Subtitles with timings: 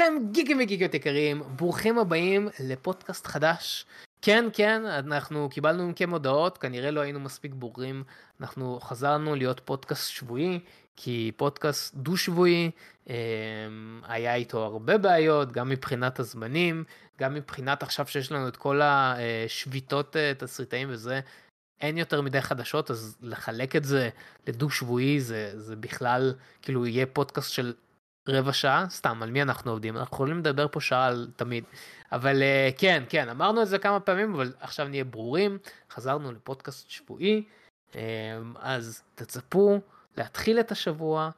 [0.00, 3.86] לכם גיקים וגיקיות יקרים, ברוכים הבאים לפודקאסט חדש.
[4.22, 8.04] כן, כן, אנחנו קיבלנו מכם הודעות, כנראה לא היינו מספיק ברורים.
[8.40, 10.60] אנחנו חזרנו להיות פודקאסט שבועי,
[10.96, 12.70] כי פודקאסט דו-שבועי,
[13.10, 13.14] אה,
[14.02, 16.84] היה איתו הרבה בעיות, גם מבחינת הזמנים,
[17.20, 21.20] גם מבחינת עכשיו שיש לנו את כל השביתות אה, תסריטאים וזה,
[21.80, 24.08] אין יותר מדי חדשות, אז לחלק את זה
[24.46, 27.72] לדו-שבועי זה, זה בכלל, כאילו יהיה פודקאסט של
[28.30, 29.96] רבע שעה, סתם, על מי אנחנו עובדים?
[29.96, 31.64] אנחנו יכולים לדבר פה שעה על תמיד.
[32.12, 35.58] אבל uh, כן, כן, אמרנו את זה כמה פעמים, אבל עכשיו נהיה ברורים,
[35.90, 37.44] חזרנו לפודקאסט שבועי,
[37.92, 37.96] um,
[38.58, 39.80] אז תצפו
[40.16, 41.30] להתחיל את השבוע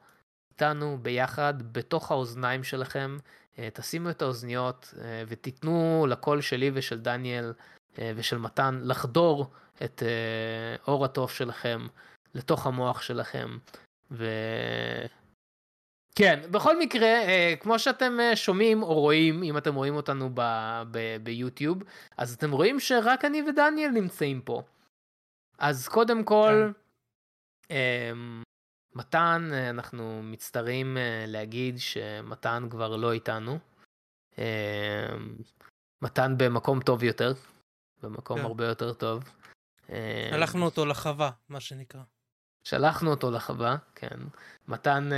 [0.51, 3.17] איתנו ביחד, בתוך האוזניים שלכם,
[3.55, 4.93] uh, תשימו את האוזניות
[5.27, 7.53] ותיתנו לקול שלי ושל דניאל
[8.15, 9.51] ושל מתן לחדור
[9.83, 10.03] את
[10.87, 11.87] אור התוף שלכם
[12.35, 13.57] לתוך המוח שלכם.
[14.11, 14.25] ו...
[16.15, 20.29] כן, בכל מקרה, אה, כמו שאתם אה, שומעים או רואים, אם אתם רואים אותנו
[21.23, 21.83] ביוטיוב,
[22.17, 24.61] אז אתם רואים שרק אני ודניאל נמצאים פה.
[25.57, 26.71] אז קודם כל,
[27.67, 27.75] כן.
[27.75, 28.43] אמ,
[28.95, 30.97] מתן, אה, אנחנו מצטערים
[31.27, 33.59] להגיד שמתן כבר לא איתנו.
[34.37, 34.43] אמ,
[36.01, 37.33] מתן במקום טוב יותר,
[38.01, 38.45] במקום כן.
[38.45, 39.23] הרבה יותר טוב.
[40.31, 42.01] שלחנו אותו לחווה, מה שנקרא.
[42.63, 44.19] שלחנו אותו לחווה, כן.
[44.67, 45.09] מתן...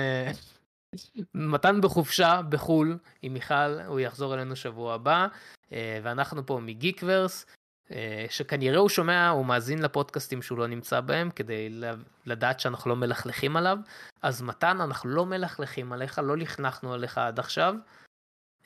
[1.33, 5.27] מתן בחופשה בחול עם מיכל, הוא יחזור אלינו שבוע הבא,
[5.71, 7.45] אה, ואנחנו פה מגיקוורס,
[7.91, 11.81] אה, שכנראה הוא שומע, הוא מאזין לפודקאסטים שהוא לא נמצא בהם, כדי
[12.25, 13.77] לדעת שאנחנו לא מלכלכים עליו.
[14.21, 17.75] אז מתן, אנחנו לא מלכלכים עליך, לא לכנחנו עליך עד עכשיו.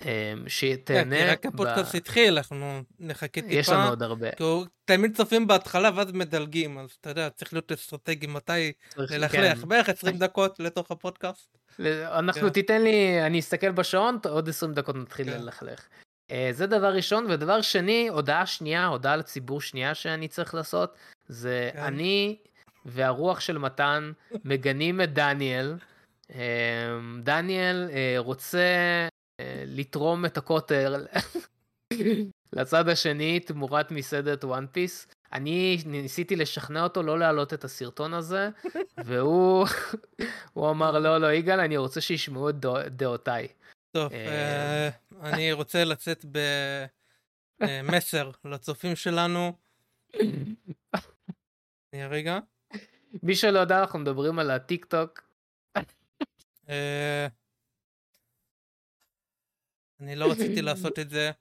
[0.05, 1.15] אה, שתהנה.
[1.15, 3.53] כן, רק הפודקאסט התחיל, אנחנו נחכה טיפה.
[3.53, 4.31] יש לנו עוד הרבה.
[4.31, 4.43] כי
[4.85, 9.61] תמיד צופים בהתחלה ואז מדלגים, אז אתה יודע, צריך להיות אסטרטגי מתי ללכלך.
[9.61, 9.67] כן.
[9.67, 11.58] בערך 20 דקות לתוך הפודקאסט.
[12.19, 12.49] אנחנו כן.
[12.49, 15.41] תיתן לי, אני אסתכל בשעון, עוד 20 דקות נתחיל כן.
[15.41, 15.87] ללכלך.
[16.31, 20.97] אה, זה דבר ראשון, ודבר שני, הודעה שנייה, הודעה לציבור שנייה שאני צריך לעשות,
[21.27, 21.79] זה כן.
[21.79, 22.37] אני
[22.85, 24.11] והרוח של מתן
[24.45, 25.75] מגנים את דניאל.
[26.35, 28.67] אה, דניאל אה, רוצה
[29.65, 31.05] לתרום את הכותל
[32.53, 35.07] לצד השני תמורת מסעדת וואן פיס.
[35.33, 38.49] אני ניסיתי לשכנע אותו לא להעלות את הסרטון הזה,
[39.05, 39.67] והוא
[40.53, 42.55] הוא אמר, לא, לא, יגאל, אני רוצה שישמעו את
[42.89, 43.47] דעותיי.
[43.91, 44.89] טוב, אה, אה,
[45.21, 46.25] אני רוצה לצאת
[47.59, 49.53] במסר לצופים שלנו.
[51.91, 52.39] שנייה רגע.
[53.23, 55.29] מי שלא יודע, אנחנו מדברים על הטיק טוק.
[56.69, 57.27] אה,
[59.99, 61.31] אני לא רציתי לעשות את זה.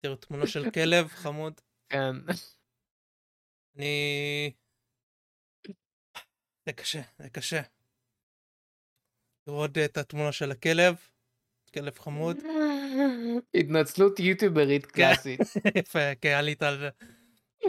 [0.00, 1.60] תראו תמונה של כלב חמוד.
[1.88, 2.16] כן.
[3.76, 4.52] אני...
[6.66, 7.60] זה קשה, זה קשה.
[9.46, 10.96] לראות את התמונה של הכלב,
[11.74, 12.36] כלב חמוד.
[13.54, 14.92] התנצלות יוטיוברית כן.
[14.92, 15.40] קלאסית.
[15.78, 16.88] יפה, כן, עלית על זה.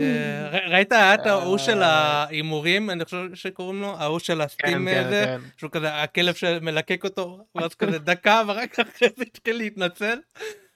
[0.01, 1.87] אה, ראית את ההוא של אה.
[1.87, 7.03] ההימורים, אני חושב שקוראים לו, ההוא של הסטים כן, הזה, כן, שהוא כזה, הכלב שמלקק
[7.03, 10.19] אותו, ואז כזה דקה, ורק אחרי זה התחיל להתנצל,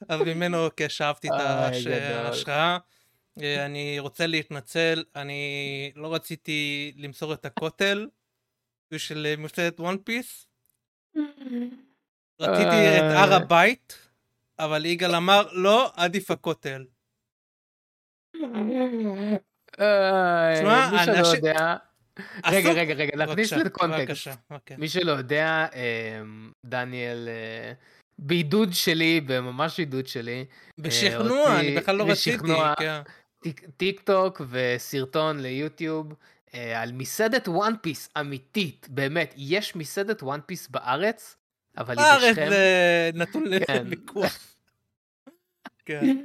[0.09, 2.77] אז ממנו כשאבתי את ההשראה.
[3.41, 8.07] אה, אני רוצה להתנצל, אני לא רציתי למסור את הכותל
[8.93, 10.47] אה, מסעדת וואן פיס.
[12.39, 14.09] רציתי את הר הבית,
[14.59, 16.85] אבל יגאל אמר לא, עדיף הכותל.
[18.33, 18.45] מי
[21.05, 21.75] שלא יודע...
[22.45, 24.27] רגע, רגע, רגע, להכניס את הקונטקסט.
[24.77, 27.73] מי שלא יודע, אמ, דניאל, אה,
[28.19, 30.45] בעידוד שלי, בממש עידוד שלי.
[30.77, 32.53] בשכנוע, אני בכלל לא רציתי.
[33.77, 36.13] טיק טוק וסרטון ליוטיוב
[36.53, 41.35] אה, על מסעדת וואן פיס אמיתית, באמת, יש מסעדת וואן פיס בארץ,
[41.77, 42.35] אבל היא בשכם.
[42.35, 43.85] בארץ זה נתון כן.
[43.85, 44.37] לוויכוח.
[45.85, 46.17] כן.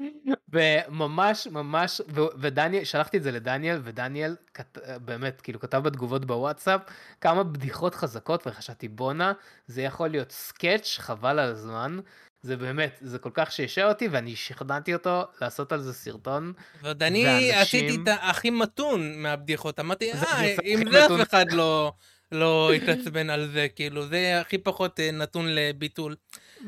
[0.52, 2.00] וממש ממש,
[2.38, 6.80] ודניאל, שלחתי את זה לדניאל, ודניאל כת, באמת, כאילו כתב בתגובות בוואטסאפ
[7.20, 9.32] כמה בדיחות חזקות, וחשבתי בואנה,
[9.66, 11.98] זה יכול להיות סקאץ', חבל על הזמן.
[12.44, 16.52] זה באמת, זה כל כך שישע אותי, ואני שכנעתי אותו לעשות על זה סרטון.
[16.82, 17.60] ועוד אני ואנשים...
[17.60, 21.92] עשיתי את הכי מתון מהבדיחות, אמרתי, אה, אם זה אף אחד לא,
[22.32, 26.16] לא התעצבן על זה, כאילו, זה הכי פחות אה, נתון לביטול.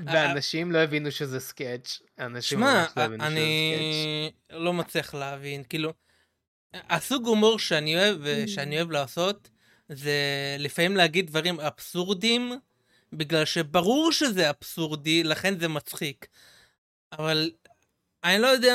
[0.07, 3.37] ואנשים לא הבינו שזה סקאץ', אנשים ממש לא הבינו שזה סקאץ'.
[3.37, 5.93] אני לא מצליח להבין, כאילו,
[6.75, 9.49] הסוג הומור שאני אוהב, שאני אוהב לעשות,
[9.89, 10.17] זה
[10.59, 12.53] לפעמים להגיד דברים אבסורדים,
[13.17, 16.27] בגלל שברור שזה אבסורדי, לכן זה מצחיק.
[17.13, 17.51] אבל
[18.25, 18.75] אני לא יודע,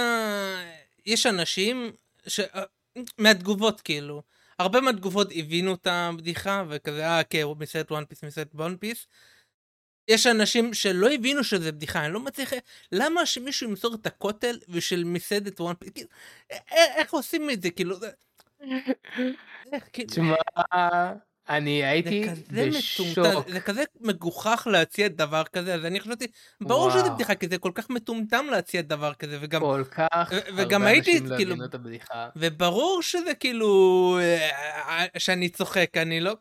[1.06, 1.92] יש אנשים
[2.28, 2.40] ש...
[3.18, 4.22] מהתגובות כאילו,
[4.60, 9.08] הרבה מהתגובות הבינו את הבדיחה, וכזה, אה, כן, מסעדת וואן פיס, מסעדת וואן פיס.
[10.08, 12.54] יש אנשים שלא הבינו שזה בדיחה, אני לא מצליח...
[12.92, 15.90] למה שמישהו יהרוס את הכותל בשביל מסעדת וואן פיס?
[15.94, 16.10] כאילו,
[16.72, 17.72] איך עושים את זה?
[17.72, 17.96] כאילו...
[19.74, 20.10] איך, כאילו...
[20.10, 20.36] תשמע,
[21.57, 23.07] אני הייתי בשוק.
[23.48, 26.27] זה כזה מגוחך להציע דבר כזה, אז אני חשבתי,
[26.62, 29.62] ברור שזה בדיחה, כי זה כל כך מטומטם להציע דבר כזה, וגם...
[29.62, 31.56] כל כך וגם הייתי, כאילו...
[32.36, 34.19] וברור שזה כאילו...
[34.21, 36.36] אה, שאני צוחק, אני לא...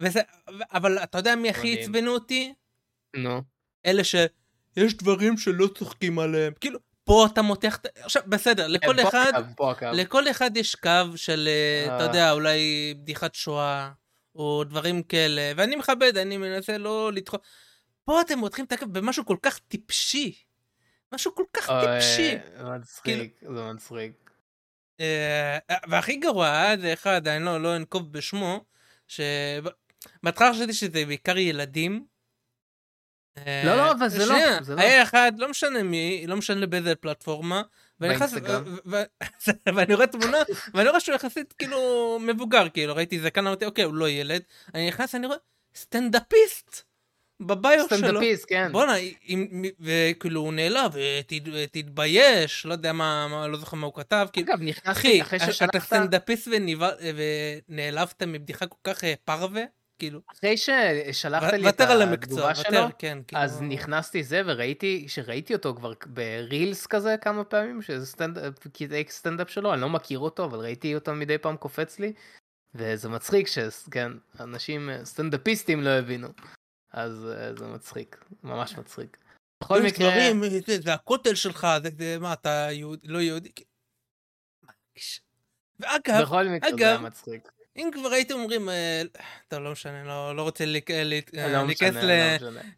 [0.00, 0.20] וזה...
[0.72, 2.54] אבל אתה יודע מי הכי עצבנו אותי?
[3.16, 3.42] נו.
[3.86, 6.52] אלה שיש דברים שלא צוחקים עליהם.
[6.60, 9.32] כאילו, פה אתה מותח, עכשיו בסדר, כן, לכל אחד,
[9.92, 13.90] לכל אחד יש קו של, אה, אתה יודע, אולי בדיחת שואה,
[14.34, 17.42] או דברים כאלה, ואני מכבד, אני מנסה לא לדחות.
[18.04, 20.34] פה אתם מותחים את הקו במשהו כל כך טיפשי.
[21.14, 22.36] משהו כל כך טיפשי.
[22.58, 24.30] זה מצחיק, זה מצחיק.
[25.00, 25.58] אה,
[25.88, 28.64] והכי גרוע, זה אחד, אני לא, לא אנקוב בשמו,
[29.08, 32.06] שבהתחלה חשבתי שזה בעיקר ילדים,
[33.64, 34.34] לא, לא, אבל זה לא.
[34.68, 34.80] לא.
[34.80, 37.62] היה אחד, לא משנה מי, לא משנה באיזה פלטפורמה.
[39.74, 40.38] ואני רואה תמונה,
[40.74, 44.42] ואני רואה שהוא יחסית כאילו מבוגר, כאילו ראיתי זקן, אמרתי אוקיי, הוא לא ילד.
[44.74, 45.38] אני נכנס, אני רואה
[45.76, 46.82] סטנדאפיסט.
[47.40, 47.98] ב bio שלו.
[47.98, 48.72] סטנדאפיסט, כן.
[48.72, 48.92] בואנה,
[49.80, 50.92] וכאילו הוא נעלב,
[51.72, 54.26] תתבייש, לא יודע מה, לא זוכר מה הוא כתב.
[54.38, 55.70] אגב, נכנסתי אחרי ששלחת...
[55.70, 56.48] אתה סטנדאפיסט
[57.68, 59.62] ונעלבת מבדיחה כל כך אה, פרווה.
[60.02, 60.20] כאילו.
[60.32, 63.42] אחרי ששלחת לי את התגובה שלו, כן, כאילו...
[63.42, 69.50] אז נכנסתי זה וראיתי, שראיתי אותו כבר ברילס כזה כמה פעמים, שזה סטנדאפ, קטעי סטנדאפ
[69.50, 72.12] שלו, אני לא מכיר אותו, אבל ראיתי אותו מדי פעם קופץ לי,
[72.74, 76.28] וזה מצחיק שכן, אנשים, סטנדאפיסטים לא הבינו,
[76.92, 79.16] אז אה, זה מצחיק, ממש מצחיק.
[79.64, 80.10] בכל מקרה...
[80.10, 80.42] דברים,
[80.82, 81.66] זה הכותל שלך,
[81.98, 82.68] זה מה, אתה
[83.04, 83.50] לא יהודי?
[85.80, 87.48] ואגב, בכל מקרה זה היה מצחיק.
[87.76, 89.02] אם כבר הייתם אומרים, אה,
[89.48, 90.68] טוב, לא משנה, לא, לא רוצה אה,
[91.48, 91.96] לא להיכנס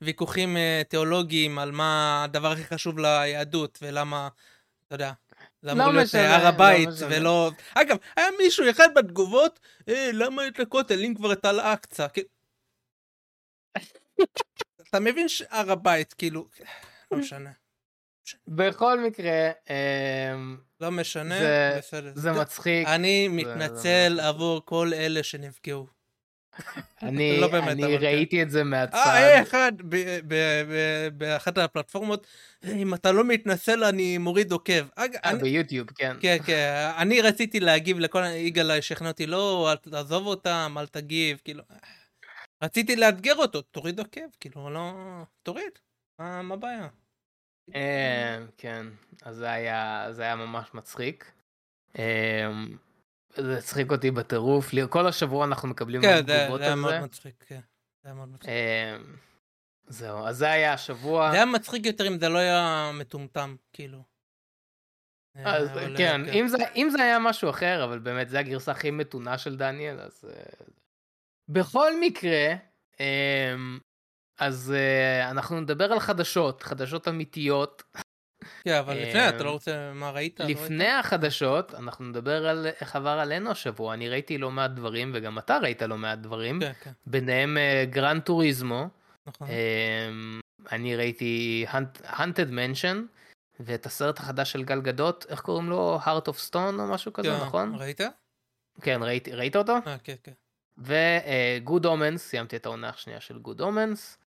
[0.00, 4.28] לוויכוחים אה, תיאולוגיים על מה הדבר הכי חשוב ליהדות, ולמה,
[4.86, 5.12] אתה יודע,
[5.62, 7.50] זה אמור לא להיות הר לא הבית, לא ולא...
[7.74, 12.06] אגב, היה מישהו אחד בתגובות, אה, למה את הכותל, אם כבר את אל-אקצא?
[14.90, 16.48] אתה מבין שהר הבית, כאילו,
[17.10, 17.50] לא משנה.
[18.48, 22.12] בכל מקרה, אמ, לא משנה, זה, בסדר.
[22.14, 22.88] זה מצחיק.
[22.88, 25.86] אני מתנצל זה עבור כל אלה שנפגעו.
[27.02, 28.42] אני, לא באמת, אני ראיתי כן.
[28.42, 28.96] את זה מהצד.
[28.96, 29.72] אה, אחד,
[31.12, 32.26] באחת הפלטפורמות,
[32.64, 34.88] אם אתה לא מתנצל אני מוריד עוקב.
[34.98, 36.16] אה, ביוטיוב, כן.
[36.20, 36.90] כן, כן.
[36.98, 41.62] אני רציתי להגיב לכל, יגאל שכנע אותי, לא, אל תעזוב אותם, אל תגיב, כאילו.
[42.62, 44.92] רציתי לאתגר אותו, תוריד עוקב, כאילו, לא...
[45.42, 45.72] תוריד,
[46.18, 47.03] מה הבעיה?
[47.74, 48.86] אה, כן,
[49.22, 51.32] אז זה היה, זה היה ממש מצחיק.
[51.98, 52.50] אה,
[53.36, 56.48] זה הצחיק אותי בטירוף, כל השבוע אנחנו מקבלים כן, תגובות על זה.
[56.48, 57.60] כן, זה היה מאוד מצחיק, כן.
[58.02, 58.48] זה היה מאוד מצחיק.
[58.48, 58.96] אה,
[59.86, 61.30] זהו, אז זה היה השבוע.
[61.30, 64.02] זה היה מצחיק יותר אם זה לא היה מטומטם, כאילו.
[65.34, 66.20] אז כן, כן.
[66.28, 70.00] אם זה, אם זה היה משהו אחר, אבל באמת זה הגרסה הכי מתונה של דניאל,
[70.00, 70.24] אז...
[71.48, 72.54] בכל מקרה,
[74.38, 77.82] אז uh, אנחנו נדבר על חדשות, חדשות אמיתיות.
[78.64, 80.40] כן, אבל לפני, אתה לא רוצה, מה ראית?
[80.40, 83.94] לא לפני לא החדשות, אנחנו נדבר על איך עבר עלינו השבוע.
[83.94, 86.60] אני ראיתי לא מעט דברים, וגם אתה ראית לא מעט דברים.
[86.60, 86.90] כן, כן.
[87.06, 88.88] ביניהם uh, גרנד טוריזמו.
[89.26, 89.48] נכון.
[89.48, 91.66] Uh, אני ראיתי
[92.02, 92.96] Hunted Mansion,
[93.60, 95.98] ואת הסרט החדש של גל גדות, איך קוראים לו?
[96.04, 97.74] Heart of Stone או משהו כזה, כן, נכון?
[97.74, 98.00] ראית?
[98.80, 99.76] כן, ראיתי, ראית אותו?
[99.86, 100.32] אה, כן, כן.
[100.78, 104.18] וגוד אומנס, סיימתי את העונה השנייה של גוד אומנס.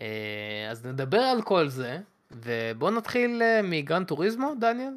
[0.00, 1.98] אה, אז נדבר על כל זה,
[2.30, 4.94] ובוא נתחיל אה, מגרן טוריזמו, דניאל.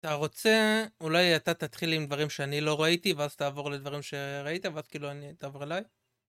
[0.00, 4.86] אתה רוצה, אולי אתה תתחיל עם דברים שאני לא ראיתי, ואז תעבור לדברים שראית, ואז
[4.86, 5.82] כאילו אני תעבור אליי?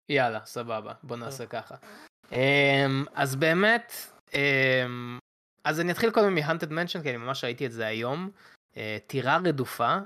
[0.08, 1.74] יאללה, סבבה, בוא נעשה ככה.
[2.32, 3.92] אמ, אז באמת,
[4.34, 5.18] אמ,
[5.64, 8.30] אז אני אתחיל קודם מ- Haunted Mansion, כי אני ממש ראיתי את זה היום.
[8.76, 9.98] אה, טירה רדופה,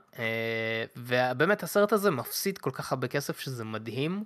[0.97, 4.25] ובאמת הסרט הזה מפסיד כל כך הרבה כסף שזה מדהים.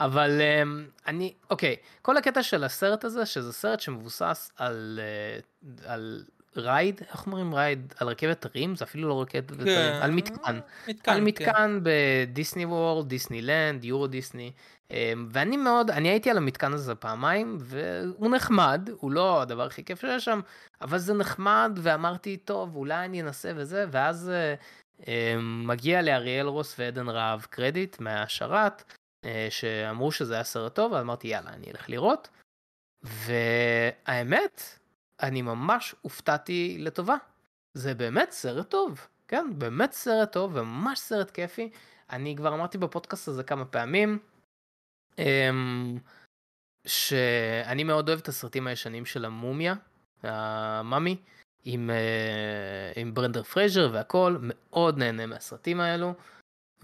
[0.00, 6.24] אבל um, אני, אוקיי, כל הקטע של הסרט הזה, שזה סרט שמבוסס על, uh, על
[6.56, 7.94] ride, איך אומרים ride?
[7.98, 8.76] על רכבת הרים?
[8.76, 9.68] זה אפילו לא רכבת כן.
[9.68, 10.58] הרים, על מתקן.
[10.88, 11.80] מתקן על מתקן כן.
[11.82, 14.52] בדיסני וורד, דיסני לנד, יורו דיסני.
[14.88, 14.92] Um,
[15.30, 20.00] ואני מאוד, אני הייתי על המתקן הזה פעמיים, והוא נחמד, הוא לא הדבר הכי כיף
[20.00, 20.40] שיש שם,
[20.80, 24.30] אבל זה נחמד, ואמרתי, טוב, אולי אני אנסה וזה, ואז
[25.00, 25.06] uh, um,
[25.42, 28.82] מגיע לאריאל רוס ועדן רהב קרדיט מהשרת.
[29.26, 32.28] אה, שאמרו שזה היה סרט טוב, אז אמרתי יאללה אני אלך לראות.
[33.02, 34.62] והאמת,
[35.22, 37.16] אני ממש הופתעתי לטובה.
[37.74, 41.70] זה באמת סרט טוב, כן, באמת סרט טוב וממש סרט כיפי.
[42.10, 44.18] אני כבר אמרתי בפודקאסט הזה כמה פעמים.
[45.18, 45.98] אמ,
[46.86, 49.74] שאני מאוד אוהב את הסרטים הישנים של המומיה,
[50.22, 51.16] ה Mummy,
[51.64, 56.14] עם, uh, עם ברנדן פרייזר והכל, מאוד נהנה מהסרטים האלו.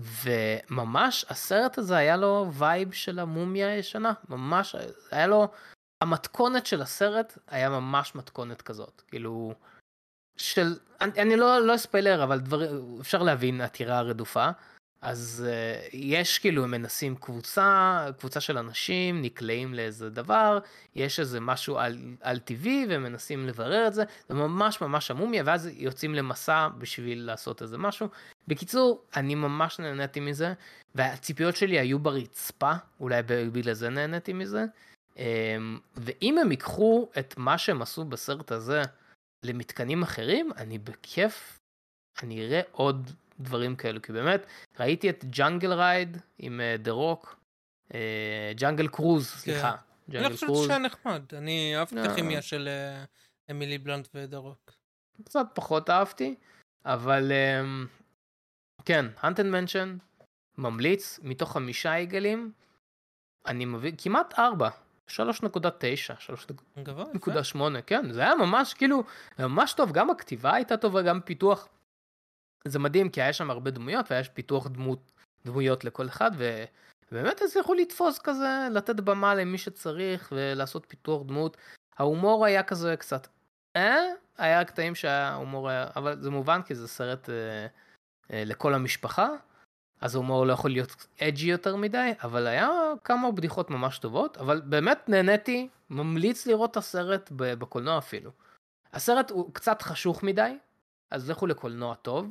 [0.00, 4.76] וממש הסרט הזה היה לו vibe של המומיה הישנה, ממש
[5.10, 5.48] היה לו,
[6.00, 9.54] המתכונת של הסרט היה ממש מתכונת כזאת, כאילו,
[10.36, 12.60] של, אני, אני לא, לא ספיילר, אבל דבר,
[13.00, 14.50] אפשר להבין עתירה רדופה.
[15.02, 20.58] אז uh, יש כאילו הם מנסים קבוצה, קבוצה של אנשים נקלעים לאיזה דבר,
[20.94, 25.42] יש איזה משהו על, על טבעי והם מנסים לברר את זה, זה ממש ממש המומיה
[25.46, 28.08] ואז יוצאים למסע בשביל לעשות איזה משהו.
[28.48, 30.52] בקיצור, אני ממש נהניתי מזה,
[30.94, 34.64] והציפיות שלי היו ברצפה, אולי בגלל זה נהניתי מזה.
[35.14, 35.20] Um,
[35.96, 38.82] ואם הם ייקחו את מה שהם עשו בסרט הזה
[39.44, 41.58] למתקנים אחרים, אני בכיף,
[42.22, 44.46] אני אראה עוד דברים כאלו, כי באמת
[44.80, 47.36] ראיתי את ג'אנגל רייד עם דה רוק,
[48.56, 49.76] ג'אנגל קרוז, סליחה.
[50.10, 53.04] אני חושב שזה נחמד, אני אהבתי את הכימיה של אה,
[53.50, 54.72] אמילי בלנט ודה רוק.
[55.24, 56.34] קצת פחות אהבתי,
[56.84, 57.88] אבל um,
[58.84, 59.96] כן, הנטן מנשן,
[60.58, 62.52] ממליץ, מתוך חמישה עגלים,
[63.46, 64.68] אני מביא כמעט ארבע.
[65.08, 65.12] 3.9,
[66.76, 69.02] 3.8, כן, זה היה ממש כאילו,
[69.38, 71.68] ממש טוב, גם הכתיבה הייתה טובה, גם פיתוח
[72.68, 75.12] זה מדהים כי היה שם הרבה דמויות והיה פיתוח דמות,
[75.44, 76.30] דמויות לכל אחד
[77.12, 81.56] ובאמת הצליחו לתפוס כזה, לתת במה למי שצריך ולעשות פיתוח דמות.
[81.98, 83.26] ההומור היה כזה קצת
[83.76, 84.02] אה,
[84.38, 87.66] היה קטעים שההומור היה, אבל זה מובן כי זה סרט אה,
[88.32, 89.28] אה, לכל המשפחה,
[90.00, 92.70] אז ההומור לא יכול להיות אג'י יותר מדי, אבל היה
[93.04, 98.30] כמה בדיחות ממש טובות, אבל באמת נהניתי, ממליץ לראות את הסרט בקולנוע אפילו.
[98.92, 100.58] הסרט הוא קצת חשוך מדי,
[101.10, 102.28] אז לכו לקולנוע טוב.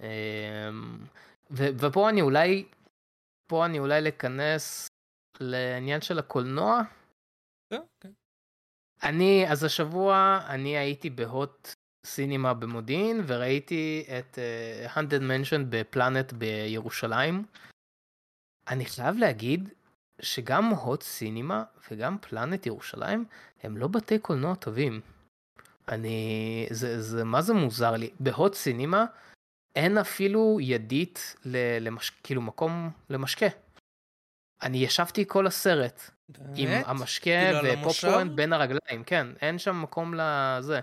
[0.00, 0.98] אמ,
[1.50, 2.64] ופה אני אולי,
[3.46, 4.88] פה אני אולי לכנס
[5.40, 6.82] לעניין של הקולנוע.
[7.70, 8.10] כן, כן.
[9.02, 11.74] אני, אז השבוע אני הייתי בהוט
[12.06, 14.38] סינימה במודיעין וראיתי את
[14.94, 17.44] הנדד uh, מנשן בפלנט בירושלים.
[18.68, 19.68] אני חייב להגיד
[20.22, 23.24] שגם הוט סינימה וגם פלנט ירושלים
[23.62, 25.00] הם לא בתי קולנוע טובים.
[25.88, 28.10] אני, זה, זה, מה זה מוזר לי?
[28.20, 29.04] בהוט סינימה
[29.76, 31.36] אין אפילו ידית
[31.80, 32.10] למש...
[32.22, 33.46] כאילו מקום למשקה.
[34.62, 36.00] אני ישבתי כל הסרט
[36.54, 37.30] עם המשקה
[37.60, 40.80] כאילו ופופקורן בין הרגליים, כן, אין שם מקום לזה.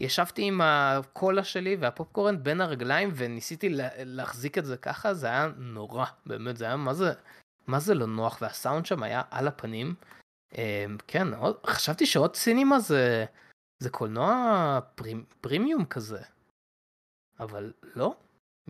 [0.00, 3.68] ישבתי עם הקולה שלי והפופקורן בין הרגליים וניסיתי
[3.98, 7.12] להחזיק את זה ככה, זה היה נורא, באמת, זה היה מה זה,
[7.66, 9.94] מה זה לא נוח, והסאונד שם היה על הפנים.
[10.54, 11.28] אמ, כן,
[11.66, 13.24] חשבתי שעוד סינימה זה,
[13.78, 16.20] זה קולנוע פרימ, פרימיום כזה,
[17.40, 18.14] אבל לא.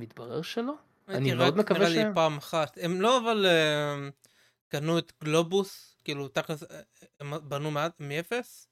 [0.01, 0.75] מתברר שלא.
[1.09, 1.93] אני מאוד מקווה ש...
[1.93, 2.79] נראה לי פעם אחת.
[2.83, 4.29] הם לא אבל uh,
[4.69, 6.81] קנו את גלובוס, כאילו תכלס אה,
[7.21, 8.67] הם בנו מאפס?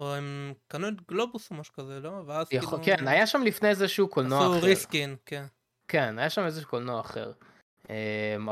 [0.00, 2.22] או הם קנו את גלובוס או משהו כזה, לא?
[2.26, 2.68] ואז כאילו...
[2.82, 4.56] כן, היה שם לפני איזשהו קולנוע אחר.
[4.56, 5.44] עשו ריסקין, כן.
[5.88, 7.32] כן, היה שם איזשהו קולנוע אחר.
[7.82, 7.86] Um,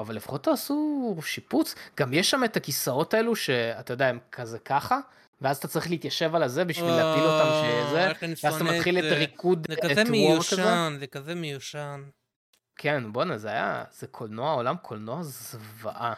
[0.00, 1.74] אבל לפחות תעשו שיפוץ.
[1.96, 5.00] גם יש שם את הכיסאות האלו שאתה יודע, הם כזה ככה.
[5.40, 8.12] ואז אתה צריך להתיישב על הזה בשביל להפיל אותם שזה,
[8.42, 12.02] ואז אתה מתחיל את הריקוד, זה כזה מיושן, זה כזה מיושן.
[12.82, 16.14] כן, בואנה, זה היה, זה קולנוע, עולם קולנוע זוועה.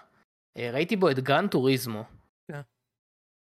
[0.56, 2.04] אה, ראיתי בו את Gran Turismo.
[2.48, 2.60] כן.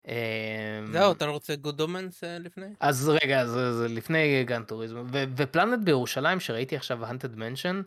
[0.09, 2.75] אמ, זהו, אתה לא רוצה Good Omens אה, לפני?
[2.81, 5.02] אז רגע, זה לפני Gran Turismo.
[5.37, 7.83] ופלנט בירושלים, שראיתי עכשיו Haunted Mansion,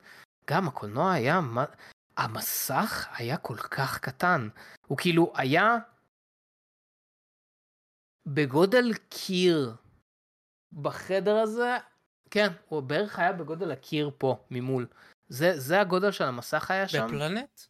[0.49, 1.39] גם הקולנוע היה,
[2.17, 4.47] המסך היה כל כך קטן.
[4.87, 5.77] הוא כאילו היה
[8.27, 9.75] בגודל קיר
[10.73, 11.77] בחדר הזה,
[12.31, 14.87] כן, הוא בערך היה בגודל הקיר פה ממול.
[15.27, 17.07] זה, זה הגודל של המסך היה שם.
[17.07, 17.61] בפלנט?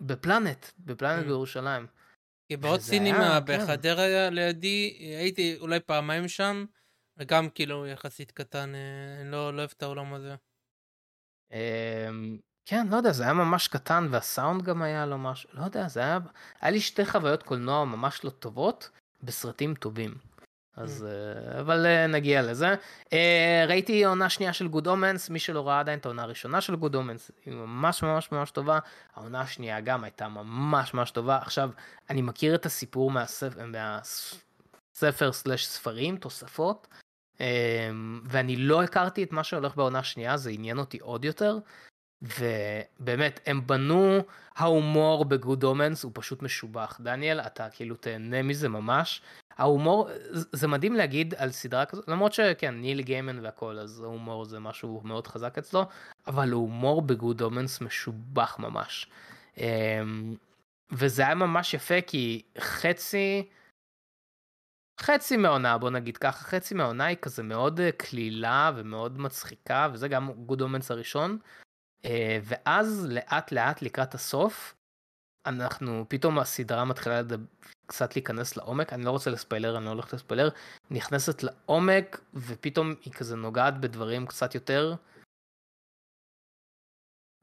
[0.00, 1.26] בפלנט, בפלנט mm.
[1.26, 1.86] בירושלים.
[2.48, 3.58] כי בעוד סינימה כן.
[3.58, 6.64] בחדרה לידי, הייתי אולי פעמיים שם,
[7.16, 10.34] וגם כאילו יחסית קטן, אה, אני לא, לא אוהב את העולם הזה.
[11.52, 15.88] אמ, כן, לא יודע, זה היה ממש קטן, והסאונד גם היה לו משהו, לא יודע,
[15.88, 16.18] זה היה,
[16.60, 18.90] היה לי שתי חוויות קולנוע ממש לא טובות,
[19.22, 20.14] בסרטים טובים.
[20.76, 21.60] אז mm.
[21.60, 22.74] אבל אה, נגיע לזה.
[23.12, 26.76] אה, ראיתי עונה שנייה של Good Omens, מי שלא ראה עדיין את העונה הראשונה של
[26.76, 28.78] Good Omens, היא ממש ממש ממש טובה.
[29.14, 31.36] העונה השנייה גם הייתה ממש ממש טובה.
[31.36, 31.70] עכשיו,
[32.10, 36.88] אני מכיר את הסיפור מהספר, מהספר slash ספרים, תוספות,
[37.40, 37.90] אה,
[38.24, 41.58] ואני לא הכרתי את מה שהולך בעונה השנייה, זה עניין אותי עוד יותר.
[42.22, 44.18] ובאמת הם בנו
[44.56, 49.22] ההומור ב Good Omens הוא פשוט משובח דניאל אתה כאילו תהנה מזה ממש
[49.56, 54.58] ההומור זה מדהים להגיד על סדרה כזאת למרות שכן ניל גיימן והכל אז ההומור זה
[54.60, 55.84] משהו מאוד חזק אצלו
[56.26, 59.06] אבל ההומור ב Good Omens משובח ממש.
[59.58, 60.36] אמ,
[60.92, 63.48] וזה היה ממש יפה כי חצי,
[65.00, 70.08] חצי מהעונה בוא נגיד ככה, חצי מהעונה היא כזה מאוד אה, קלילה ומאוד מצחיקה וזה
[70.08, 71.38] גם Good Omens הראשון.
[72.04, 74.74] אה, ואז לאט לאט לקראת הסוף
[75.46, 77.20] אנחנו פתאום הסדרה מתחילה
[77.86, 80.48] קצת להיכנס לעומק אני לא רוצה לספיילר אני לא הולך לספיילר
[80.90, 84.94] נכנסת לעומק ופתאום היא כזה נוגעת בדברים קצת יותר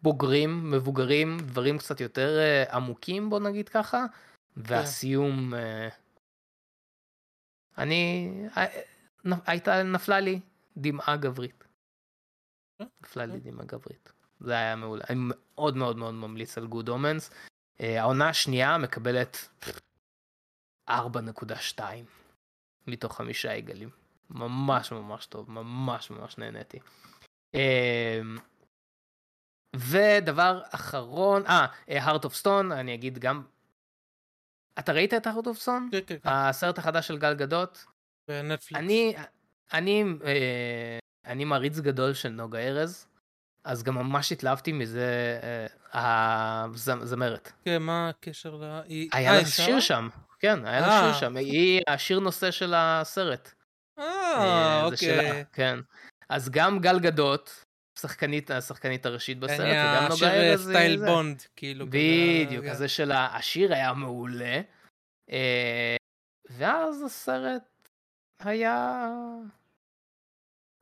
[0.02, 4.62] בוגרים מבוגרים דברים קצת יותר uh, עמוקים בוא נגיד ככה כן.
[4.62, 5.58] והסיום uh,
[7.78, 8.32] אני
[9.46, 10.40] הייתה נפלה לי
[10.78, 11.64] דמעה גברית.
[13.02, 14.12] נפלה לי דמעה גברית.
[14.40, 17.32] זה היה מעולה אני מאוד מאוד מאוד ממליץ על גוד אומנס.
[17.82, 19.50] אה, העונה השנייה מקבלת
[20.90, 21.82] 4.2
[22.88, 23.90] מתוך חמישה עגלים.
[24.30, 26.80] ממש ממש טוב, ממש ממש נהניתי.
[27.56, 28.22] אה,
[29.76, 33.44] ודבר אחרון, אה, heart of stone, אני אגיד גם...
[34.80, 35.92] אתה ראית את heart of stone?
[35.92, 36.30] כן, כן, כן.
[36.30, 37.86] הסרט החדש של גל גדות?
[38.28, 38.84] בנטפליקס.
[38.84, 39.16] אני,
[39.74, 43.08] אני, אה, אני מעריץ גדול של נוגה ארז.
[43.70, 45.40] אז גם ממש התלהבתי מזה
[45.94, 46.66] אה,
[47.02, 47.52] הזמרת.
[47.66, 48.82] כן, מה הקשר ל...
[49.14, 50.10] היה לה שיר שם,
[50.40, 53.54] כן, היה לה שיר שם, היא השיר נושא של הסרט.
[54.00, 55.46] אה, אוקיי.
[55.54, 55.80] כן.
[56.30, 57.66] אז גם גל גדות,
[58.00, 60.62] שחקנית, השחקנית הראשית בסרט, וגם נוגה ארז.
[60.62, 61.86] השיר סטייל בונד, כאילו.
[61.90, 64.62] בדיוק, הזה של השיר היה מעולה.
[66.50, 67.90] ואז הסרט
[68.40, 69.00] היה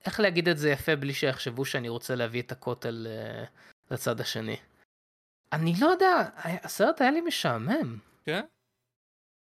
[0.08, 3.48] איך להגיד את זה יפה בלי שיחשבו שאני רוצה להביא את הכותל uh,
[3.92, 4.58] לצד השני.
[5.54, 7.98] אני לא יודע, הסרט היה לי משעמם.
[8.26, 8.42] כן?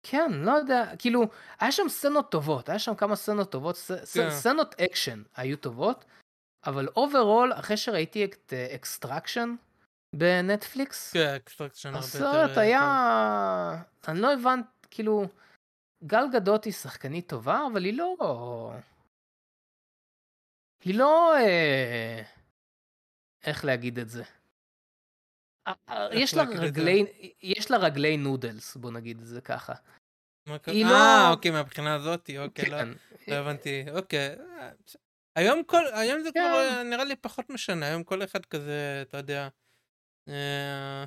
[0.03, 1.23] כן, לא יודע, כאילו,
[1.59, 3.77] היה שם סצנות טובות, היה שם כמה סצנות טובות,
[4.13, 4.29] כן.
[4.29, 6.05] סצנות אקשן היו טובות,
[6.65, 13.81] אבל overall, אחרי שראיתי את Extraction uh, בנטפליקס, כן, Extraction הסרט היה...
[14.07, 15.25] אני לא הבנתי, כאילו,
[16.03, 18.15] גל גדות היא שחקנית טובה, אבל היא לא...
[20.85, 21.35] היא לא...
[21.37, 22.21] אה,
[23.45, 24.23] איך להגיד את זה?
[26.11, 27.05] יש לה, רגלי,
[27.41, 29.73] יש לה רגלי נודלס, בוא נגיד את זה ככה.
[30.65, 30.91] היא לא...
[30.91, 32.89] אה, אוקיי, מהבחינה הזאת, אוקיי, לא, כן.
[33.27, 34.35] לא הבנתי, אוקיי.
[35.35, 36.89] היום כל, היום זה כבר כן.
[36.89, 39.47] נראה לי פחות משנה, היום כל אחד כזה, אתה יודע.
[40.29, 41.05] אה,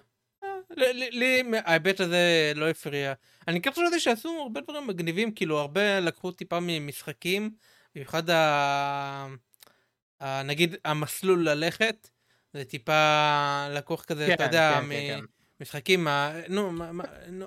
[1.11, 3.13] לי ההיבט הזה לא הפריע.
[3.49, 7.51] אני כן חשבתי שעשו הרבה דברים מגניבים, כאילו הרבה לקחו טיפה ממשחקים,
[7.95, 9.27] במיוחד ה...
[10.45, 12.09] נגיד המסלול ללכת,
[12.53, 15.21] זה טיפה לקוח כזה, כן, אתה יודע, כן, כן,
[15.61, 16.53] ממשחקים, כן.
[16.53, 16.73] נו,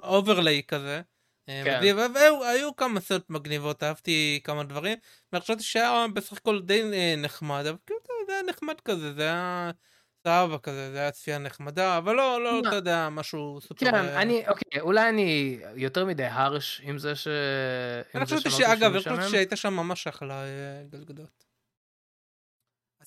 [0.04, 1.02] overlay כזה.
[1.50, 1.96] אה, כן.
[2.14, 4.98] והיו, היו כמה סצנות מגניבות, אהבתי כמה דברים,
[5.34, 9.72] וחשבתי שהיה בסך הכל די אה, נחמד, אבל כאילו זה היה נחמד כזה, זה היה
[10.28, 13.86] סבבה כזה, זה היה צפייה נחמדה, אבל לא, לא, אתה יודע, משהו סופר...
[13.86, 17.28] כן, אני, אוקיי, אולי אני יותר מדי הרש עם זה ש...
[18.16, 21.49] אני חשבתי שאגב, אני חשבתי שהייתה שם ממש אחלה אה, גלגדות.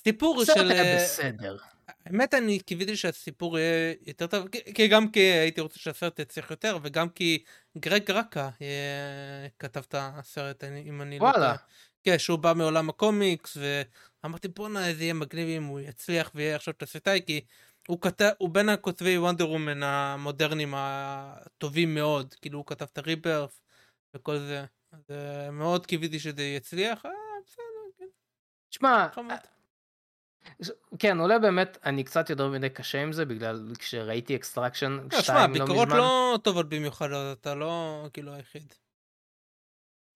[0.03, 0.71] הסיפור של...
[0.71, 1.57] היה אה, בסדר.
[2.07, 6.79] האמת אני קיוויתי שהסיפור יהיה יותר טוב, כי גם כי הייתי רוצה שהסרט יצליח יותר,
[6.83, 7.45] וגם כי
[7.79, 11.55] גרג רקה אה, כתב את הסרט, אם אני לא וואלה.
[12.03, 13.57] כן, שהוא בא מעולם הקומיקס,
[14.25, 17.41] ואמרתי בואנה איזה יהיה מגניב אם הוא יצליח ויהיה עכשיו תסריטאי, כי
[17.89, 23.06] הוא כתב, הוא בין הכותבי Wonder Woman המודרניים הטובים מאוד, כאילו הוא כתב את ה
[23.07, 23.61] Rebirth
[24.15, 27.11] וכל זה, אז אה, מאוד קיוויתי שזה יצליח, אה,
[27.47, 28.05] בסדר, כן.
[28.71, 29.09] שמע,
[30.99, 35.47] כן, אולי באמת אני קצת יותר מדי קשה עם זה, בגלל כשראיתי Extraction 2 לא
[35.47, 35.57] מזמן.
[35.57, 38.75] שמע, ביקורות לא טובות במיוחד, אתה לא כאילו היחיד.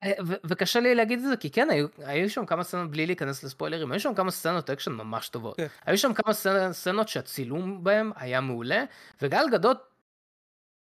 [0.03, 0.13] אה,
[0.45, 3.93] וקשה לי להגיד את זה כי כן היו, היו שם כמה סצנות בלי להיכנס לספוילרים
[3.93, 5.67] היו שם כמה סצנות אקשן ממש טובות כן.
[5.87, 6.33] היו שם כמה
[6.73, 8.85] סצנות שהצילום בהם היה מעולה
[9.23, 9.79] וגל גדות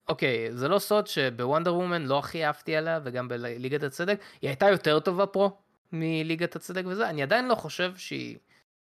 [0.09, 4.49] אוקיי זה לא סוד שב Wonder Woman לא הכי אהבתי עליה וגם בליגת הצדק היא
[4.49, 5.57] הייתה יותר טובה פה
[5.91, 8.37] מליגת הצדק וזה אני עדיין לא חושב שהיא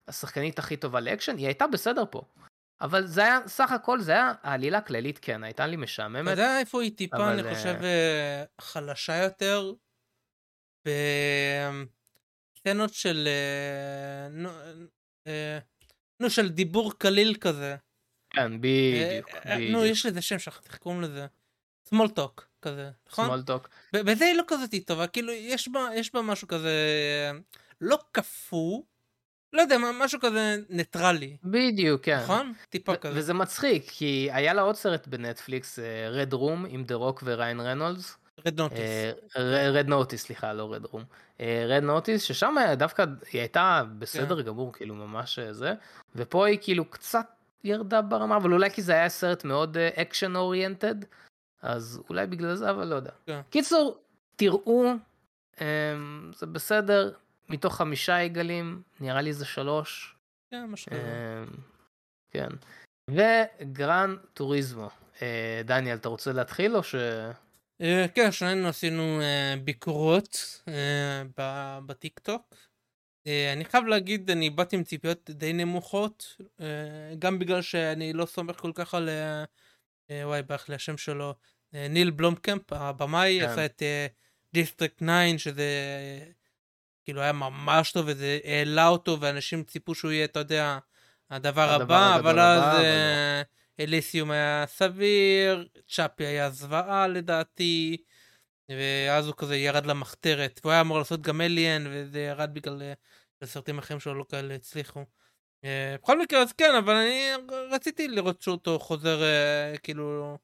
[0.09, 2.23] השחקנית הכי טובה לאקשן, היא הייתה בסדר פה.
[2.81, 6.33] אבל זה היה, סך הכל זה היה, העלילה הכללית כן, הייתה לי משעממת.
[6.33, 7.38] אתה יודע איפה היא טיפה, אבל...
[7.38, 9.73] אני חושב, אה, חלשה יותר?
[12.59, 13.29] בסצנות של...
[13.29, 14.49] אה, נו,
[15.27, 17.77] אה, של דיבור קליל כזה.
[18.31, 19.47] כן, בדיוק.
[19.73, 21.27] נו, יש לזה שם שאנחנו קוראים לזה.
[21.88, 23.29] small talk כזה, נכון?
[23.31, 23.69] small talk.
[23.92, 25.69] בזה היא לא כזאת טובה, כאילו יש
[26.12, 26.73] בה משהו כזה
[27.81, 28.83] לא קפוא,
[29.57, 31.37] לא יודע, משהו כזה ניטרלי.
[31.45, 32.21] בדיוק, כן.
[32.23, 32.53] נכון?
[32.71, 33.19] טיפה כזה.
[33.19, 35.79] וזה מצחיק, כי היה לה עוד סרט בנטפליקס,
[36.11, 38.16] Red uh, Room, עם The Rock וריין רנולדס.
[38.46, 38.81] Red Notice.
[39.72, 41.05] Red Notice, סליחה, לא Red Room.
[41.40, 44.47] Red Notice, ששם דווקא היא הייתה בסדר כן.
[44.49, 45.75] גמור, כאילו ממש אה, זה,
[46.16, 47.27] ופה היא כאילו קצת
[47.64, 50.94] ירדה ברמה, אבל אולי כי זה היה סרט מאוד אקשן uh, oriented,
[51.62, 53.11] אז אולי בגלל זה, אבל לא יודע.
[53.27, 53.40] כן.
[53.51, 53.99] קיצור,
[54.37, 54.92] תראו,
[55.61, 57.12] אמ, זה בסדר,
[57.48, 60.16] מתוך חמישה יגאלים, נראה לי זה שלוש.
[60.50, 61.42] כן, משהו כזה.
[61.42, 61.56] אמ,
[62.30, 62.48] כן.
[63.11, 64.90] ו Gran Turismo.
[65.22, 66.94] אה, דניאל, אתה רוצה להתחיל או ש...
[67.80, 70.62] אה, כן, שנינו עשינו אה, ביקורות
[71.87, 72.54] בטיקטוק.
[73.52, 76.37] אני חייב להגיד, אני באתי עם ציפיות די נמוכות,
[77.18, 79.09] גם בגלל שאני לא סומך כל כך על,
[80.11, 81.35] וואי, לי השם שלו,
[81.72, 83.48] ניל בלומקמפ, הבמאי, כן.
[83.48, 83.82] עשה את
[84.52, 85.64] District 9, שזה
[87.07, 90.79] כאילו היה ממש טוב, וזה העלה אותו, ואנשים ציפו שהוא יהיה, אתה יודע,
[91.31, 92.85] הדבר הדבר הבא, אבל הבא, אז אבל לא.
[92.85, 93.42] אה,
[93.81, 97.97] אליסיום היה סביר, צ'אפי היה זוועה לדעתי.
[98.69, 102.92] ואז הוא כזה ירד למחתרת, והוא היה אמור לעשות גם אליאן, וזה ירד בגלל אה,
[103.42, 105.05] הסרטים אחרים שלו לא כאלה הצליחו.
[105.64, 107.31] אה, בכל מקרה אז כן, אבל אני
[107.71, 109.23] רציתי לראות שאותו חוזר
[109.83, 110.38] כאילו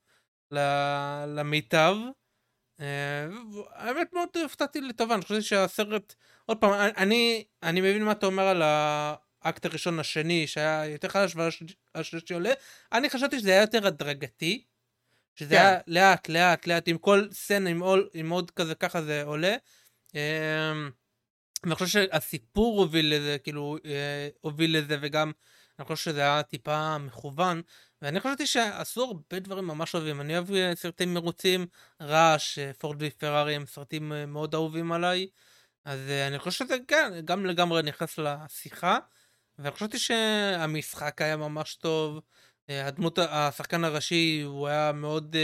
[1.27, 1.95] למיטב.
[2.81, 3.27] אה,
[3.75, 6.15] האמת מאוד הופתעתי לטובה, אני חושב שהסרט,
[6.47, 11.37] עוד פעם, אני, אני מבין מה אתה אומר על האקט הראשון השני, שהיה יותר חלש
[11.95, 12.53] והשלישי עולה,
[12.93, 14.65] אני חשבתי שזה היה יותר הדרגתי.
[15.35, 15.61] שזה כן.
[15.61, 19.57] היה לאט לאט לאט עם כל סצנה עם עוד, עם עוד כזה ככה זה עולה.
[20.15, 20.91] אמ,
[21.63, 25.33] ואני חושב שהסיפור הוביל לזה כאילו אה, הוביל לזה וגם
[25.79, 27.63] אני חושב שזה היה טיפה מכוון
[28.03, 31.67] ואני חשבתי שעשו הרבה דברים ממש אוהבים אני אוהב אה, סרטי מרוצים
[32.01, 35.29] רעש אה, פורד ופרארי הם סרטים אה, מאוד אהובים עליי
[35.85, 38.99] אז אני חושב שזה כן גם לגמרי נכנס לשיחה
[39.59, 42.21] ואני חשבתי שהמשחק היה ממש טוב.
[42.69, 45.37] הדמות, השחקן הראשי הוא היה מאוד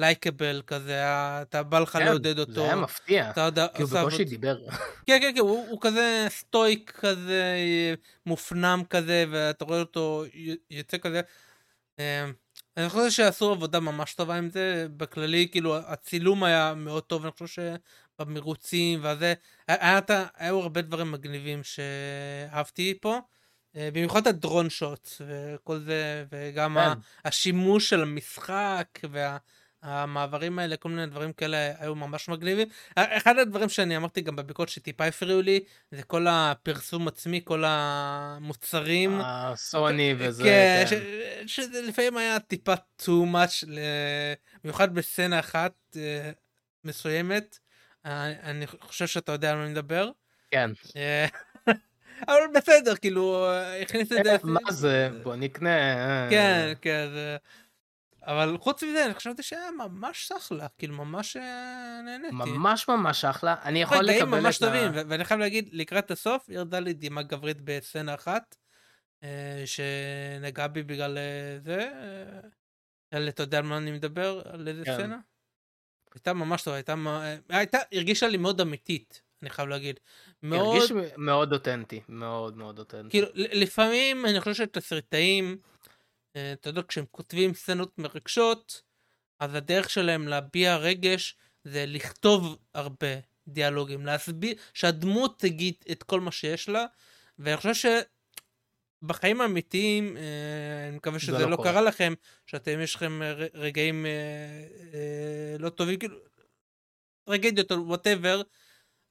[0.00, 1.02] לייקבל כזה,
[1.42, 2.52] אתה בא לך לעודד אותו.
[2.52, 4.58] כן, זה היה מפתיע, אתה יודע, כי הוא בקושי עבוד- דיבר.
[5.06, 7.56] כן, כן, כן, הוא, הוא כזה סטויק כזה,
[8.26, 10.24] מופנם כזה, ואתה רואה אותו
[10.70, 11.20] יוצא כזה.
[11.98, 12.30] אה,
[12.76, 17.32] אני חושב שעשו עבודה ממש טובה עם זה, בכללי, כאילו, הצילום היה מאוד טוב, אני
[17.38, 17.62] חושב
[18.20, 19.34] שבמרוצים והזה,
[19.68, 23.18] היה, היה, היו הרבה דברים מגניבים שאהבתי פה.
[23.76, 26.98] אה, במיוחד הדרון שוט וכל זה, וגם כן.
[27.24, 28.98] השימוש של המשחק
[29.82, 32.68] והמעברים האלה, כל מיני דברים כאלה היו ממש מגניבים.
[32.96, 39.20] אחד הדברים שאני אמרתי גם בביקורת שטיפה הפריעו לי, זה כל הפרסום עצמי, כל המוצרים.
[39.24, 40.96] הסוני וזה, כן, כן.
[41.46, 43.66] ש- שזה לפעמים היה טיפה too much,
[44.64, 46.30] במיוחד בסצנה אחת אה,
[46.84, 47.58] מסוימת.
[48.06, 50.10] אה, אני חושב שאתה יודע על מה אני מדבר.
[50.50, 50.70] כן.
[50.96, 51.26] אה,
[52.28, 54.36] אבל בסדר, כאילו, אה, הכניס את זה.
[54.44, 55.08] מה זה?
[55.22, 55.94] בוא נקנה.
[55.94, 56.30] אה.
[56.30, 57.06] כן, כן.
[58.30, 62.34] אבל חוץ מזה, אני חשבתי שהיה ממש סחלה, כאילו, ממש אה, נהניתי.
[62.34, 63.56] ממש ממש אחלה.
[63.62, 64.66] אני יכול רגעים לקבל ממש את ה...
[64.66, 68.56] טובים, ו- ואני חייב להגיד, לקראת הסוף ירדה לי דמעה גברית בסצנה אחת,
[69.24, 71.90] אה, שנגעה בי בגלל אה, זה.
[73.28, 74.42] אתה יודע על מה אני מדבר?
[74.44, 74.94] על איזה כן.
[74.94, 75.18] סצנה?
[76.14, 76.94] הייתה ממש טובה, הייתה,
[77.48, 80.00] הייתה, הרגישה לי מאוד אמיתית, אני חייב להגיד.
[80.42, 83.10] מאוד, הרגיש מאוד אותנטי, מאוד מאוד אותנטי.
[83.10, 85.79] כאילו, לפעמים אני חושב שהתסריטאים, אה,
[86.32, 88.82] אתה יודע, כשהם כותבים סצנות מרגשות,
[89.40, 93.06] אז הדרך שלהם להביע רגש זה לכתוב הרבה
[93.48, 96.86] דיאלוגים, להסביר, שהדמות תגיד את כל מה שיש לה,
[97.38, 98.00] ואני חושב
[99.02, 101.72] שבחיים האמיתיים, אה, אני מקווה זה שזה לא לא קורה.
[101.72, 102.14] קרה לכם,
[102.46, 106.16] שאתם יש לכם אה, רגעים אה, לא טובים, כאילו,
[107.24, 108.42] טרגדיות או וואטאבר,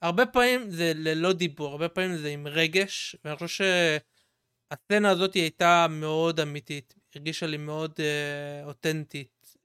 [0.02, 3.64] הרבה פעמים זה ללא דיבור, הרבה פעמים זה עם רגש, ואני חושב
[4.72, 9.56] שהסצנה הזאת הייתה מאוד אמיתית, הרגישה לי מאוד אה, אותנטית.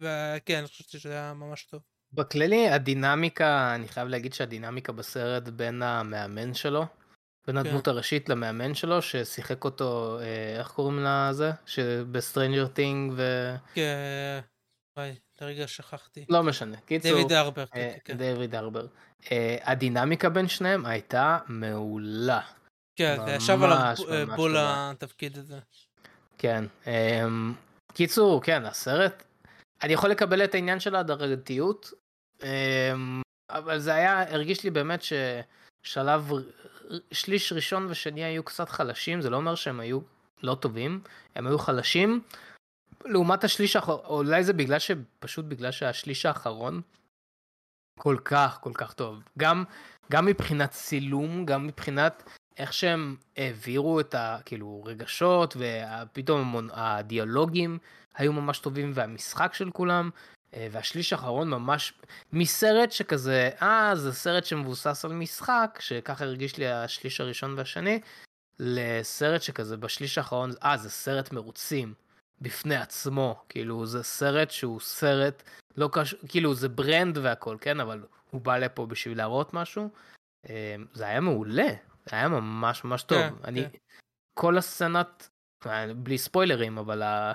[0.00, 1.82] וכן, אני חושבת שזה היה ממש טוב.
[2.12, 6.86] בכללי הדינמיקה, אני חייב להגיד שהדינמיקה בסרט בין המאמן שלו,
[7.46, 7.66] בין כן.
[7.66, 11.50] הדמות הראשית למאמן שלו, ששיחק אותו, אה, איך קוראים לזה?
[11.66, 13.54] שב Stranger Things ו...
[13.74, 14.40] כן,
[14.96, 16.24] וואי, לרגע שכחתי.
[16.28, 16.76] לא משנה.
[16.76, 18.16] קיצור, דיוויד ארבר, אה, כן.
[18.16, 18.86] דיוויד ארבר.
[19.32, 22.40] אה, הדינמיקה בין שניהם הייתה מעולה.
[22.96, 24.56] כן, זה ישב עליו ממש, ב- אה, בול.
[24.58, 25.58] התפקיד הזה.
[26.38, 26.64] כן.
[26.86, 27.54] אמ,
[27.92, 29.22] קיצור, כן, הסרט,
[29.82, 31.92] אני יכול לקבל את העניין של ההדרגתיות,
[32.42, 36.30] אמ, אבל זה היה, הרגיש לי באמת ששלב,
[37.12, 40.00] שליש ראשון ושני היו קצת חלשים, זה לא אומר שהם היו
[40.42, 41.00] לא טובים,
[41.34, 42.22] הם היו חלשים.
[43.04, 46.80] לעומת השליש האחרון, אולי זה בגלל שפשוט בגלל שהשליש האחרון
[47.98, 49.22] כל כך כל כך טוב.
[49.38, 49.64] גם,
[50.12, 52.22] גם מבחינת צילום, גם מבחינת
[52.58, 54.38] איך שהם העבירו את ה...
[54.44, 57.78] כאילו רגשות ופתאום הדיאלוגים
[58.14, 60.10] היו ממש טובים והמשחק של כולם.
[60.54, 61.92] אה, והשליש האחרון ממש
[62.32, 68.00] מסרט שכזה, אה, זה סרט שמבוסס על משחק, שככה הרגיש לי השליש הראשון והשני,
[68.58, 71.94] לסרט שכזה בשליש האחרון, אה, זה סרט מרוצים.
[72.40, 75.42] בפני עצמו, כאילו זה סרט שהוא סרט,
[75.76, 79.88] לא קשור, כאילו זה ברנד והכל, כן, אבל הוא בא לפה בשביל להראות משהו.
[80.48, 81.68] אה, זה היה מעולה,
[82.12, 83.18] היה ממש ממש טוב.
[83.18, 83.78] כן, אני, כן.
[84.34, 85.28] כל הסצנת,
[85.66, 87.32] אה, בלי ספוילרים, אבל ה...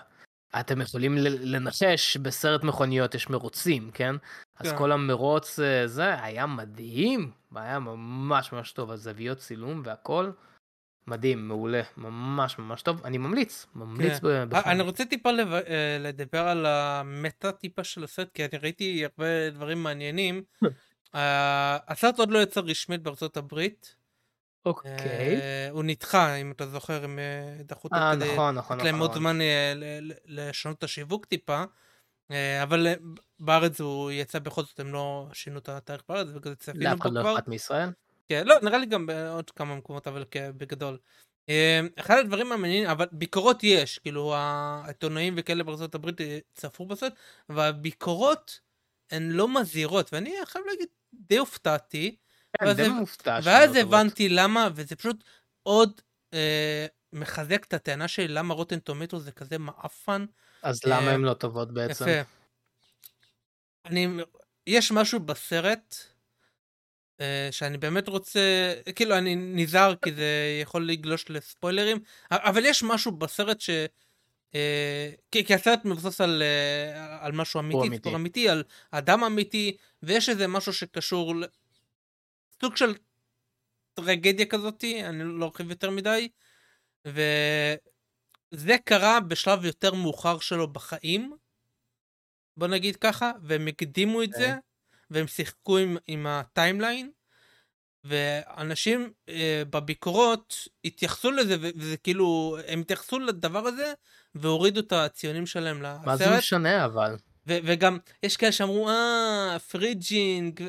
[0.59, 4.15] אתם יכולים לנחש בסרט מכוניות יש מרוצים, כן?
[4.59, 4.77] אז כן.
[4.77, 10.31] כל המרוץ אה, זה היה מדהים, היה ממש ממש טוב, הזוויות צילום והכל.
[11.07, 14.49] מדהים, מעולה, ממש ממש טוב, אני ממליץ, ממליץ כן.
[14.49, 14.75] בחיים.
[14.75, 15.29] אני רוצה טיפה
[15.99, 20.43] לדבר על המטה טיפה של הסרט, כי אני ראיתי הרבה דברים מעניינים.
[21.87, 23.95] הסרט עוד לא יצא רשמית בארצות הברית.
[24.65, 25.41] אוקיי.
[25.71, 27.19] הוא נדחה, אם אתה זוכר, הם
[27.65, 28.33] דחו אותו כדי...
[28.33, 28.85] נכון, נכון, נכון.
[28.85, 29.21] להם עוד נכון.
[29.21, 29.37] זמן
[30.25, 31.63] לשנות את השיווק טיפה.
[32.63, 32.87] אבל
[33.39, 36.89] בארץ הוא יצא בכל זאת, הם לא שינו את התאריך בארץ, וכזה צפינו בו כבר.
[36.91, 37.89] לאף אחד לא אכפת מישראל?
[38.29, 40.97] כן, לא, נראה לי גם בעוד כמה מקומות, אבל כן, בגדול.
[41.99, 46.17] אחד הדברים המעניינים, אבל ביקורות יש, כאילו העיתונאים וכאלה בארצות הברית
[46.53, 47.13] צפו בסרט,
[47.49, 48.59] והביקורות
[49.11, 52.15] הן לא מזהירות, ואני חייב להגיד, די הופתעתי.
[52.61, 53.39] כן, מופתע.
[53.43, 55.23] ואז הבנתי למה, וזה פשוט
[55.63, 56.01] עוד
[56.33, 60.25] אה, מחזק את הטענה שלי למה רוטן טומטו זה כזה מעפן.
[60.63, 62.03] אז אה, למה הן לא טובות בעצם?
[62.03, 62.21] יפה.
[63.85, 64.07] אני,
[64.67, 65.95] יש משהו בסרט
[67.21, 71.99] אה, שאני באמת רוצה, כאילו אני נזהר כי זה יכול לגלוש לספוילרים,
[72.31, 73.69] אבל יש משהו בסרט ש...
[74.55, 77.95] אה, כי, כי הסרט מבוסס על, אה, על משהו אמיתי, אמיתי.
[77.95, 81.33] סיפור אמיתי, על אדם אמיתי, ויש איזה משהו שקשור
[82.63, 82.93] סוג של
[83.93, 86.29] טרגדיה כזאתי, אני לא ארחיב יותר מדי,
[87.05, 91.37] וזה קרה בשלב יותר מאוחר שלו בחיים,
[92.57, 94.37] בוא נגיד ככה, והם הקדימו את okay.
[94.37, 94.59] זה, אוקיי.
[95.11, 97.11] והם שיחקו עם, עם הטיימליין,
[98.03, 103.93] ואנשים אה, בביקורות התייחסו לזה, וזה כאילו, הם התייחסו לדבר הזה,
[104.35, 106.05] והורידו את הציונים שלהם לסרט.
[106.05, 107.15] מה זה משנה אבל?
[107.45, 110.63] וגם, יש כאלה שאמרו, אה, פריג'ינג,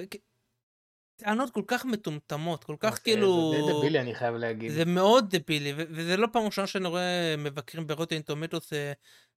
[1.16, 3.52] טענות כל כך מטומטמות, כל כך okay, אוקיי, כאילו...
[3.56, 4.72] זה די דבילי, אני חייב להגיד.
[4.72, 8.92] זה מאוד דבילי, וזה לא פעם ראשונה שאני רואה מבקרים ב Rotten Tomatoes אה,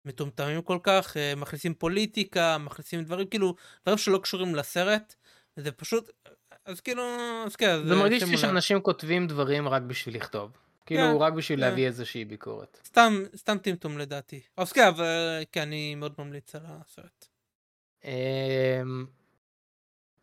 [0.04, 5.14] מטומטמים כל כך, אה, מכניסים פוליטיקה, מכניסים דברים, כאילו, דברים שלא קשורים לסרט,
[5.56, 6.10] זה פשוט,
[6.64, 7.02] אז כאילו,
[7.46, 7.86] אז כן.
[7.86, 10.50] זה מרגיש לי שאנשים כותבים דברים רק בשביל לכתוב.
[10.86, 11.66] כאילו, כן, רק בשביל כן.
[11.66, 12.80] להביא איזושהי ביקורת.
[12.86, 14.40] סתם, סתם טמטום לדעתי.
[14.56, 17.28] אז כן, אבל כן, אני מאוד ממליץ על הסרט.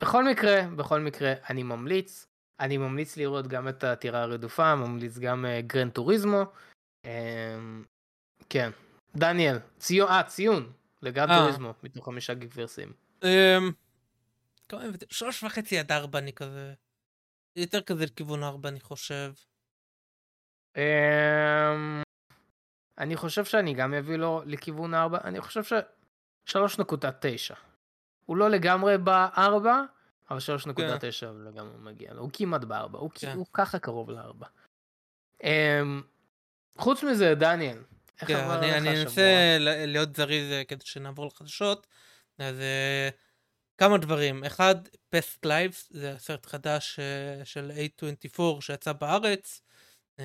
[0.01, 2.27] אמ, בכל מקרה, בכל מקרה, אני ממליץ.
[2.59, 6.43] אני ממליץ לראות גם את הטירה הרדופה, ממליץ גם גרן טוריזמו.
[7.05, 7.09] Um,
[8.49, 8.69] כן.
[9.15, 11.39] דניאל, ציון, אה, ציון לגרן אה.
[11.39, 12.93] טוריזמו, מתוך חמישה גיברסים.
[13.21, 13.25] Um,
[15.09, 16.73] שלוש וחצי עד ארבע אני כזה.
[17.55, 19.33] יותר כזה לכיוון ארבע אני חושב.
[20.77, 22.03] Um,
[22.97, 25.73] אני חושב שאני גם אביא לו לכיוון ארבע, אני חושב ש...
[26.45, 27.55] שלוש נקודה תשע.
[28.25, 29.83] הוא לא לגמרי בארבע,
[30.29, 31.27] אבל 3.9 כן.
[31.45, 33.37] לגמרי מגיע לו, הוא כמעט בארבע, הוא, כן.
[33.37, 34.47] הוא ככה קרוב לארבע.
[35.41, 35.45] Um,
[36.77, 37.77] חוץ מזה, דניאל,
[38.21, 41.87] איך כן, עבר אני, לך אני אנסה להיות זריז אה, כדי שנעבור לחדשות.
[42.39, 43.13] אז uh,
[43.77, 44.43] כמה דברים.
[44.43, 49.61] אחד, Past Lives, זה סרט חדש uh, של A24 שיצא בארץ.
[50.17, 50.21] Uh,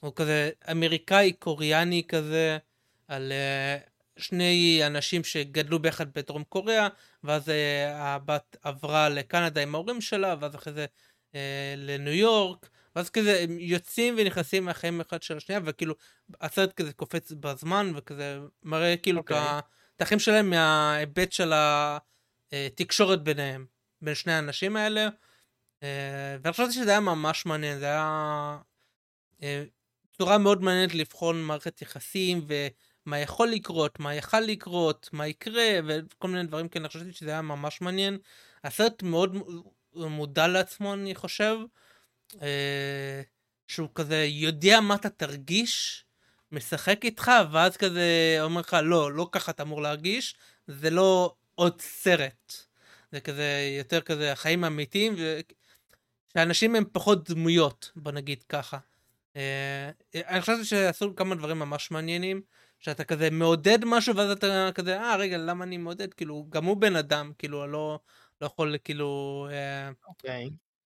[0.00, 2.58] הוא כזה אמריקאי קוריאני כזה,
[3.08, 6.88] על uh, שני אנשים שגדלו ביחד בדרום קוריאה,
[7.24, 7.52] ואז uh,
[7.92, 10.86] הבת עברה לקנדה עם ההורים שלה, ואז אחרי זה
[11.32, 11.36] uh,
[11.76, 15.94] לניו יורק, ואז כזה הם יוצאים ונכנסים מהחיים אחד של השנייה, וכאילו
[16.40, 19.22] הסרט כזה קופץ בזמן, וכזה מראה כאילו okay.
[19.22, 19.58] אוקיי.
[19.96, 21.52] את החיים שלהם מההיבט של
[22.52, 23.66] התקשורת ביניהם,
[24.02, 25.08] בין שני האנשים האלה.
[25.08, 25.84] Uh,
[26.42, 28.58] ואני חשבתי שזה היה ממש מעניין, זה היה
[30.18, 32.46] צורה מאוד מעניינת לבחון מערכת יחסים.
[33.06, 37.30] מה יכול לקרות, מה יכל לקרות, מה יקרה, וכל מיני דברים כאלה, אני חשבתי שזה
[37.30, 38.18] היה ממש מעניין.
[38.64, 39.36] הסרט מאוד
[39.94, 41.56] מודע לעצמו, אני חושב,
[42.42, 43.22] אה,
[43.68, 46.04] שהוא כזה יודע מה אתה תרגיש,
[46.52, 50.34] משחק איתך, ואז כזה אומר לך, לא, לא ככה אתה אמור להרגיש,
[50.66, 52.52] זה לא עוד סרט.
[53.12, 55.14] זה כזה, יותר כזה החיים האמיתיים,
[56.32, 58.78] שאנשים הם פחות דמויות, בוא נגיד ככה.
[59.36, 62.42] אה, אני חושב שעשו כמה דברים ממש מעניינים.
[62.82, 66.14] שאתה כזה מעודד משהו ואז אתה כזה אה רגע למה אני מעודד?
[66.14, 67.98] כאילו גם הוא בן אדם כאילו לא
[68.40, 70.50] לא יכול כאילו אה, אוקיי.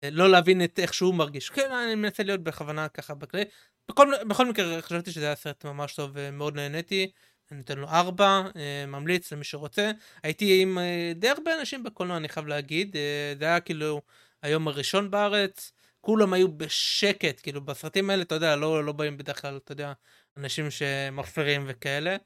[0.04, 1.50] אה, לא להבין את איך שהוא מרגיש.
[1.50, 3.44] כן אני מנסה להיות בכוונה ככה בכלי
[3.88, 7.10] בכל, בכל מקרה חשבתי שזה היה סרט ממש טוב ומאוד נהניתי.
[7.50, 9.90] אני נותן לו ארבע אה, ממליץ למי שרוצה.
[10.22, 10.78] הייתי עם
[11.14, 12.96] די הרבה אנשים בקולנוע אני חייב להגיד.
[13.38, 14.02] זה היה כאילו
[14.42, 15.72] היום הראשון בארץ.
[16.00, 19.92] כולם היו בשקט, כאילו בסרטים האלה, אתה יודע, לא, לא באים בדרך כלל, אתה יודע,
[20.36, 22.16] אנשים שמחפרים וכאלה.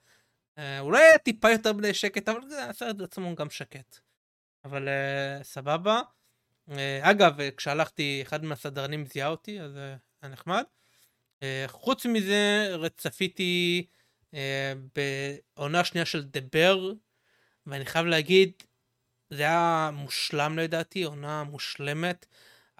[0.59, 3.99] אה, אולי טיפה יותר מדי שקט, אבל הסרט עצמו גם שקט.
[4.65, 6.01] אבל uh, סבבה.
[6.69, 9.77] Uh, אגב, כשהלכתי, אחד מהסדרנים זיהה אותי, אז
[10.23, 10.65] היה נחמד.
[11.41, 13.87] Uh, חוץ מזה, צפיתי
[14.97, 16.93] בעונה שנייה של דבר,
[17.67, 18.53] ואני חייב להגיד,
[19.31, 22.27] זה היה מושלם לדעתי, עונה מושלמת.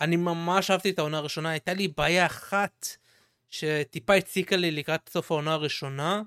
[0.01, 2.87] אני ממש אהבתי את העונה הראשונה, הייתה לי בעיה אחת
[3.51, 6.23] שטיפה הציקה לי לקראת סוף העונה הראשונה,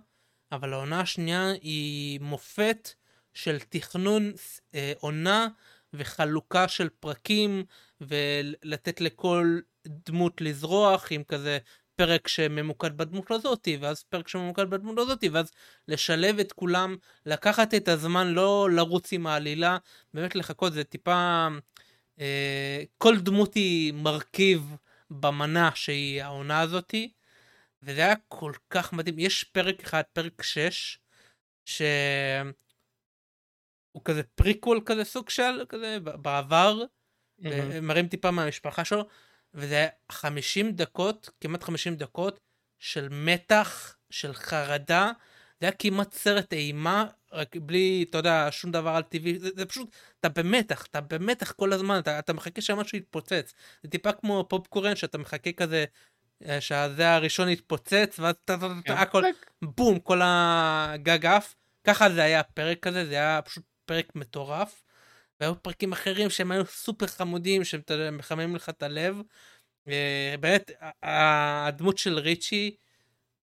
[0.52, 2.90] אבל העונה השנייה היא מופת
[3.34, 4.34] של תכנון
[4.76, 5.48] אה, עונה
[5.94, 7.64] וחלוקה של פרקים
[8.02, 11.58] ולתת לכל דמות לזרוח עם כזה
[11.96, 15.52] פרק שממוקד בדמות הזאתי ואז פרק שממוקד בדמות הזאתי ואז
[15.88, 19.78] לשלב את כולם לקחת את הזמן לא לרוץ עם העלילה
[20.14, 21.48] באמת לחכות זה טיפה
[22.20, 24.76] אה, כל דמות היא מרכיב
[25.20, 27.12] במנה שהיא העונה הזאתי
[27.84, 31.00] וזה היה כל כך מדהים יש פרק אחד פרק 6
[31.66, 31.84] שהוא
[34.06, 37.48] כזה פריקוול כזה סוג של כזה בעבר mm-hmm.
[37.82, 39.08] מראים טיפה מהמשפחה שלו
[39.54, 42.40] וזה 50 דקות כמעט 50 דקות
[42.80, 45.12] של מתח של חרדה
[45.60, 49.66] זה היה כמעט סרט אימה רק בלי, אתה יודע, שום דבר על טבעי, זה, זה
[49.66, 53.54] פשוט, אתה במתח, אתה במתח כל הזמן, אתה, אתה מחכה שמשהו יתפוצץ.
[53.84, 55.86] זה טיפה כמו פופקורן, שאתה מחכה כזה,
[56.46, 59.24] אה, שזה הראשון יתפוצץ, ואז אתה, אתה, אתה, הכל,
[59.62, 61.56] בום, כל הגג עף.
[61.84, 64.84] ככה זה היה הפרק הזה, זה היה פשוט פרק מטורף.
[65.40, 67.82] והיו פרקים אחרים שהם היו סופר חמודים, שהם
[68.18, 69.22] מחממים לך את הלב.
[69.88, 70.72] אה, באמת,
[71.04, 72.76] הדמות של ריצ'י,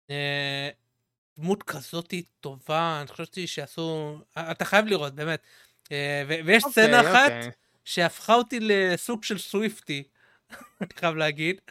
[0.09, 0.69] אה,
[1.37, 5.41] דמות כזאת טובה, אני חשבתי שעשו, אתה חייב לראות, באמת.
[5.91, 7.03] אה, ויש okay, סצנה okay.
[7.03, 7.51] אחת אוקיי.
[7.85, 10.03] שהפכה אותי לסוג של סוויפטי,
[10.81, 11.61] אני חייב להגיד.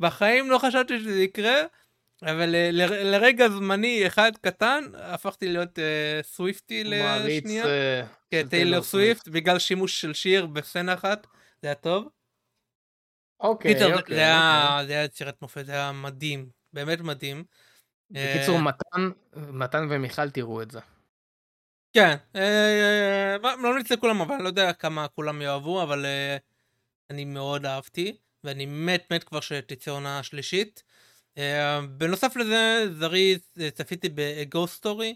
[0.00, 1.56] בחיים לא חשבתי שזה יקרה,
[2.22, 2.68] אבל אה,
[3.04, 7.64] לרגע זמני אחד קטן, הפכתי להיות uh, סוויפטי לשנייה.
[7.64, 7.68] uh,
[8.30, 11.26] כן, טיילר סוויפט, בגלל שימוש של שיר בסצנה אחת,
[11.62, 12.08] זה היה טוב.
[13.40, 14.16] אוקיי, אוקיי.
[14.16, 14.22] זה
[14.94, 17.44] היה יצירת מופת, זה היה מדהים, באמת מדהים.
[18.10, 20.80] בקיצור, אה, מתן, מתן ומיכל תראו את זה.
[21.92, 26.06] כן, אה, אה, לא ממליץ לכולם, אבל אני לא יודע כמה כולם יאהבו, אבל
[27.10, 30.82] אני מאוד אהבתי, ואני מת מת כבר שתצא עונה שלישית.
[31.96, 33.40] בנוסף לזה, זריז,
[33.74, 35.14] צפיתי ב-Ghost Story,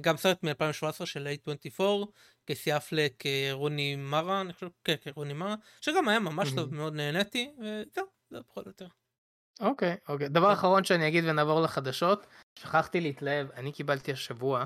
[0.00, 1.82] גם סרט מ-2017 של A24,
[2.44, 7.50] קייסי אפלק, רוני מרה, אני חושב, כן, רוני מרה, שגם היה ממש טוב, מאוד נהניתי,
[7.58, 8.99] וזהו, זה פחות או יותר.
[9.60, 10.28] אוקיי, אוקיי.
[10.28, 10.52] דבר כן.
[10.52, 12.26] אחרון שאני אגיד ונעבור לחדשות,
[12.58, 14.64] שכחתי להתלהב, אני קיבלתי השבוע,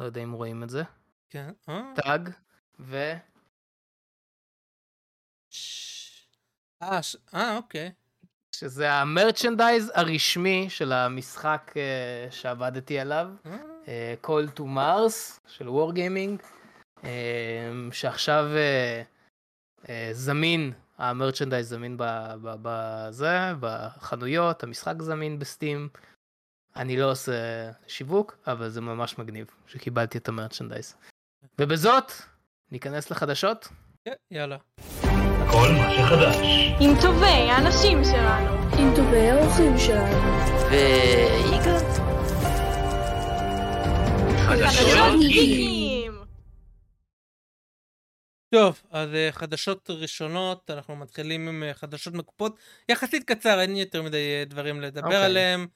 [0.00, 0.82] לא יודע אם רואים את זה,
[1.30, 1.92] כן, אה.
[1.94, 2.30] טאג,
[2.80, 3.12] ו...
[6.82, 7.00] אה,
[7.34, 7.92] אה, אוקיי.
[8.56, 16.42] שזה המרצ'נדייז הרשמי של המשחק uh, שעבדתי עליו, uh, Call to Mars של Wargaming,
[17.00, 17.06] uh,
[17.92, 21.96] שעכשיו uh, uh, זמין המרצ'נדייז זמין
[22.42, 25.88] בזה, בחנויות, המשחק זמין בסטים.
[26.76, 27.32] אני לא עושה
[27.86, 30.94] שיווק, אבל זה ממש מגניב שקיבלתי את המרצ'נדייז.
[31.58, 32.12] ובזאת,
[32.72, 33.68] ניכנס לחדשות?
[34.04, 34.56] כן, יאללה.
[35.50, 36.36] כל מה שחדש.
[36.80, 38.52] עם טובי האנשים שלנו.
[38.78, 40.36] עם טובי האורחים שלנו.
[40.70, 41.78] ויגאל.
[44.46, 45.20] חדשות
[48.56, 52.56] טוב, אז uh, חדשות ראשונות, אנחנו מתחילים עם uh, חדשות מקופות.
[52.88, 55.04] יחסית קצר, אין יותר מדי uh, דברים לדבר okay.
[55.06, 55.24] אוקיי.
[55.24, 55.66] עליהם.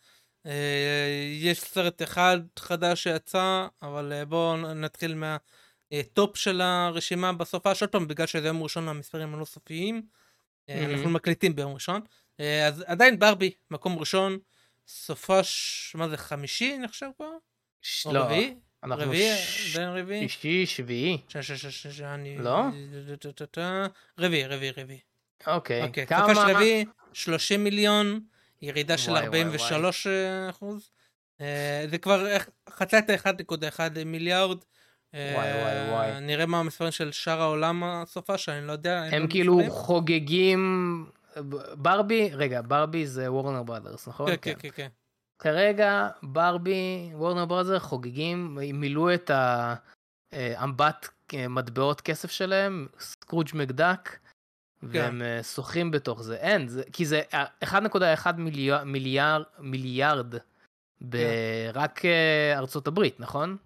[1.40, 8.26] יש סרט אחד חדש שיצא, אבל בואו נתחיל מהטופ של הרשימה בסופה, עוד פעם, בגלל
[8.26, 10.02] שזה יום ראשון המספרים הלא סופיים.
[10.02, 10.72] Mm-hmm.
[10.90, 12.00] אנחנו מקליטים ביום ראשון.
[12.38, 14.38] אז עדיין ברבי, מקום ראשון,
[14.88, 15.94] סופה, ש...
[15.94, 17.30] מה זה, חמישי נחשב כבר?
[18.12, 18.20] לא.
[18.20, 18.54] רביעי?
[18.84, 19.36] אנחנו רביעי?
[19.74, 20.28] בין רביעי?
[20.28, 21.18] שישי, שביעי.
[22.38, 22.62] לא?
[24.18, 25.00] רביעי, רביעי, רביעי.
[25.46, 26.20] אוקיי, אוקיי כמה?
[26.20, 28.20] סופה של רביעי, 30 מיליון,
[28.62, 30.06] ירידה של 43
[30.50, 30.90] אחוז.
[31.40, 32.26] אה, זה כבר
[32.70, 34.58] חצה את ה-1.1 מיליארד.
[35.14, 36.20] וואי וואי וואי.
[36.20, 39.02] נראה מה המספרים של שאר העולם הסופה שאני לא יודע.
[39.02, 41.06] הם כאילו חוגגים
[41.72, 44.36] ברבי, רגע, ברבי זה וורנר ברודרס, נכון?
[44.36, 44.88] כן, כן, כן.
[45.40, 45.52] כן.
[45.52, 49.30] כרגע ברבי, וורנר ברוזר חוגגים, מילאו את
[50.32, 54.18] האמבט אה, מטבעות כסף שלהם, סקרוג' מקדק, כן.
[54.82, 56.36] והם אה, שוחים בתוך זה.
[56.36, 57.22] אין, זה, כי זה
[57.64, 60.34] 1.1 מיליאר, מיליאר, מיליארד
[61.00, 62.08] ברק כן.
[62.56, 63.56] ארצות הברית, נכון?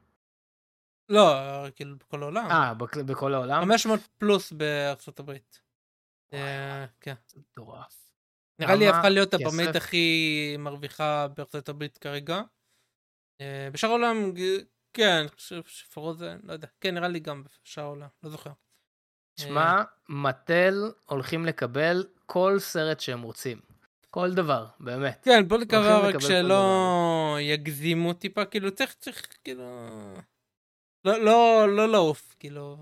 [1.09, 1.35] לא,
[1.77, 2.51] כאילו בכל העולם.
[2.51, 2.75] אה,
[3.07, 3.61] בכל העולם?
[3.63, 5.61] 500 פלוס בארצות הברית.
[7.01, 7.15] כן.
[7.29, 8.04] זה מטורף.
[8.59, 9.35] נראה לי הפכה להיות?
[9.35, 12.41] הבמאית הכי מרוויחה בארצות הברית כרגע.
[13.41, 14.33] אה, בשאר העולם,
[14.95, 16.69] כן, אני חושב שפרוזן, לא יודע.
[16.81, 18.51] כן, נראה לי גם בשאר העולם, לא זוכר.
[19.41, 23.61] שמע, מאטל הולכים לקבל כל סרט שהם רוצים.
[24.11, 25.25] כל דבר, באמת.
[25.25, 29.65] כן, בוא הולכים רק שלא יגזימו טיפה, כאילו צריך, צריך, כאילו...
[31.05, 32.77] לא, לא, לא לעוף, כאילו...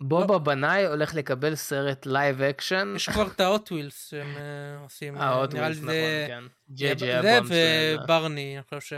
[0.00, 2.92] בוב הבנאי הולך לקבל סרט live action.
[2.96, 5.90] יש כבר את ה Hot Wheels שהם אה, עושים, אה, ה Hot נראה לי Wheels,
[5.90, 6.26] זה...
[6.28, 6.74] נכון, כן.
[6.74, 7.50] ג'יי ג'יי זה אברמס.
[7.52, 8.96] אה, וברני, אני חושב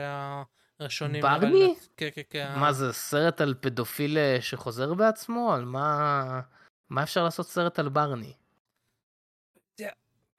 [0.78, 1.22] שהראשונים.
[1.22, 1.74] ברני?
[1.97, 2.53] כן, כן, כן.
[2.57, 5.53] מה זה, סרט על פדופיל אה, שחוזר בעצמו?
[5.53, 6.40] על מה...
[6.90, 8.32] מה אפשר לעשות סרט על ברני?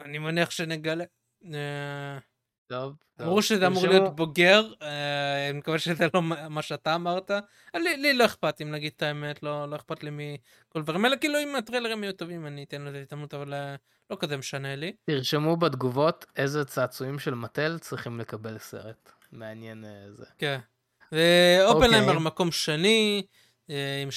[0.02, 1.04] אני מניח שנגלה.
[2.68, 2.94] טוב.
[3.22, 7.32] אמרו שזה אמור להיות בוגר, אה, אני מקווה שזה לא מה שאתה אמרת.
[7.32, 11.18] אה, לי לא אכפת אם נגיד את האמת, לא לא אכפת לי מכל הדברים האלה,
[11.18, 13.76] כאילו אם הטריילרים יהיו טובים אני אתן לזה הזדמנות, אבל אה,
[14.10, 14.96] לא כזה משנה לי.
[15.06, 19.12] תרשמו בתגובות איזה צעצועים של מטל צריכים לקבל סרט.
[19.32, 20.26] מעניין זה.
[20.38, 20.60] כן.
[21.12, 22.24] ואופנהיימר אוקיי.
[22.24, 23.26] מקום שני,
[23.68, 24.10] עם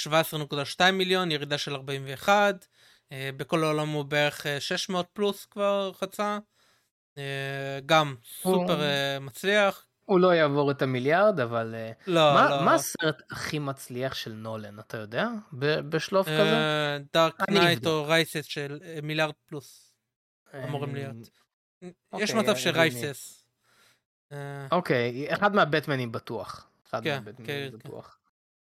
[0.78, 2.66] 17.2 מיליון, ירידה של 41.
[3.12, 6.38] אה, בכל העולם הוא בערך אה, 600 פלוס כבר חצה.
[7.18, 9.86] אה, גם סופר אה, מצליח.
[10.04, 11.74] הוא לא יעבור את המיליארד, אבל...
[11.74, 12.64] אה, לא, מה, לא.
[12.64, 15.28] מה הסרט הכי מצליח של נולן, אתה יודע?
[15.88, 16.98] בשלוף כזה?
[17.14, 17.86] Dark Knight.
[17.86, 19.94] או Rises של מיליארד פלוס
[20.64, 21.30] אמורים להיות.
[21.82, 23.44] יש אוקיי, מצב אני ש Rises.
[24.32, 26.70] אה, אוקיי, אחד מהבטמנים בטוח.
[26.88, 28.18] אחד כן, מהבטמנים כן, בטוח.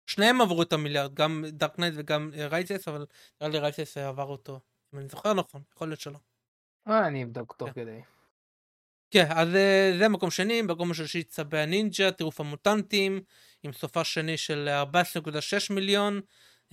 [0.07, 3.05] שניהם עברו את המיליארד, גם Dark Knight וגם Rises, אבל
[3.41, 4.59] נראה לי Rises עבר אותו.
[4.93, 6.19] אם אני זוכר נכון, יכול להיות שלא.
[6.87, 7.81] אני אבדוק תוך כן.
[7.81, 8.01] כדי.
[9.11, 13.21] כן, אז אה, זה מקום שני, מקום השלישי צבי הנינג'ה, טירוף המוטנטים,
[13.63, 16.21] עם סופ"ש שני של 14.6 מיליון,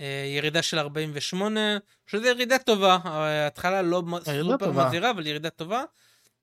[0.01, 1.77] אה, ירידה של 48,
[2.07, 4.71] שזה ירידה טובה, אה, התחלה לא סופר.
[4.71, 5.83] מזהירה, אבל ירידה טובה.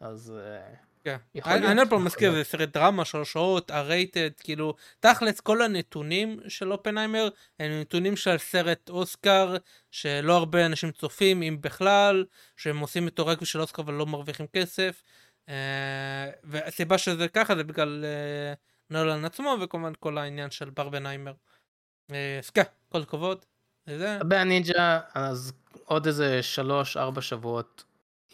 [0.00, 0.74] אז אה,
[1.04, 1.16] כן.
[1.44, 2.44] אני עוד פעם מזכיר, זה.
[2.44, 7.28] סרט דרמה, שלוש שעות, הרייטד, כאילו, תכלס כל הנתונים של אופנהיימר
[7.60, 9.56] הם נתונים של סרט אוסקר,
[9.90, 12.24] שלא הרבה אנשים צופים, אם בכלל,
[12.56, 15.02] שהם עושים אותו רק בשביל אוסקר ולא מרוויחים כסף.
[15.48, 18.54] אה, והסיבה שזה ככה זה בגלל אה,
[18.90, 21.32] נולן עצמו, וכמובן כל העניין של ברבנהיימר.
[22.12, 23.44] אה, אז כן, כל הכבוד.
[23.86, 25.52] לגבי הנינג'ה, אז
[25.84, 26.40] עוד איזה
[27.16, 27.84] 3-4 שבועות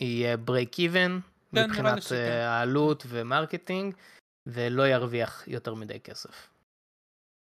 [0.01, 1.19] יהיה break even,
[1.53, 2.13] לי מבחינת.
[2.13, 3.95] אה, העלות ו marketing,
[4.47, 6.51] ולא ירוויח יותר מדי כסף.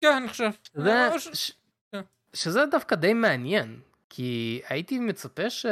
[0.01, 0.49] כן, אני חושב.
[0.73, 1.51] זה, או ש- ש...
[1.91, 2.01] כן.
[2.33, 5.65] שזה דווקא די מעניין, כי הייתי מצפה ש...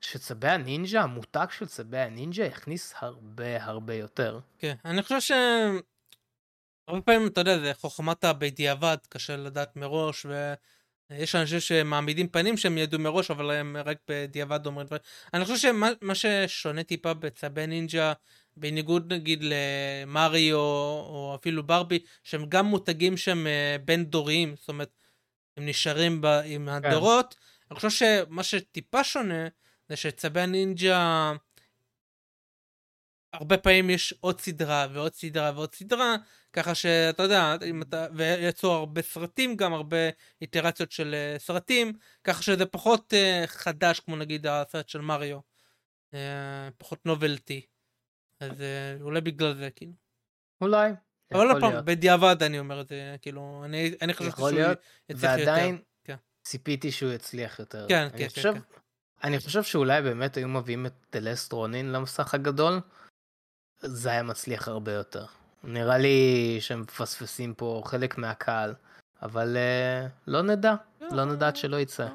[0.00, 4.40] שצבי הנינג'ה, המותג של צבי הנינג'ה יכניס הרבה הרבה יותר.
[4.58, 5.32] כן, אני חושב ש...
[6.88, 10.26] הרבה פעמים, אתה יודע, זה חוכמת הבדיעבד, קשה לדעת מראש,
[11.10, 15.02] ויש אנשים שמעמידים פנים שהם ידעו מראש, אבל הם רק בדיעבד אומרים דברים.
[15.34, 18.12] אני חושב שמה מה ששונה טיפה בצבי נינג'ה,
[18.56, 24.90] בניגוד נגיד למריו, או אפילו ברבי, שהם גם מותגים שהם אה, בין דוריים, זאת אומרת,
[25.56, 27.36] הם נשארים ב, עם הדורות.
[27.70, 29.48] אני חושב שמה שטיפה שונה,
[29.88, 31.32] זה שצבי הנינג'ה...
[33.32, 36.16] הרבה פעמים יש עוד סדרה ועוד סדרה ועוד סדרה,
[36.56, 39.96] ככה שאתה יודע, אתה, ויצאו הרבה סרטים, גם הרבה
[40.40, 41.92] איטרציות של אה, סרטים,
[42.24, 45.38] ככה שזה פחות uh, חדש, כמו נגיד הסרט של מריו.
[46.12, 46.16] Uh,
[46.78, 47.66] פחות נובלטי.
[48.40, 48.62] אז
[49.00, 49.92] אולי בגלל זה, כאילו.
[50.60, 50.92] אולי.
[51.32, 51.84] אבל עוד יכול פעם, להיות.
[51.84, 54.68] בדיעבד אני אומר את זה, כאילו, אני, אני יכול שהוא יצליח
[55.08, 55.26] יותר.
[55.26, 56.16] ועדיין כן.
[56.42, 57.86] ציפיתי שהוא יצליח יותר.
[57.88, 58.60] כן, אני כן, כן, חושב, כן.
[59.24, 62.80] אני חושב שאולי באמת היו מביאים את The Last Ronin למסך הגדול,
[63.78, 65.26] זה היה מצליח הרבה יותר.
[65.66, 68.74] נראה לי שהם מפספסים פה חלק מהקהל,
[69.22, 72.08] אבל אה, לא נדע, לא נדע עד שלא יצא.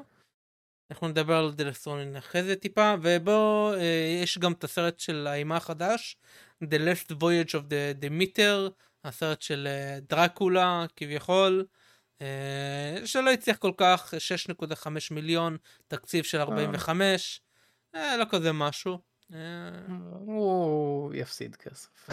[0.90, 5.00] אנחנו נדבר על The Last Ronin אחרי זה טיפה, ובו אה, יש גם את הסרט
[5.00, 6.16] של האימה החדש,
[6.64, 8.70] The Last Voyage of the Demeter,
[9.04, 11.64] הסרט של אה, דרקולה כביכול,
[12.22, 15.56] אה, שלא הצליח כל כך, 6.5 מיליון,
[15.88, 17.40] תקציב של 45,
[17.94, 18.98] אה, לא כזה משהו.
[19.32, 19.38] אה,
[20.26, 22.08] הוא יפסיד כסף.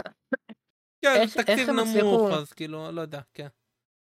[1.02, 3.46] כן, איך- תקציב איך נמוך, הצליחו- אז כאילו, לא יודע, כן.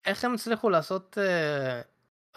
[0.06, 1.80] איך הם הצליחו לעשות אה,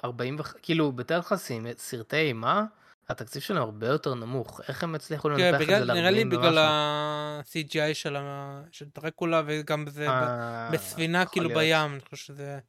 [0.03, 0.53] 40 וח...
[0.61, 2.63] כאילו בתל יחסים סרטי אימה
[3.09, 6.23] התקציב שלהם הרבה יותר נמוך איך הם הצליחו כן, לנפח את זה בגלל, נראה לי
[6.23, 6.57] ל-40 בגלל?
[6.57, 8.61] ה-CGI של, ה...
[8.71, 11.49] של דרקולה וגם בזה ב- אה, בספינה כאילו.
[11.49, 12.59] בים, אני חושב שזה...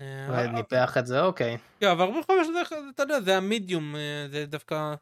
[0.00, 2.60] אה, ניפח את זה אוקיי כן, אבל 45 זה,
[2.94, 4.94] אתה יודע, זה המדיום, אה, זה דווקא...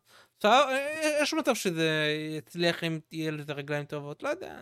[0.44, 2.06] אה, יש מצב שזה
[2.38, 4.56] יצליח אם תהיה לזה רגליים טובות, לא יודע.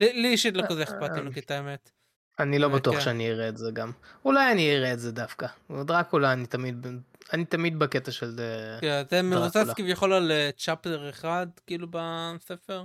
[0.00, 1.90] לי אישית לא כזה אכפת לנו, כי את האמת.
[2.38, 3.00] אני לא אה, בטוח כן.
[3.00, 3.92] שאני אראה את זה גם
[4.24, 6.86] אולי אני אראה את זה דווקא דרקולה אני תמיד
[7.32, 9.74] אני תמיד בקטע של אה, כן, זה מבוסס דרקולה.
[9.74, 12.84] כביכול על צ'פטר אחד, כאילו, בספר.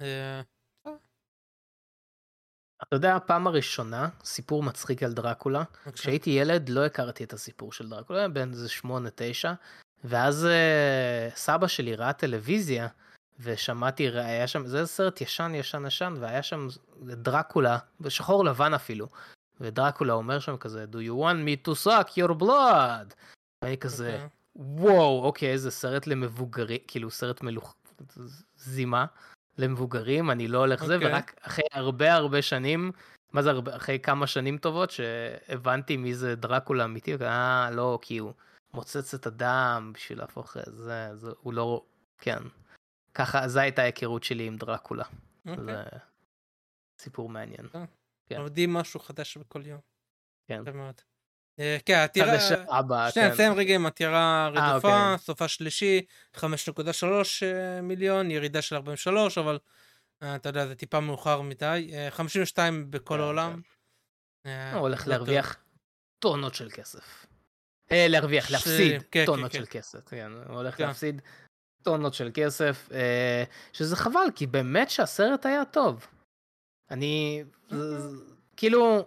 [0.00, 0.40] אה,
[2.82, 6.02] אתה יודע הפעם הראשונה סיפור מצחיק על דרקולה בבקשה.
[6.02, 9.52] כשהייתי ילד לא הכרתי את הסיפור של דרקולה, בן איזה שמונה תשע,
[10.04, 12.88] ואז אה, סבא שלי ראה טלוויזיה,
[13.42, 16.66] ושמעתי, היה שם, זה סרט ישן ישן ישן, והיה שם
[17.02, 19.08] דרקולה, בשחור לבן אפילו,
[19.60, 23.14] ודרקולה אומר שם כזה, do you want me to suck your blood?
[23.64, 24.28] ואני כזה, אוקיי.
[24.56, 27.74] וואו, אוקיי, זה סרט למבוגרים, כאילו סרט מלוך...
[28.56, 29.06] זימה
[29.58, 31.12] למבוגרים, אני לא הולך זה, אוקיי.
[31.12, 32.92] ורק אחרי הרבה הרבה שנים,
[33.32, 38.18] מה זה הרבה, אחרי כמה שנים טובות, שהבנתי מי זה דרקולה אמיתי, אה, לא, כי
[38.18, 38.32] הוא
[38.74, 41.82] מוצץ את הדם בשביל להפוך, זה, זה, הוא לא,
[42.18, 42.38] כן.
[43.14, 45.04] ככה, זו הייתה ההיכרות שלי עם דרקולה.
[45.46, 45.64] אוקיי.
[45.64, 45.82] זה
[46.98, 47.68] סיפור מעניין.
[48.26, 48.36] כן.
[48.36, 49.80] לומדים משהו חדש בכל יום.
[50.48, 50.62] כן.
[51.60, 52.32] אה, כן, עתירה...
[52.78, 53.34] הבאה, שנייה, כן.
[53.34, 55.18] נסיים רגע עם עתירה רדופה, אוקיי.
[55.18, 56.02] סופה שלישי,
[56.36, 56.42] 5.3
[57.42, 59.58] אה, מיליון, ירידה של 43, אבל
[60.22, 61.90] אה, אתה יודע, זה טיפה מאוחר מדי.
[61.94, 63.60] אה, 52 בכל כן, העולם.
[64.46, 65.14] אה, הוא הולך לא.
[65.14, 65.56] להרוויח
[66.18, 67.26] טונות של כסף.
[67.92, 70.08] אה, להרוויח, להפסיד כן, טונות כן, של כסף.
[70.08, 70.86] כן, הוא הולך כן.
[70.86, 71.22] להפסיד
[71.82, 76.06] טונות של כסף, אה, שזה חבל, כי באמת שהסרט היה טוב.
[76.90, 78.08] אני, זה-
[78.56, 79.06] כאילו,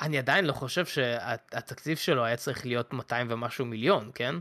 [0.00, 4.34] אני עדיין לא חושב שהתקציב שלו היה צריך להיות 200 ומשהו מיליון, כן?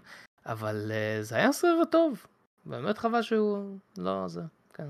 [0.45, 2.25] אבל אה, זה היה סרט טוב.
[2.65, 4.41] באמת חבל שהוא לא זה,
[4.73, 4.87] כן.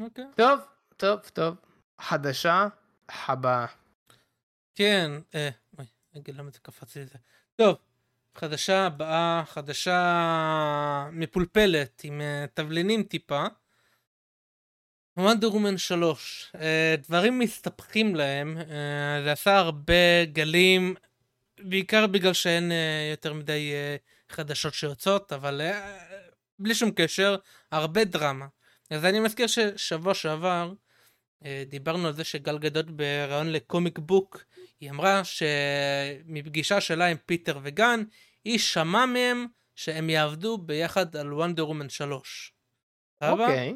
[0.00, 0.24] אוקיי.
[0.36, 0.60] טוב,
[0.96, 1.56] טוב, טוב.
[2.00, 2.66] חדשה
[3.08, 3.66] הבאה.
[4.74, 5.48] כן, אה,
[5.78, 5.86] אוי,
[6.28, 7.18] למה זה קפץ לי זה?
[7.56, 7.76] טוב,
[8.34, 13.46] חדשה הבאה, חדשה מפולפלת, עם אה, תבלינים טיפה.
[15.16, 20.94] וונדר וומן 3, אה, דברים מסתבכים להם, אה, זה עשה הרבה גלים,
[21.58, 22.72] בעיקר בגלל שאין
[23.10, 23.72] יותר מדי
[24.28, 25.60] חדשות שיוצאות, אבל
[26.58, 27.36] בלי שום קשר,
[27.72, 28.46] הרבה דרמה.
[28.90, 30.72] אז אני מזכיר ששבוע שעבר
[31.68, 34.44] דיברנו על זה שגל גדות בריאיון לקומיק בוק,
[34.80, 38.02] היא אמרה שמפגישה שלה עם פיטר וגן,
[38.44, 42.52] היא שמעה מהם שהם יעבדו ביחד על וונדר וומן 3.
[43.24, 43.44] סבבה?
[43.44, 43.74] אוקיי.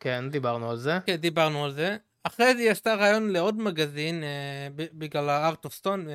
[0.00, 0.98] כן, דיברנו על זה.
[1.06, 1.96] כן, דיברנו על זה.
[2.22, 6.06] אחרי זה היא עשתה ראיון לעוד מגזין, אה, בגלל Heart of Stone.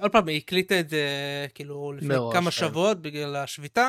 [0.00, 1.06] עוד פעם, היא הקליטה את זה
[1.54, 2.50] כאילו לפני מראש, כמה כן.
[2.50, 3.88] שבועות בגלל השביתה,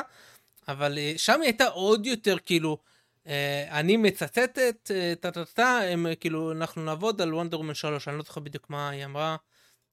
[0.68, 2.91] אבל אה, שם היא הייתה עוד יותר כאילו, אה,
[3.70, 8.22] אני מצטטת, אה, טה-טה-טה, הם אה, כאילו, אנחנו נעבוד על וונדר וומן 3, אני לא
[8.22, 9.36] זוכר בדיוק מה היא אמרה,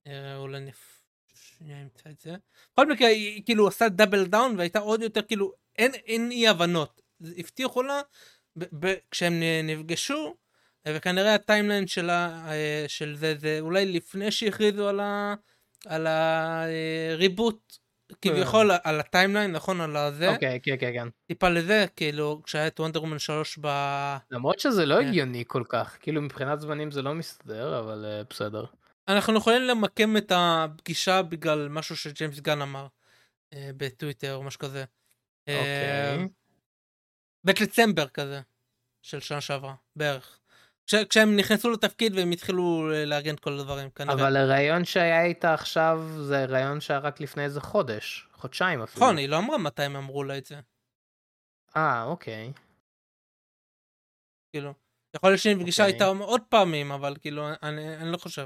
[0.08, 0.72] אה, אולי אני
[1.34, 2.36] שנייה אמצא את זה.
[2.74, 7.02] בכל מקרה, היא כאילו עושה double down והייתה עוד יותר כאילו, אין, אין אי הבנות.
[7.38, 8.02] הבטיחו לה,
[8.56, 10.36] ב- ב- כשהם נפגשו,
[10.88, 14.90] אה, וכנראה ה timeline שלה, אה, של זה, זה אולי לפני שהכריזו.
[15.86, 17.78] על ה reboot,
[18.22, 19.82] כביכול על ה timeline, נכון?
[19.82, 20.30] על הזה.
[20.30, 21.08] אוקיי, כן, כן, כן.
[21.28, 23.68] טיפה לזה, כאילו, כשהיה את וונדר וומן 3 ב...
[24.32, 25.08] למרות שזה לא כן.
[25.08, 28.66] הגיוני כל כך, כאילו מבחינת זמנים זה לא מסתדר, אבל אה, בסדר.
[29.08, 32.88] אנחנו יכולים למקם את הפגישה בגלל משהו שג'יימס גאן אמר
[33.54, 34.84] אה, בטוויטר או משהו כזה.
[35.48, 36.28] אה, אוקיי.
[37.44, 38.42] בדצמבר כזה,
[39.02, 40.39] של שנה שעברה, בערך.
[40.90, 44.14] כש, כשהם נכנסו לתפקיד והם התחילו לארגן את כל הדברים, כנראה.
[44.14, 49.06] אבל הרעיון שהיה איתה עכשיו זה רעיון שהיה רק לפני איזה חודש, חודשיים אפילו.
[49.06, 50.60] נכון, היא לא אמרה מתי הם אמרו לה את זה.
[51.78, 52.54] אה, אוקיי.
[54.52, 54.74] כאילו,
[55.16, 55.94] יכול להיות שהיא נפגשה אוקיי.
[55.94, 58.46] איתה עוד פעמים, אבל כאילו, אני, אני לא חושב.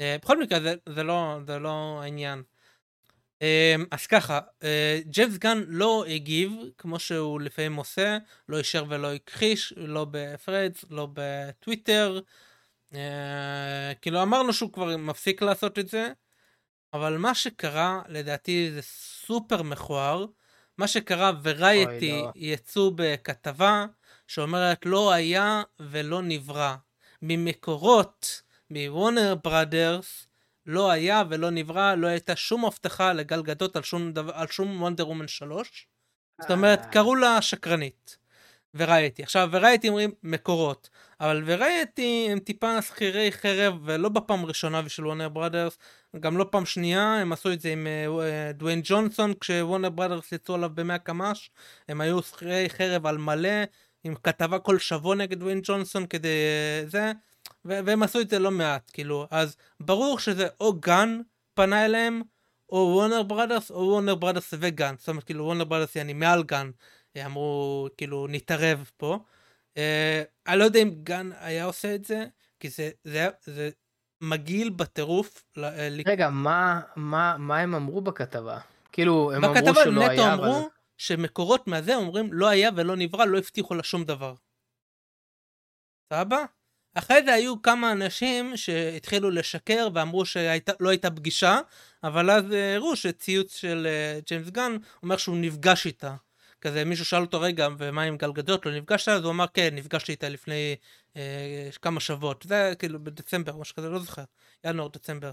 [0.00, 2.42] אה, בכל מקרה, זה, זה, לא, זה לא העניין.
[3.42, 8.18] אה, אז ככה, אה, ג'יימס גן לא הגיב, כמו שהוא לפעמים עושה,
[8.48, 12.20] לא אישר ולא הכחיש, לא בפרדס, לא בטוויטר.
[12.94, 16.12] אה, כאילו, אמרנו שהוא כבר מפסיק לעשות את זה,
[16.94, 20.26] אבל מה שקרה, לדעתי, זה סופר מכוער.
[20.78, 22.32] מה שקרה ורייטי לא.
[22.34, 23.86] יצאו בכתבה
[24.26, 26.74] שאומרת לא היה ולא נברא.
[27.22, 30.26] ממקורות, מוונר בראדרס,
[30.66, 34.82] לא היה ולא נברא, לא הייתה שום הבטחה לגל גדות על שום, דבר, על שום
[34.82, 35.86] וונדר וומן 3.
[36.40, 36.90] זאת אומרת, אה.
[36.90, 38.22] קראו לה שקרנית.
[38.74, 39.22] ורייטי.
[39.22, 40.90] עכשיו, ורייטי אומרים מקורות,
[41.20, 45.78] אבל ורייטי הם טיפה שכירי חרב, ולא בפעם ראשונה ושל וונר בראדרס,
[46.20, 50.54] גם לא פעם שנייה, הם עשו את זה עם uh, דוויין ג'ונסון, כשוונר בראדרס יצאו
[50.54, 51.50] עליו במאה קמ"ש,
[51.88, 53.62] הם היו שכירי חרב על מלא,
[54.04, 57.12] עם כתבה כל שבוע נגד דוויין ג'ונסון כדי uh, זה,
[57.64, 61.20] והם עשו את זה לא מעט, כאילו, אז ברור שזה או גן
[61.54, 62.22] פנה אליהם,
[62.72, 66.70] או וונר בראדרס, או וונר בראדרס וגן, זאת אומרת, כאילו, וונר בראדרס יעני מעל גן,
[67.26, 69.18] אמרו, כאילו, נתערב פה.
[69.76, 72.24] אה, אני לא יודע אם גן היה עושה את זה,
[72.60, 73.70] כי זה, זה, זה
[74.20, 75.44] מגעיל בטירוף.
[75.58, 78.58] אה, רגע, מה, מה, מה הם אמרו בכתבה?
[78.92, 80.68] כאילו, הם אמרו בכתבה שלא נטו היה, אמרו אבל...
[80.96, 84.34] שמקורות מהזה אומרים לא היה ולא נברא, לא הבטיחו לה שום דבר.
[86.12, 86.44] סבבה?
[86.94, 91.58] אחרי זה היו כמה אנשים שהתחילו לשקר ואמרו שלא הייתה פגישה,
[92.04, 96.14] אבל אז אה, הראו שציוץ של אה, ג'יימס גן אומר שהוא נפגש איתה.
[96.62, 99.08] כזה מישהו שאל אותו רגע ומה עם גלגדות לא נפגשת?
[99.08, 100.76] אז הוא אמר כן נפגשתי איתה לפני
[101.16, 102.44] אה, כמה שבועות.
[102.48, 104.24] זה כאילו בדצמבר משהו כזה לא זוכר.
[104.64, 105.32] ינואר דצמבר.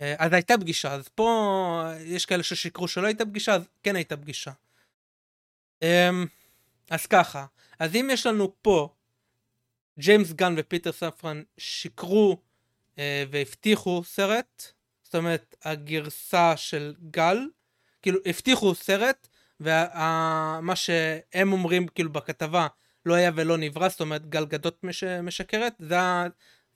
[0.00, 4.16] אה, אז הייתה פגישה אז פה יש כאלה ששיקרו שלא הייתה פגישה אז כן הייתה
[4.16, 4.52] פגישה.
[5.82, 6.10] אה,
[6.90, 7.46] אז ככה.
[7.78, 8.94] אז אם יש לנו פה
[9.98, 12.42] ג'יימס גן ופיטר ספרן שיקרו
[12.98, 14.72] אה, והבטיחו סרט
[15.02, 17.38] זאת אומרת הגרסה של גל
[18.02, 19.28] כאילו הבטיחו סרט
[19.60, 22.66] ומה שהם אומרים כאילו בכתבה
[23.06, 25.96] לא היה ולא נברא, זאת אומרת גל גדות מש, משקרת, זה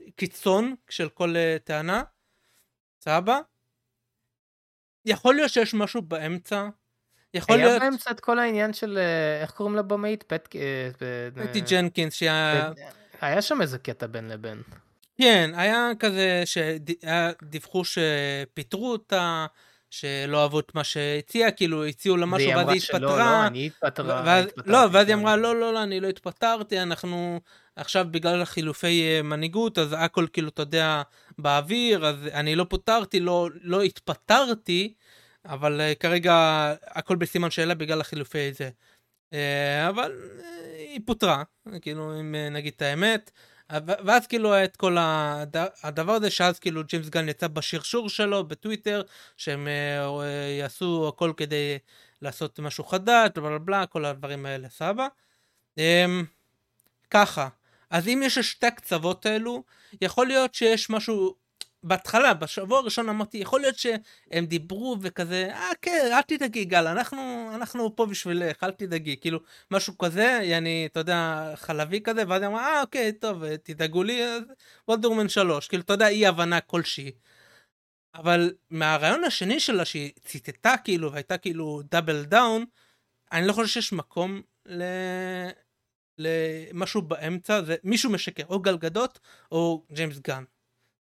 [0.08, 2.02] הקיצון של כל uh, טענה,
[3.00, 3.38] סבבה?
[5.04, 6.68] יכול להיות שיש משהו באמצע,
[7.34, 10.22] יכול היה להיות באמצע את כל העניין של, אה, איך קוראים לבמאית?
[10.22, 10.56] פט...
[10.56, 12.70] אה, ב- פטי אה, ג'נקינס, שהיה...
[13.22, 14.62] היה שם איזה קטע בין לבין.
[15.18, 19.46] כן, היה כזה שדיווחו שפיטרו אותה,
[19.90, 23.42] שלא אהבו את מה שהציעה, כאילו הציעו לה משהו והיא ואז אמרה היא שלא, התפטרה.
[23.42, 24.22] לא, אני התפטרה.
[24.26, 25.16] ואז, לא, ואז היא.
[25.16, 27.40] אמרה, לא, לא, לא, אני לא התפטרתי, אנחנו
[27.76, 31.02] עכשיו בגלל החילופי אה, מנהיגות, אז הכל כאילו, אתה יודע,
[31.38, 34.94] באוויר, אז אני לא פוטרתי, לא, לא התפטרתי,
[35.44, 36.34] אבל uh, כרגע
[36.86, 38.70] הכל בסימן שאלה בגלל החילופי זה.
[39.32, 39.34] Uh,
[39.88, 40.42] אבל uh,
[40.78, 41.42] היא פוטרה,
[41.80, 43.30] כאילו, אם uh, נגיד את האמת.
[43.86, 45.56] ואז כאילו היה את כל הד...
[45.82, 49.02] הדבר הזה שאז כאילו ג'יימס גן יצא בשרשור שלו בטוויטר
[49.36, 49.68] שהם
[50.58, 51.78] יעשו הכל כדי
[52.22, 55.06] לעשות משהו חדש בלה בלה כל הדברים האלה סבבה.
[55.78, 55.80] Um,
[57.10, 57.48] ככה
[57.90, 59.64] אז אם יש את שתי הקצוות האלו
[60.00, 61.34] יכול להיות שיש משהו
[61.84, 67.50] בהתחלה בשבוע הראשון אמרתי יכול להיות שהם דיברו וכזה אה כן אל תדאגי גל אנחנו
[67.54, 72.48] אנחנו פה בשבילך אל תדאגי כאילו משהו כזה יעני אתה יודע חלווי כזה ואז היא
[72.48, 74.42] אמרה אה אוקיי טוב תדאגו לי אז
[74.88, 77.12] וונדר וומן 3 כאילו אתה יודע אי הבנה כלשהי.
[78.14, 82.64] אבל מהראיון השני שלה שהיא ציטטה כאילו והייתה כאילו double down
[83.32, 84.82] אני לא חושב שיש מקום ל...
[86.18, 89.18] למשהו באמצע זה מישהו משקר או גלגדות
[89.52, 90.44] או ג'יימס גן.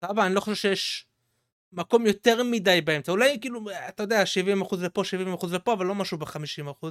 [0.05, 1.07] סבבה אני לא חושב שיש
[1.73, 4.23] מקום יותר מדי באמצע אולי כאילו אתה יודע
[4.63, 5.03] 70% לפה
[5.43, 6.87] 70% לפה אבל לא משהו ב-50%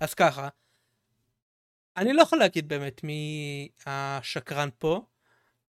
[0.00, 0.48] אז ככה.
[1.96, 5.04] אני לא יכול להגיד באמת מי השקרן פה.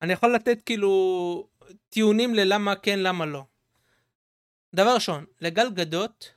[0.02, 1.48] אני יכול לתת כאילו
[1.90, 3.44] טיעונים ללמה כן למה לא.
[4.76, 6.32] דבר ראשון לגל גדות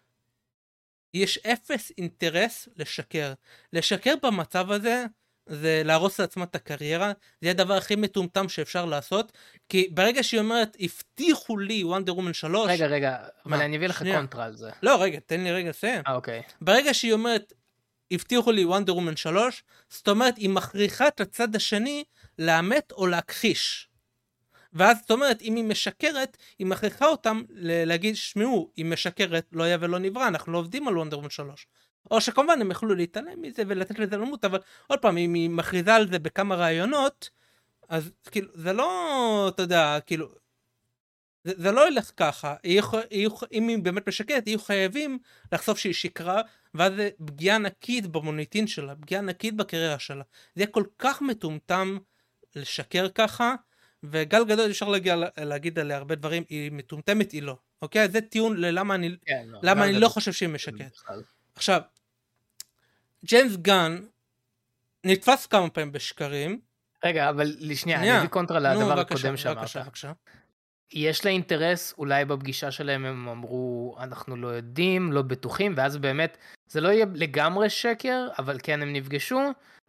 [1.14, 3.32] יש אפס אינטרס לשקר.
[3.72, 5.04] לשקר במצב הזה
[5.48, 9.32] זה להרוס לעצמה את הקריירה, זה יהיה הדבר הכי מטומטם שאפשר לעשות,
[9.68, 13.64] כי ברגע שהיא אומרת, הבטיחו לי וונדר וומן 3, רגע, רגע, אבל מה?
[13.64, 14.16] אני אביא לך שנייה.
[14.16, 14.70] קונטרה על זה.
[14.82, 16.02] לא רגע, תן לי רגע לסיים.
[16.06, 16.42] אה, אוקיי.
[16.60, 17.52] ברגע שהיא אומרת,
[18.10, 22.04] הבטיחו לי וונדר וומן 3, זאת אומרת, היא מכריחה את הצד השני
[22.38, 23.88] לאמת או להכחיש.
[24.72, 29.76] ואז זאת אומרת, אם היא משקרת, היא מכריחה אותם להגיד, שמעו, היא משקרת, לא היה
[29.80, 31.66] ולא נברא, אנחנו לא עובדים על וונדר וומן 3.
[32.10, 35.94] או שכמובן הם יכלו להתעלם מזה ולתת לזה למות, אבל עוד פעם, אם היא מכריזה
[35.94, 37.30] על זה בכמה ראיונות,
[37.88, 40.28] אז כאילו, זה לא, אתה יודע, כאילו,
[41.44, 45.18] זה, זה לא ילך ככה, יהיו, יהיו, אם היא באמת משקרת, יהיו חייבים
[45.52, 46.42] לחשוף שהיא שקרה,
[46.74, 50.22] ואז זה פגיעה ענקית במוניטין שלה, פגיעה ענקית בקריירה שלה.
[50.54, 51.98] זה יהיה כל כך מטומטם
[52.56, 53.54] לשקר ככה,
[54.02, 57.56] וגל גדול אפשר להגיע, להגיד עליה הרבה דברים, היא מטומטמת, היא לא.
[57.82, 58.08] אוקיי?
[58.08, 60.08] זה טיעון ללמה אני, כן, לא, למה גל אני לא.
[60.08, 60.92] חושב שהיא משקרת.
[60.92, 61.22] בכלל.
[61.54, 61.80] עכשיו,
[63.24, 63.98] ג'יימס גן
[65.04, 66.60] נתפס כמה פעמים בשקרים.
[67.04, 68.18] רגע, אבל לשנייה, אני.
[68.18, 69.58] אביא קונטרה נו, לדבר בבקשה, הקודם שאמרת.
[69.58, 70.12] בבקשה, בבקשה.
[70.92, 76.38] יש לה אינטרס, אולי בפגישה שלהם הם אמרו, אנחנו לא יודעים, לא בטוחים, ואז באמת
[76.66, 79.40] זה לא יהיה לגמרי שקר, אבל כן הם נפגשו,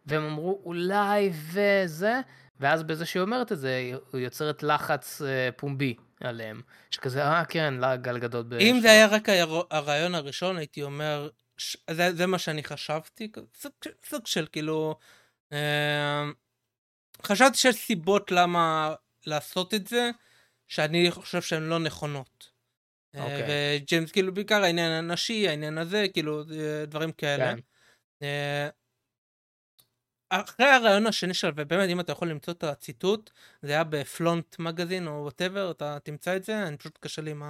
[0.06, 2.20] והם אמרו אולי וזה,
[2.60, 3.76] ואז בזה שהיא אומרת את זה,
[4.12, 6.60] היא יוצרת לחץ אה, פומבי עליהם.
[6.90, 8.46] שכזה, אה כן, לא, גל גדות.
[8.60, 9.28] אם זה היה רק
[9.70, 11.28] הרעיון הראשון, הייתי אומר,
[11.60, 11.76] ש...
[11.90, 13.72] זה, זה מה שאני חשבתי, סוג,
[14.06, 14.98] סוג של כאילו,
[15.52, 16.24] אה,
[17.22, 18.94] חשבתי שיש סיבות למה
[19.26, 20.10] לעשות את זה,
[20.68, 22.50] שאני חושב שהן לא נכונות.
[23.14, 23.76] אה, אוקיי.
[23.78, 27.54] וג'יימס, כאילו, בעיקר העניין הנשי, העניין הזה, כאילו, אה, דברים כאלה.
[27.54, 27.58] כן.
[28.22, 28.68] אה,
[30.30, 33.30] אחרי הרעיון השני שלה, ובאמת, אם אתה יכול למצוא את הציטוט,
[33.62, 37.42] זה היה בפלונט מגזין או ווטאבר, אתה תמצא את זה, אני פשוט קשה לי עם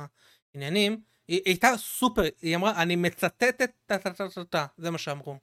[0.55, 1.03] העניינים.
[1.31, 5.37] היא הייתה סופר, היא אמרה, אני מצטטת טה טה טה טה טה, זה מה שאמרו.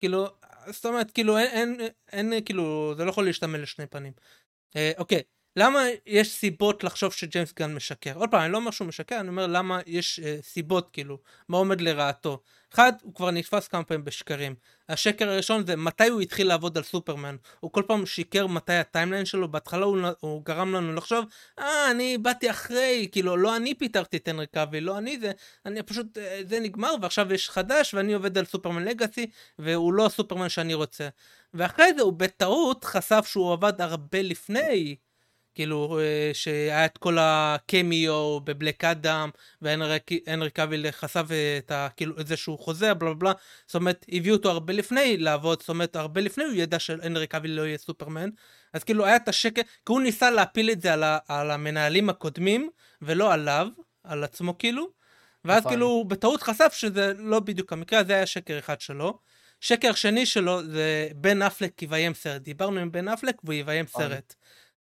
[0.00, 0.26] כאילו,
[0.66, 1.80] זאת אומרת, כאילו, אין,
[2.12, 4.12] אין, אין, כאילו, זה לא יכול להשתמל לשני פנים.
[4.76, 5.22] אה, אוקיי,
[5.56, 8.12] למה יש סיבות לחשוב שג'יימס גאן משקר?
[8.14, 11.56] עוד פעם, אני לא אומר שהוא משקר, אני אומר למה יש אה, סיבות, כאילו, מה
[11.56, 12.40] עומד לרעתו.
[12.74, 14.54] אחד, הוא כבר נתפס כמה פעמים בשקרים.
[14.88, 17.36] השקר הראשון זה מתי הוא התחיל לעבוד על סופרמן.
[17.60, 21.24] הוא כל פעם שיקר מתי ה timeline שלו, בהתחלה הוא, הוא גרם לנו לחשוב,
[21.58, 25.32] אה, אני באתי אחרי, כאילו, לא אני פיטרתי את הנרי קאביל, לא אני זה,
[25.66, 29.26] אני פשוט, אה, זה נגמר, ועכשיו יש חדש, ואני עובד על סופרמן Legacy,
[29.58, 31.08] והוא לא הסופרמן שאני רוצה.
[31.54, 34.96] ואחרי זה הוא בטעות חשף שהוא עבד הרבה לפני.
[35.54, 39.30] כאילו, אה, שהיה את כל הקמיו בבלק אדם,
[39.62, 41.26] והנרי קאביל חשף
[41.58, 41.88] את ה...
[41.96, 43.32] כאילו, את זה שהוא חוזר, בלה בלה בלה.
[43.66, 47.50] זאת אומרת, הביאו אותו הרבה לפני לעבוד, זאת אומרת, הרבה לפני הוא ידע שהנרי קאביל
[47.50, 48.30] לא יהיה סופרמן.
[48.72, 51.18] אז כאילו, היה את השקר, כי הוא ניסה להפיל את זה על, ה...
[51.28, 52.70] על המנהלים הקודמים,
[53.02, 53.68] ולא עליו,
[54.04, 54.88] על עצמו כאילו.
[55.44, 55.72] ואז נכון.
[55.72, 59.18] כאילו, הוא בטעות חשף שזה לא בדיוק המקרה, זה היה שקר אחד שלו.
[59.60, 62.42] שקר שני שלו זה בן אפלק יביים סרט.
[62.42, 64.02] דיברנו עם בן אפלק והוא יביים נכון.
[64.02, 64.34] סרט.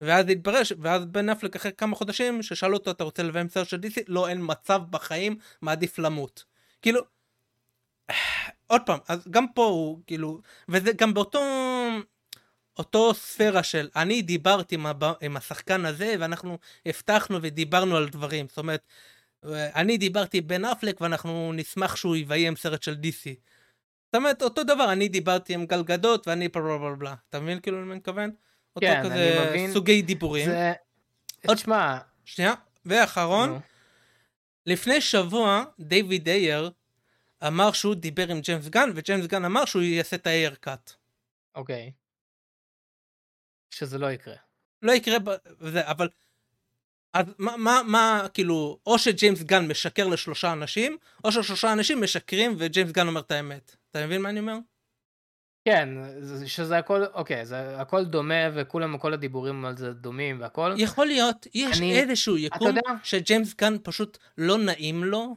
[0.01, 3.69] ואז התברר, ש- ואז בן אפלק אחרי כמה חודשים, ששאלו אותו, אתה רוצה לביים סרט
[3.69, 4.01] של דיסי?
[4.07, 6.43] לא, אין מצב בחיים, מעדיף למות.
[6.81, 7.01] כאילו,
[8.67, 11.41] עוד פעם, אז גם פה הוא, כאילו, וזה גם באותו,
[12.77, 15.03] אותו ספירה של, אני דיברתי עם, הב...
[15.21, 18.47] עם השחקן הזה, ואנחנו הבטחנו ודיברנו על דברים.
[18.47, 18.81] זאת אומרת,
[19.53, 23.35] אני דיברתי עם בן אפלק, ואנחנו נשמח שהוא יביים סרט של דיסי.
[24.05, 27.15] זאת אומרת, אותו דבר, אני דיברתי עם גל גדות, ואני בלה בלה בלה.
[27.29, 28.31] אתה מבין כאילו למה אני מתכוון?
[28.75, 29.73] אותו כן, כזה מבין.
[29.73, 30.49] סוגי דיבורים.
[30.49, 30.73] זה...
[31.47, 32.53] עוד- תשמע, שנייה,
[32.85, 33.59] ואחרון, נו,
[34.65, 36.71] לפני שבוע דיוויד אייר
[37.47, 40.91] אמר שהוא דיבר עם ג'יימס גאן, וג'יימס גאן אמר שהוא יעשה את ה Ayer Cut.
[41.55, 41.91] אוקיי.
[43.69, 44.35] שזה לא יקרה.
[44.81, 45.17] לא יקרה
[45.59, 46.09] וזה, אבל...
[47.13, 52.55] אז מה, מה, מה, כאילו, או שג'יימס גאן משקר לשלושה אנשים, או ששלושה אנשים משקרים
[52.59, 53.75] וג'יימס גן אומר את האמת.
[53.91, 54.57] אתה מבין מה אני אומר?
[55.65, 55.89] כן,
[56.21, 60.73] זה- שזה הכל, אוקיי, זה הכל דומה וכולם, כל הדיבורים על זה דומים והכל.
[60.77, 65.35] יכול להיות, יש אני- איזשהו יקום שג'יימס גן פשוט לא נעים לו,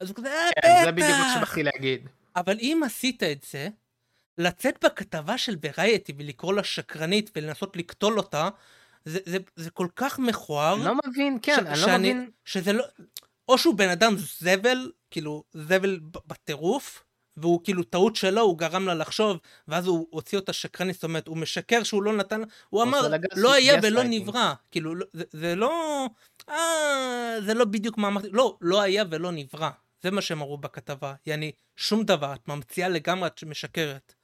[0.00, 1.46] אז הוא כזה, אה, כן, זה בדיוק מה בטח.
[1.46, 2.08] שבאתי להגיד.
[2.36, 3.68] אבל אם עשית את זה,
[4.38, 8.48] לצאת בכתבה של ורייטי ולקרוא לה שקרנית ולנסות לקטול אותה,
[9.04, 10.74] זה, זה, זה כל כך מכוער.
[10.74, 12.30] לא מבין, כן, ש- אני לא שאני- מבין.
[12.44, 12.84] שזה לא...
[13.48, 17.03] או שהוא בן אדם זבל, כאילו, זבל בטירוף,
[17.36, 21.28] והוא כאילו טעות שלו, הוא גרם לה לחשוב, ואז הוא הוציא אותה שקרנית, זאת אומרת,
[21.28, 24.52] הוא משקר שהוא לא נתן, הוא אמר, לא היה ולא gaslighting." נברא.
[24.70, 26.06] כאילו, לא- זה, זה לא...
[26.48, 29.70] אה, זה לא בדיוק מה אמרתי, לא, לא היה ולא נברא.
[30.02, 31.14] זה מה שהם אמרו בכתבה.
[31.26, 34.14] יעני, שום דבר, את ממציאה לגמרי, את משקרת.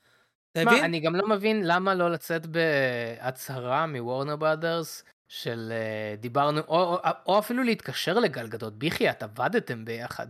[0.52, 0.84] אתה מבין?
[0.84, 6.98] אני גם לא מבין למה לא לצאת בהצהרה מוורנר בראדרס של אה, דיברנו, או, או,
[7.26, 10.26] או אפילו להתקשר לגל גדות, בחייאת, עבדתם ביחד.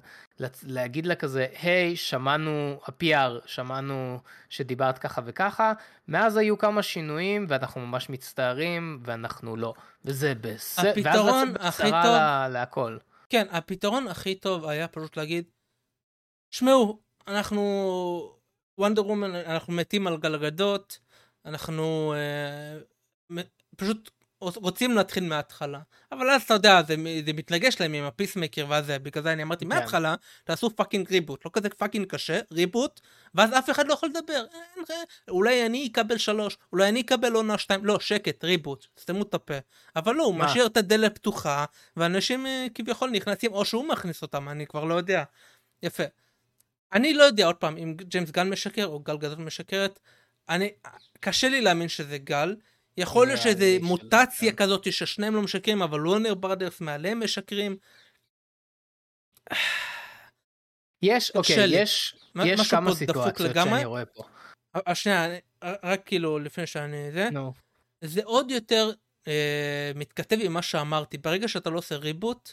[0.62, 5.72] להגיד לה כזה, היי, שמענו, ה-PR, שמענו שדיברת ככה וככה,
[6.08, 9.74] מאז היו כמה שינויים ואנחנו ממש מצטערים ואנחנו לא.
[10.04, 11.26] וזה בסדר, ואז
[11.60, 12.98] הכי בקצרה טוב- לה- להכל.
[13.30, 15.44] כן, הפתרון הכי טוב היה פשוט להגיד,
[16.50, 16.98] שמעו,
[17.28, 18.32] אנחנו
[18.78, 20.98] וונדר וומן, אנחנו מתים על גלגדות,
[21.44, 22.78] אנחנו אה,
[23.76, 25.80] פשוט רוצים להתחיל מההתחלה.
[26.12, 26.94] אבל אז אתה יודע, זה,
[27.26, 29.68] זה מתנגש להם עם הפיסמקר ואז זה, בגלל זה אני אמרתי כן.
[29.68, 30.14] מההתחלה,
[30.44, 33.00] תעשו fucking reboot, לא כזה fucking קשה, reboot,
[33.34, 34.44] ואז אף אחד לא יכול לדבר.
[34.52, 39.22] אין, אין, אולי אני אקבל שלוש, אולי אני אקבל עונה שתיים, לא, שקט, reboot, סתמו
[39.22, 39.54] את הפה.
[39.96, 40.44] אבל לא, הוא מה?
[40.44, 41.64] משאיר את הדלת פתוחה,
[41.96, 45.24] ואנשים אה, כביכול נכנסים, או שהוא מכניס אותם, אני כבר לא יודע.
[45.82, 46.04] יפה.
[46.92, 50.00] אני לא יודע עוד פעם אם ג'יימס גל משקר או גל גדול משקרת.
[50.48, 50.70] אני,
[51.20, 52.56] קשה לי להאמין שזה גל.
[53.00, 54.52] יכול להיות שזה מוטציה.
[54.52, 57.76] כזאת ששניהם לא משקרים, אבל וונר ברדרס מעליהם משקרים.
[61.02, 61.66] יש, אוקיי.
[61.82, 63.54] יש, יש כמה סיטואציות?
[63.54, 64.22] שאני רואה פה.
[64.94, 67.52] שנייה, אני- רק כאילו לפני שאני זה, נו,
[68.04, 68.90] זה עוד יותר
[69.28, 71.18] אה, מתכתב עם מה שאמרתי.
[71.18, 72.50] ברגע שאתה לא עושה ריבוט,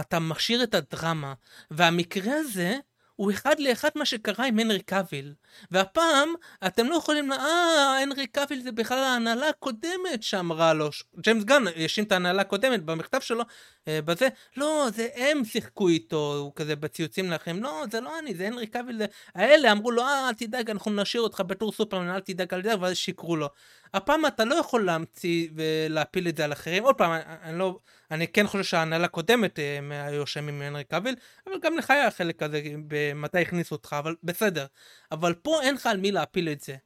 [0.00, 1.34] אתה משאיר את הדרמה,
[1.70, 2.76] והמקרה הזה
[3.20, 5.34] הוא אחד לאחד מה שקרה עם הנרי קאביל.
[5.70, 6.28] והפעם
[6.66, 12.04] אתם לא יכולים, אה, הנרי קאביל זה בכלל ההנהלה הקודמת שאמרה לו, ג'יימס גאן האשים
[12.04, 13.44] את ההנהלה הקודמת במכתב שלו,
[13.88, 18.34] אה, בזה, לא, זה הם שיחקו איתו, הוא כזה בציוצים לכם, לא, זה לא אני,
[18.34, 19.06] זה הנרי קאביל, זה...
[19.34, 22.82] האלה אמרו לו, אה, אל תדאג, אנחנו נשאיר אותך בתור סופרמן, אל תדאג, אל תדאג,
[22.82, 23.48] ואז שיקרו לו.
[23.94, 26.82] הפעם אתה לא יכול להמציא ולהפיל את זה על אחרים.
[26.82, 27.78] עוד פעם, אני, אני לא,
[28.10, 31.14] אני כן חושב שההנהלה הקודמת הם היו אשמים מהנרי קאביל,
[31.46, 34.66] אבל גם לך היה חלק כזה במתי הכניסו אותך, אבל בסדר.
[35.12, 36.76] אבל פה אין לך על מי להפיל את זה.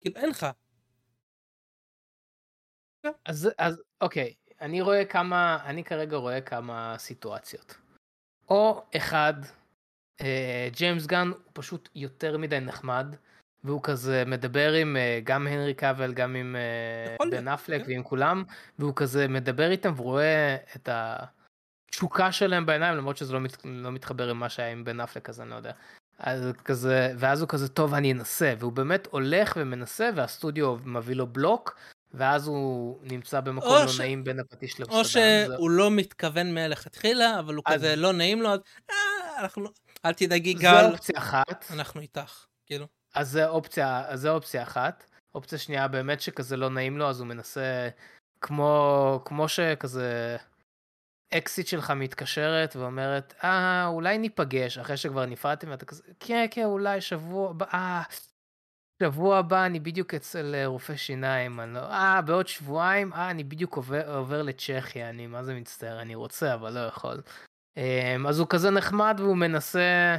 [0.00, 0.46] כאילו, אין לך.
[3.24, 7.76] אז, אז אוקיי, אני רואה כמה, אני כרגע רואה כמה סיטואציות.
[8.48, 9.34] או אחד,
[10.20, 13.16] אה, ג'יימס גן הוא פשוט יותר מדי נחמד,
[13.64, 17.90] והוא כזה מדבר עם אה, גם הנרי קאבל, גם עם אה, יכול בן אפלק כן.
[17.92, 18.44] ועם כולם,
[18.78, 20.88] והוא כזה מדבר איתם ורואה את
[21.88, 25.28] התשוקה שלהם בעיניים, למרות שזה לא, מת, לא מתחבר עם מה שהיה עם בן אפלק,
[25.28, 25.72] אז אני לא יודע.
[26.18, 31.26] אז כזה, ואז הוא כזה, טוב, אני אנסה, והוא באמת הולך ומנסה, והסטודיו מביא לו
[31.26, 31.76] בלוק,
[32.14, 35.02] ואז הוא נמצא במקום לא ש- נעים בין הפטיש או למסעדה.
[35.04, 38.60] זה- שהוא לא מתכוון מלכתחילה, אבל הוא אז- כזה לא נעים לו, אז
[38.90, 38.96] אה,
[39.42, 39.70] אנחנו לא...
[40.04, 41.64] אל תדאגי גל, אופציה אחת.
[41.70, 42.44] אנחנו איתך.
[42.66, 42.86] כאילו.
[43.14, 45.04] אז זה אופציה, אז זה אופציה אחת.
[45.34, 47.88] אופציה שנייה באמת שכזה לא נעים לו אז הוא מנסה
[48.40, 50.36] כמו כמו שכזה
[51.34, 57.00] אקסיט שלך מתקשרת ואומרת אה אולי ניפגש אחרי שכבר נפרדתם ואתה כזה כן כן אולי
[57.00, 58.02] שבוע הבא אה,
[59.02, 63.44] שבוע הבא אני בדיוק אצל אה, רופא שיניים אני לא אה בעוד שבועיים אה אני
[63.44, 67.22] בדיוק עובר, עובר לצ'כיה אני מה זה מצטער אני רוצה אבל לא יכול.
[67.76, 70.16] אמ, אז הוא כזה נחמד והוא מנסה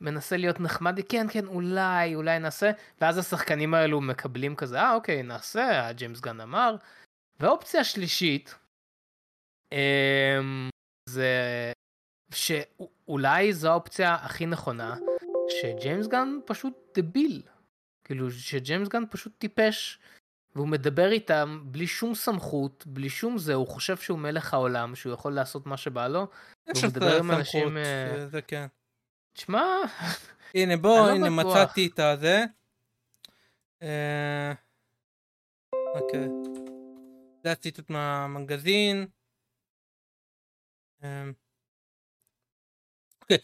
[0.00, 2.70] מנסה להיות נחמד כן כן אולי אולי נעשה
[3.00, 6.76] ואז השחקנים האלו מקבלים כזה אה אוקיי נעשה ג'יימס גן אמר.
[7.40, 8.54] ואופציה שלישית
[9.72, 10.68] אמ,
[11.08, 11.32] זה
[12.34, 14.96] שאולי זו האופציה הכי נכונה
[15.48, 17.42] שג'יימס גן פשוט דביל
[18.04, 19.98] כאילו שג'יימס גן פשוט טיפש
[20.54, 25.12] והוא מדבר איתם בלי שום סמכות בלי שום זה הוא חושב שהוא מלך העולם שהוא
[25.12, 26.26] יכול לעשות מה שבא לו
[26.68, 28.66] יש עם סמכות, אנשים, אה, זה כן.
[29.32, 29.64] תשמע
[30.54, 31.30] הנה בוא, לא הנה.
[31.30, 32.44] מצאתי את הזה.
[33.82, 34.52] אה,
[35.94, 36.28] אוקיי.
[37.44, 39.06] זה הציטוט מהמגזין.
[41.04, 41.24] אה,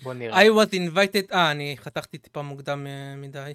[0.02, 3.52] בוא נראה I was invited, אה, אני חתכתי טיפה מוקדם אה, מדי.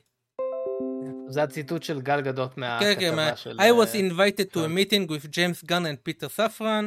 [1.28, 2.62] זה הציטוט של גל גדות כן,
[3.00, 3.60] כן, מהכתבה מה- של...
[3.60, 4.78] I was invited to a כן.
[4.78, 6.86] meeting with James Gunn and Peter Safran,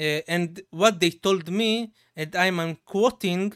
[0.00, 3.52] uh, and what they told me, and I'm quoting,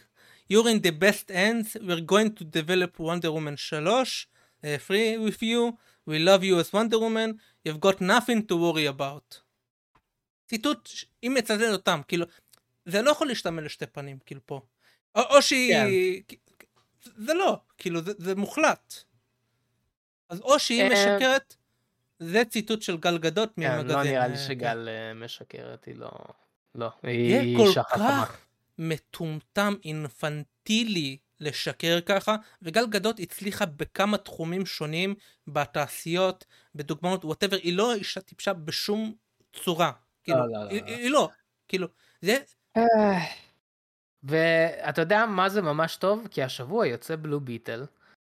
[0.51, 5.41] you're in the best hands, we're going to develop Wonder Woman 3, uh, free with
[5.43, 9.43] you, we love you as Wonder Woman, you've got nothing to worry about.
[10.49, 10.91] ציטוט,
[11.23, 12.27] אם מצטט אותם, כאילו,
[12.87, 14.61] זה לא יכול להשתמע לשתי פנים, כאילו פה.
[15.15, 15.77] או, או שהיא...
[17.17, 18.95] זה לא, כאילו, זה, זה מוחלט.
[20.29, 21.57] אז או שהיא אה, משקרת,
[22.19, 23.97] זה ציטוט של גל גדות כן, ממגזין.
[23.97, 26.11] לא נראה לי אה, שגל אה, משקרת, היא לא...
[26.75, 28.27] לא, היא אישה חכמה.
[28.83, 35.15] מטומטם אינפנטילי לשקר ככה, וגל גדות הצליחה בכמה תחומים שונים
[35.49, 39.15] בתעשיות, בדוגמאות, whatever, היא לא אישה טיפשה בשום
[39.53, 39.93] צורה.
[40.25, 40.87] כאילו, לא, לא, היא, לא.
[40.87, 41.29] היא לא,
[41.69, 41.89] כאילו,
[42.23, 42.37] זה,
[42.77, 43.19] אה,
[44.23, 46.29] ואתה יודע מה זה ממש טוב?
[46.31, 47.87] כי השבוע יוצא Blue Beetle,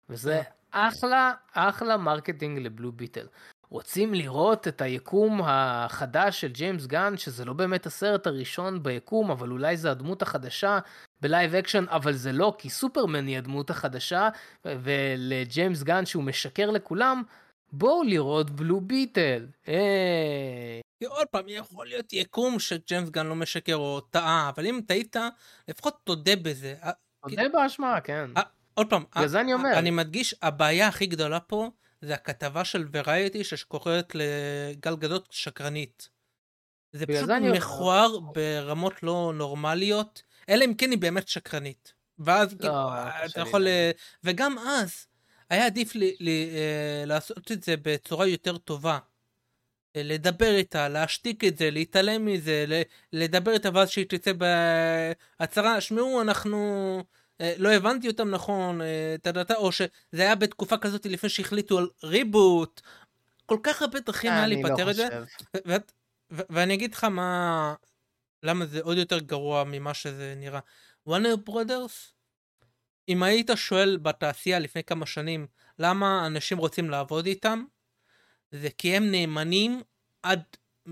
[0.09, 3.27] וזה אחלה, אחלה marketing ל Blue Beetle.
[3.71, 9.51] רוצים לראות את היקום החדש של ג'יימס גאן, שזה לא באמת הסרט הראשון ביקום, אבל
[9.51, 10.79] אולי זה הדמות החדשה
[11.21, 14.29] ב live action, אבל זה לא, כי סופרמן היא הדמות החדשה,
[14.65, 17.23] ולג'יימס גאן שהוא משקר לכולם,
[17.71, 19.47] בואו לראות Blue Beetle.
[19.67, 20.81] היי.
[20.99, 25.15] כי עוד פעם, יכול להיות יקום שג'יימס גאן לא משקר או טעה, אבל אם טעית,
[25.67, 26.75] לפחות תודה בזה.
[26.83, 26.91] אה,
[27.29, 28.29] תודה באשמה, כן.
[28.37, 28.41] אה,
[28.73, 29.79] עוד פעם, בגלל זה אני אומר.
[29.79, 31.69] אני מדגיש, הבעיה הכי גדולה פה
[32.01, 36.09] זה הכתבה של ורייטי שקוראת לגל גדות שקרנית.
[36.93, 41.93] זה פשוט זה אני- מכוער ברמות לא נורמליות, אלא אם כן היא באמת שקרנית.
[42.19, 42.73] ואז כאילו,
[43.23, 43.67] קשה אתה לי יכול...
[43.67, 43.91] אה,
[44.23, 45.07] וגם אז,
[45.49, 48.99] היה עדיף לי, לי, אה, לעשות את זה בצורה יותר טובה.
[49.95, 52.81] אה, לדבר איתה, להשתיק את זה, להתעלם מזה, ל-
[53.13, 54.31] לדבר איתה ואז שהיא תצא
[55.39, 57.03] בהצהרה, שמעו, אנחנו...
[57.41, 61.89] אה, לא הבנתי אותם נכון, אה, טה-טה-טה, או שזה היה בתקופה כזאת לפני שהחליטו על
[62.03, 62.81] ריבוט.
[63.45, 65.07] כל כך הרבה דרכים היה לא להיפטר את זה.
[65.65, 65.91] ואת-
[66.31, 67.73] ו- ואני אגיד לך מה...
[68.43, 70.59] למה זה עוד יותר גרוע ממה שזה נראה.
[71.07, 72.13] וואנר ברודרס,
[73.09, 75.47] אם היית שואל בתעשייה לפני כמה שנים
[75.79, 77.63] למה אנשים רוצים לעבוד איתם,
[78.51, 79.81] זה כי הם נאמנים
[80.23, 80.41] עד
[80.87, 80.91] 100%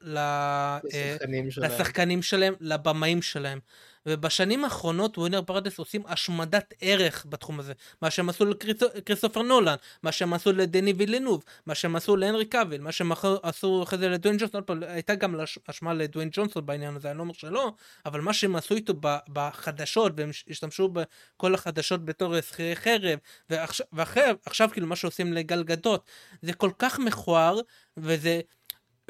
[0.00, 0.18] ל...
[0.18, 1.70] אה, לשחקנים שלהם.
[1.70, 3.60] לשחקנים שלהם, לבמאים שלהם.
[4.06, 7.72] ובשנים האחרונות Warner Brothers עושים השמדת ערך בתחום הזה.
[8.02, 12.80] מה שהם עשו לקריסטופר נולן, מה שהם עשו לדני וילנוב, מה שהם עשו להנרי קאביל,
[12.80, 15.40] מה שהם עשו אחרי זה לדוויין ג'ונסון, הייתה גם
[15.70, 17.72] אשמה לדוויין ג'ונסון בעניין הזה, אני לא אומר שלא,
[18.06, 18.94] אבל מה שהם עשו איתו
[19.32, 23.18] בחדשות, והם השתמשו בכל החדשות בתור שכירי חרב,
[23.50, 26.10] ועכשיו, ועכשיו כאילו מה שעושים לגל גדות,
[26.42, 27.60] זה כל כך מכוער,
[27.96, 28.40] וזה...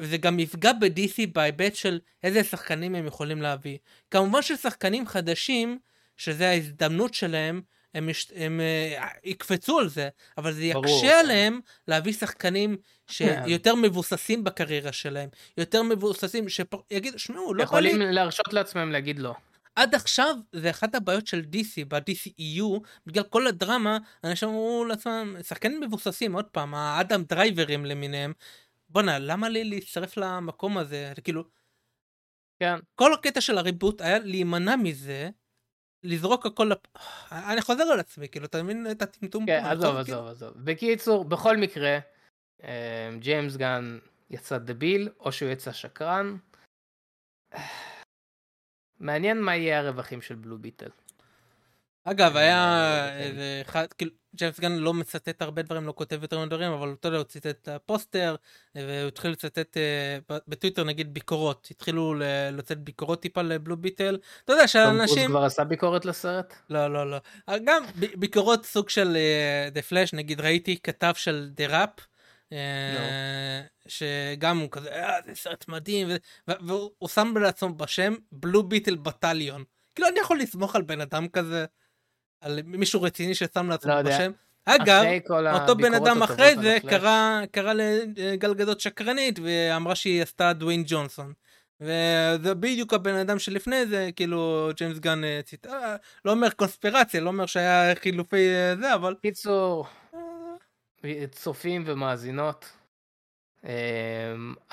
[0.01, 3.77] וזה גם יפגע ב-DC בהיבט של איזה שחקנים הם יכולים להביא.
[4.11, 5.79] כמובן ששחקנים חדשים,
[6.17, 7.61] שזה ההזדמנות שלהם,
[7.93, 10.85] הם, יש, הם uh, יקפצו על זה, אבל זה ברור.
[10.85, 12.77] יקשה עליהם להביא שחקנים
[13.07, 18.11] שיותר מבוססים בקריירה שלהם, יותר מבוססים, שיגידו, שמעו, לא יכולים לי...
[18.11, 19.33] להרשות לעצמם להגיד לא.
[19.75, 25.79] עד עכשיו זה אחת הבעיות של DC, ב-DCEU, בגלל כל הדרמה, אנשים אמרו לעצמם, שחקנים
[25.79, 28.33] מבוססים, עוד פעם, האדם דרייברים למיניהם,
[28.91, 31.13] בואנה, למה לי להצטרף למקום הזה?
[31.23, 31.43] כאילו...
[32.59, 32.75] כן.
[32.95, 35.29] כל הקטע של הריבוט היה להימנע מזה,
[36.03, 36.79] לזרוק הכל לפ...
[37.31, 40.27] אני חוזר על עצמי, כאילו, אתה מבין את הטמטום כן, עזוב, עזוב, כאילו...
[40.27, 40.53] עזוב.
[40.63, 41.99] בקיצור, בכל מקרה,
[42.63, 42.67] אמ,
[43.19, 46.37] ג'יימס גן יצא דביל, או שהוא יצא שקרן.
[48.99, 50.89] מעניין מה יהיה הרווחים של בלו ביטל.
[52.03, 56.71] אגב, היה איזה אחד, כאילו, ג'יימס גאן לא מצטט הרבה דברים, לא כותב יותר דברים,
[56.71, 58.35] אבל אתה יודע, הוא ציטט את הפוסטר,
[58.75, 62.13] והוא התחיל לצטט אה, בטוויטר נגיד ביקורות, התחילו
[62.51, 65.21] לצאת ביקורות טיפה ל Blue Beetle, אתה יודע שאנשים...
[65.21, 66.53] הוא כבר עשה ביקורת לסרט?
[66.69, 67.17] לא, לא, לא.
[67.63, 69.17] גם ביקורות סוג של
[69.71, 71.99] The Flash, נגיד ראיתי כתב של The Wrap,
[72.51, 76.07] אה, שגם הוא כזה, אה, זה סרט מדהים,
[76.47, 79.63] והוא שם לעצמו בשם בלו ביטל בטליון.
[79.95, 81.65] כאילו אני יכול לסמוך על בן אדם כזה.
[82.41, 84.31] על מישהו רציני ששם לעצמו לא בשם.
[84.65, 85.03] אגב,
[85.53, 87.73] אותו בן אדם אחרי זה קרא, קרא
[88.15, 91.33] לגלגדות שקרנית ואמרה שהיא עשתה דוויין ג'ונסון.
[91.81, 97.21] וזה בדיוק הבן אדם שלפני זה, כאילו ג'יימס גן אה, ציטה, אה, לא אומר קונספירציה,
[97.21, 99.15] לא אומר שהיה חילופי אה, זה, אבל...
[99.21, 99.85] קיצור,
[101.31, 102.73] צופים ומאזינות,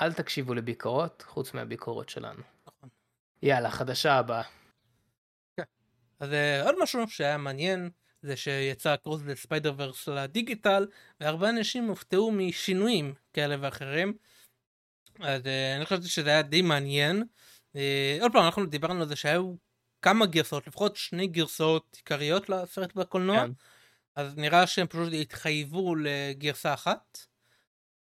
[0.01, 2.41] אל תקשיבו לביקורות, חוץ מהביקורות שלנו.
[2.67, 2.89] נכון.
[3.43, 4.43] יאללה, חדשה הבאה.
[6.19, 7.89] אז uh, עוד משהו שהיה מעניין
[8.21, 10.87] זה שיצא קרוס לספיידר ורס לדיגיטל
[11.19, 14.13] והרבה אנשים הופתעו משינויים כאלה ואחרים.
[15.19, 17.23] אז uh, אני חושבת שזה היה די מעניין.
[17.73, 19.55] Uh, עוד פעם אנחנו דיברנו על זה שהיו
[20.01, 23.39] כמה גרסאות לפחות שני גרסאות עיקריות לסרט בקולנוע.
[23.39, 23.51] כן.
[24.15, 27.29] אז נראה שהם פשוט התחייבו לגרסה אחת.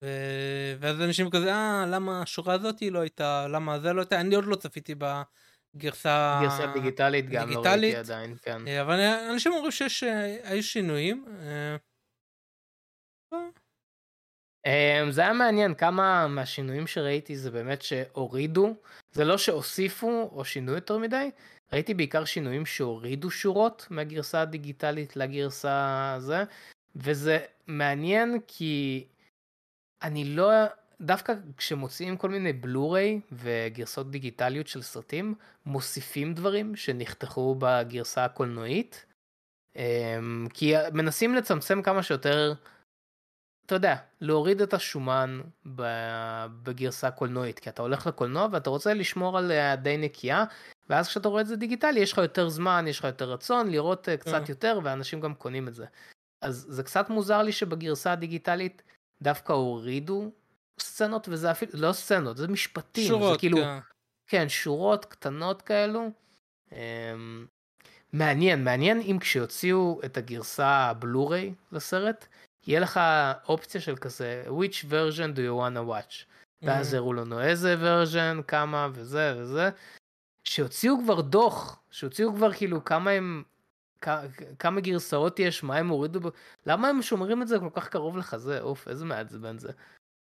[0.02, 0.06] ו...
[0.80, 4.44] ואז אנשים כזה אה למה השורה הזאתי לא הייתה למה זה לא הייתה אני עוד
[4.44, 5.22] לא צפיתי ב...
[5.78, 6.40] גרסה...
[6.42, 8.68] גרסה דיגיטלית גם דיגיטלית, לא ראיתי עדיין, כן.
[8.68, 9.00] אה, אבל
[9.32, 11.24] אנשים אומרים שיש אה, שינויים.
[11.42, 11.76] אה,
[14.66, 18.74] אמ, זה היה מעניין כמה מהשינויים שראיתי זה באמת שהורידו,
[19.12, 21.30] זה לא שהוסיפו או שינו יותר מדי,
[21.72, 26.44] ראיתי בעיקר שינויים שהורידו שורות מהגרסה הדיגיטלית לגרסה הזה,
[26.96, 29.04] וזה מעניין כי
[30.02, 30.50] אני לא,
[31.00, 35.34] דווקא כשמוציאים כל מיני בלו-ריי וגרסות דיגיטליות של סרטים,
[35.66, 39.06] מוסיפים דברים שנחתכו בגרסה הקולנועית,
[39.76, 42.54] אמ, כי מנסים לצמצם כמה שיותר,
[43.66, 45.40] אתה יודע, להוריד את השומן
[46.62, 50.44] בגרסה הקולנועית, כי אתה הולך לקולנוע ואתה רוצה לשמור עליה די נקייה,
[50.88, 54.08] ואז כשאתה רואה את זה דיגיטלי יש לך יותר זמן, יש לך יותר רצון לראות
[54.08, 54.52] אה, קצת כן.
[54.52, 55.86] יותר, ואנשים גם קונים את זה.
[56.42, 58.82] אז זה קצת מוזר לי שבגרסה הדיגיטלית
[59.22, 60.30] דווקא הורידו
[60.82, 63.78] סצנות וזה אפילו לא סצנות זה משפטים שורות זה כאילו כן.
[64.26, 66.10] כן שורות קטנות כאלו.
[66.70, 66.74] Um,
[68.12, 72.26] מעניין מעניין אם כשיוציאו את הגרסה הבלו-ריי לסרט
[72.66, 73.00] יהיה לך
[73.48, 76.24] אופציה של כזה which version do you wanna watch.
[76.62, 76.96] ואז mm-hmm.
[76.96, 79.70] הראו לנו איזה version כמה וזה וזה.
[80.44, 83.42] שהוציאו כבר דוח שהוציאו כבר כאילו כמה הם
[84.58, 86.20] כמה גרסאות יש מה הם הורידו
[86.66, 89.72] למה הם שומרים את זה כל כך קרוב לחזה אוף איזה מעצבן זה.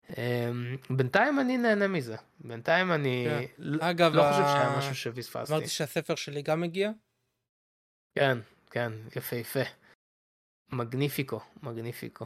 [0.10, 3.80] אמ, בינתיים אני נהנה מזה בינתיים אני כן.
[3.80, 5.54] אגב לא חושב שהיה משהו שפספסתי.
[5.54, 6.92] אמרתי שהספר שלי גם מגיע?
[8.16, 8.38] כן
[8.72, 9.60] כן יפהפה.
[10.72, 12.26] מגניפיקו מגניפיקו.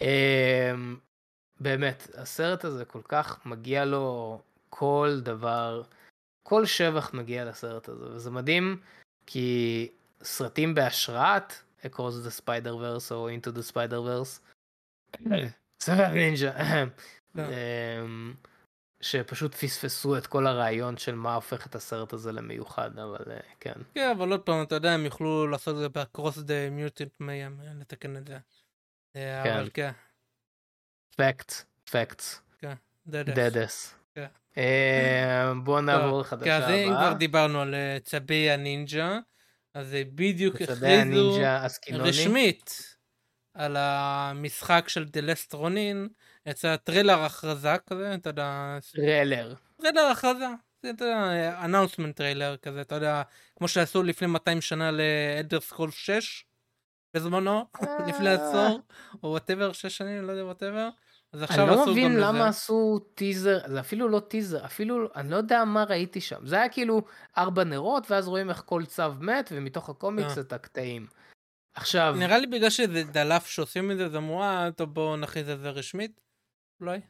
[0.00, 0.96] אמ,
[1.60, 4.38] באמת הסרט הזה כל כך מגיע לו
[4.70, 5.82] כל דבר
[6.42, 8.80] כל שבח מגיע לסרט הזה וזה מדהים
[9.26, 9.88] כי
[10.22, 11.52] סרטים בהשראת
[11.82, 13.98] Across the Spider Verse או Into the Spider
[15.82, 16.52] ספר נינג'ה.
[17.34, 17.42] לא.
[17.42, 18.34] אמ,
[19.00, 23.72] שפשוט פספסו את כל הרעיון של מה הופך את הסרט הזה למיוחד, אבל אה, כן.
[23.94, 27.80] כן, אבל עוד פעם, אתה יודע, הם יוכלו לעשות את זה ב-cross the mutant mayhem,
[27.80, 28.38] לתקן את זה.
[29.16, 29.56] אה, כן.
[29.56, 29.90] אבל כן.
[31.16, 31.52] Fact,
[31.90, 32.42] facts.
[32.58, 32.74] כן,
[33.06, 33.94] דדס.
[34.14, 34.26] כן.
[34.58, 37.14] אה, בוא נעבור לחדשה כן, אז אם כבר הבאה.
[37.14, 39.18] דיברנו על אה, צבי הנינג'ה,
[39.74, 41.38] אז בדיוק הכריזו.
[41.92, 42.91] רשמית
[43.54, 46.08] על המשחק של The Last Ronin,
[46.46, 49.54] יצא טריילר הכרזה כזה, אתה יודע, טריילר.
[49.80, 50.46] טריילר הכרזה,
[50.82, 53.22] זה אתה יודע, announcement trailer כזה, אתה יודע,
[53.56, 56.44] כמו שעשו לפני 200 שנה ל Elder Scrolls 6
[57.14, 57.64] בזמנו,
[58.08, 58.80] לפני עשור,
[59.22, 60.88] או whatever, 6 שנים, לא יודע, whatever.
[61.32, 62.48] אז אני עכשיו לא עשו מבין גם למה לזה.
[62.48, 66.46] עשו טיזר, זה אפילו לא טיזר, אפילו, אני לא יודע מה ראיתי שם.
[66.46, 67.02] זה היה כאילו
[67.38, 70.42] ארבע נרות, ואז רואים איך כל צב מת, ומתוך הקומיקס אה.
[70.42, 71.06] את הקטעים.
[71.74, 75.48] עכשיו, נראה לי בגלל שזה דלף שעושים את זה, אז אמרו, אה, טוב בואו נכריז
[75.48, 76.20] על זה רשמית,
[76.80, 77.00] אולי.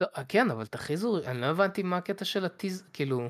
[0.00, 3.28] לא, כן, אבל תכריזו, אני לא הבנתי מה הקטע של הטיזר, כאילו,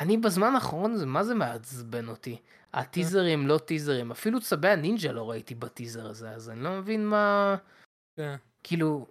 [0.00, 2.38] אני בזמן האחרון, זה מה זה מעצבן אותי.
[2.72, 7.56] הטיזרים לא טיזרים, אפילו צבי הנינג'ה לא ראיתי בטיזר הזה, אז אני לא מבין מה,
[8.16, 8.34] כן.
[8.62, 9.06] כאילו,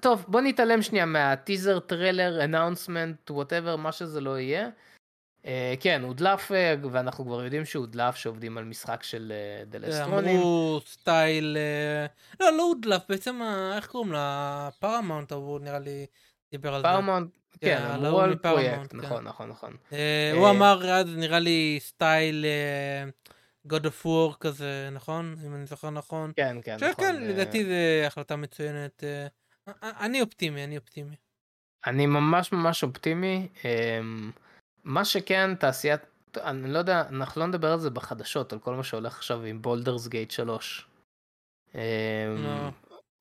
[0.00, 4.70] טוב, בוא נתעלם שנייה מהטיזר, טריילר, announcement, whatever, מה שזה לא יהיה.
[5.46, 10.03] אה, כן, הודלף, אה, ואנחנו כבר יודעים שהודלף שעובדים על משחק של אה, The Last
[10.03, 10.36] Ronin.
[10.36, 11.56] אמרו סטייל,
[12.40, 13.40] לא, לא הודלף, בעצם,
[13.76, 14.68] איך קוראים לה?
[14.78, 16.06] פרמאונט, הוא נראה לי
[16.52, 16.88] דיבר על זה.
[16.88, 17.30] פארמונט,
[17.60, 18.96] כן, כן, אמרו על פרויקט, כן.
[18.96, 19.76] נכון, נכון, נכון.
[20.34, 22.44] הוא אמר אז, נראה לי סטייל
[23.68, 25.36] God of War כזה, נכון?
[25.46, 26.32] אם אני זוכר נכון.
[26.36, 27.04] כן, כן, נכון.
[27.04, 29.04] אה, לדעתי זה החלטה מצוינת.
[29.82, 31.16] אני אופטימי, אני אופטימי.
[31.86, 33.48] אני ממש ממש אופטימי.
[34.84, 36.00] מה שכן, תעשיית,
[36.36, 39.62] אני לא יודע, אנחנו לא נדבר על זה בחדשות, על כל מה שהולך עכשיו עם
[39.62, 40.86] Baldur's Gate 3.
[41.74, 41.80] אמ,
[42.38, 42.70] לא.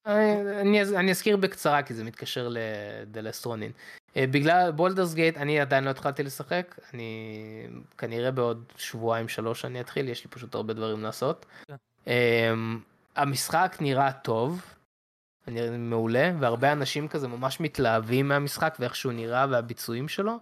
[0.06, 3.72] אני, אני, אני אזכיר בקצרה כי זה מתקשר ל The Last Ronin.
[4.18, 9.82] אה, בגלל Baldur's Gate אני עדיין לא התחלתי לשחק, אני כנראה בעוד שבועיים שלוש אני
[9.82, 11.46] אתחיל, יש לי פשוט הרבה דברים לעשות.
[11.68, 11.76] כן.
[12.08, 12.80] אמ,
[13.16, 14.62] המשחק נראה טוב,
[15.48, 20.40] נראה מעולה, והרבה אנשים כזה ממש מתלהבים מהמשחק ואיך שהוא נראה והביצועים שלו.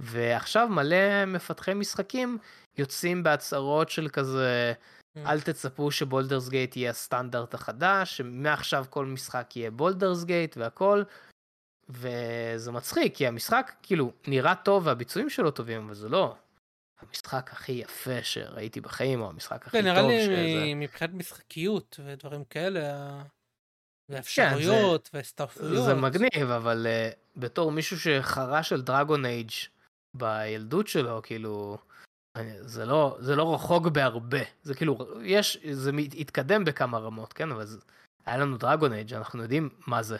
[0.00, 2.38] ועכשיו מלא מפתחי משחקים
[2.78, 4.72] יוצאים בהצהרות של כזה
[5.16, 5.20] Mm.
[5.26, 11.02] אל תצפו ש Baldur's Gate יהיה הסטנדרט החדש, שמעכשיו כל משחק יהיה Baldur's Gate והכל.
[11.88, 16.34] וזה מצחיק כי המשחק כאילו נראה טוב והביצועים שלו טובים אבל זה לא
[17.00, 20.72] המשחק הכי יפה שראיתי בחיים או המשחק הכי כן, נראה טוב לי שזה.
[20.76, 23.22] מבחינת משחקיות ודברים כאלה, ה-
[24.08, 25.76] ואפשרויות והסתעפויות.
[25.76, 29.50] כן, זה מגניב אבל uh, בתור מישהו שחרש על דרגון אייג'
[30.14, 31.78] בילדות שלו כאילו
[32.36, 37.52] אני, זה לא זה לא רחוק בהרבה זה כאילו יש זה התקדם בכמה רמות כן
[37.52, 37.78] אבל זה,
[38.26, 40.18] היה לנו Dragon Age אנחנו יודעים מה זה.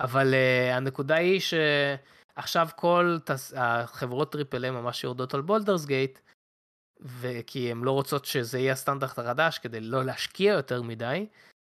[0.00, 3.52] אבל uh, הנקודה היא שעכשיו כל תס...
[3.56, 6.18] החברות triple A ממש יורדות על Baldur's Gate
[7.00, 11.26] וכי הן לא רוצות שזה יהיה הסטנדרט החדש כדי לא להשקיע יותר מדי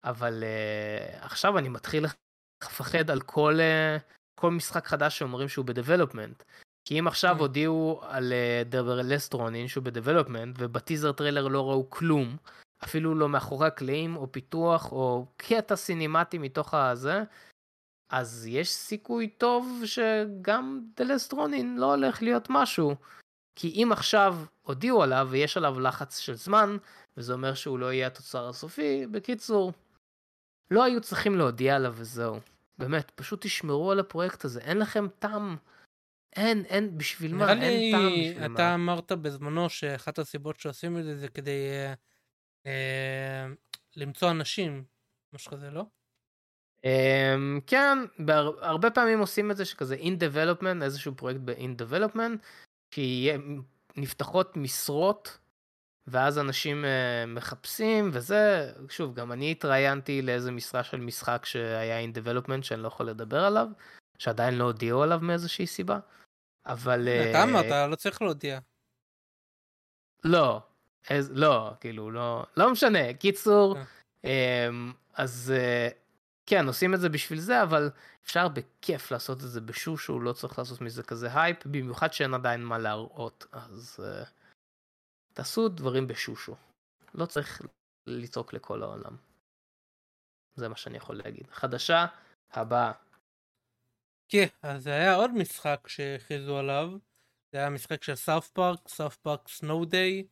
[0.05, 2.07] אבל uh, עכשיו אני מתחיל
[2.65, 4.01] לפחד על כל, uh,
[4.41, 6.43] כל משחק חדש שאומרים שהוא ב development.
[6.87, 7.41] כי אם עכשיו Mm.
[7.41, 8.33] הודיעו על
[8.69, 12.37] The Last Ronin שהוא ב development ובטיזר טריילר לא ראו כלום
[12.85, 17.25] אפילו לא מאחורי הקלעים או פיתוח או קטע סינימטי מתוך הזה
[18.11, 22.95] אז יש סיכוי טוב שגם The Last Ronin לא הולך להיות משהו.
[23.57, 26.77] כי אם עכשיו הודיעו עליו ויש עליו לחץ של זמן
[27.17, 29.73] וזה אומר שהוא לא יהיה התוצר הסופי בקיצור
[30.71, 32.41] לא היו צריכים להודיע עליו וזהו.
[32.79, 35.57] באמת פשוט תשמרו על הפרויקט הזה אין לכם טעם.
[36.37, 38.75] אין אין בשביל מה אין טעם לי, בשביל אתה מה.
[38.75, 41.95] אמרת בזמנו שאחת הסיבות שעושים את זה זה כדי אה,
[42.67, 43.47] אה,
[43.97, 44.85] למצוא אנשים,
[45.33, 45.85] משהו כזה, לא?
[46.77, 52.39] Um, כן, בהר- הרבה פעמים עושים את זה שכזה in development, איזשהו פרויקט ב-in development,
[52.91, 53.31] כי
[53.97, 55.39] נפתחות משרות,
[56.07, 56.87] ואז אנשים uh,
[57.27, 62.89] מחפשים, וזה, שוב, גם אני התראיינתי לאיזה משרה של משחק שהיה in development שאני לא
[62.89, 63.69] יכול לדבר עליו,
[64.19, 65.99] שעדיין לא הודיעו עליו מאיזושהי סיבה,
[66.67, 67.09] אבל...
[67.31, 68.59] אתה אה, אמרת, לא צריך להודיע.
[70.25, 70.61] לא,
[71.11, 74.69] אז, לא, כאילו, לא, לא משנה, קיצור, אה.
[74.69, 75.89] אמ, אז אה,
[76.47, 77.91] כן, עושים את זה בשביל זה, אבל
[78.25, 82.65] אפשר בכיף לעשות את זה בשושו, לא צריך לעשות מזה כזה הייפ, במיוחד שאין עדיין
[82.65, 84.25] מה להראות, אז אה,
[85.33, 86.55] תעשו דברים בשושו.
[87.15, 87.63] לא צריך
[88.07, 89.17] לצעוק לכל העולם.
[90.57, 91.47] זה מה שאני יכול להגיד.
[91.51, 92.07] חדשה
[92.53, 92.93] הבאה.
[94.29, 96.91] כן, אז זה היה עוד משחק שהכריזו עליו.
[97.53, 100.25] זה היה משחק של סאות' פארק, סאות' פארק Snow Day.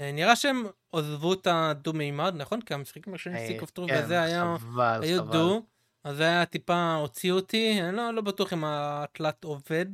[0.00, 2.60] נראה שהם עזבו את הדו מימד, נכון?
[2.60, 5.32] כי המשחקים הראשונים אה, Stick of Truth כן, וזה היה, חבל, היו חבל.
[5.32, 5.62] דו.
[6.04, 9.86] אז זה היה טיפה הוציא אותי, אני לא, לא בטוח אם התלת עובד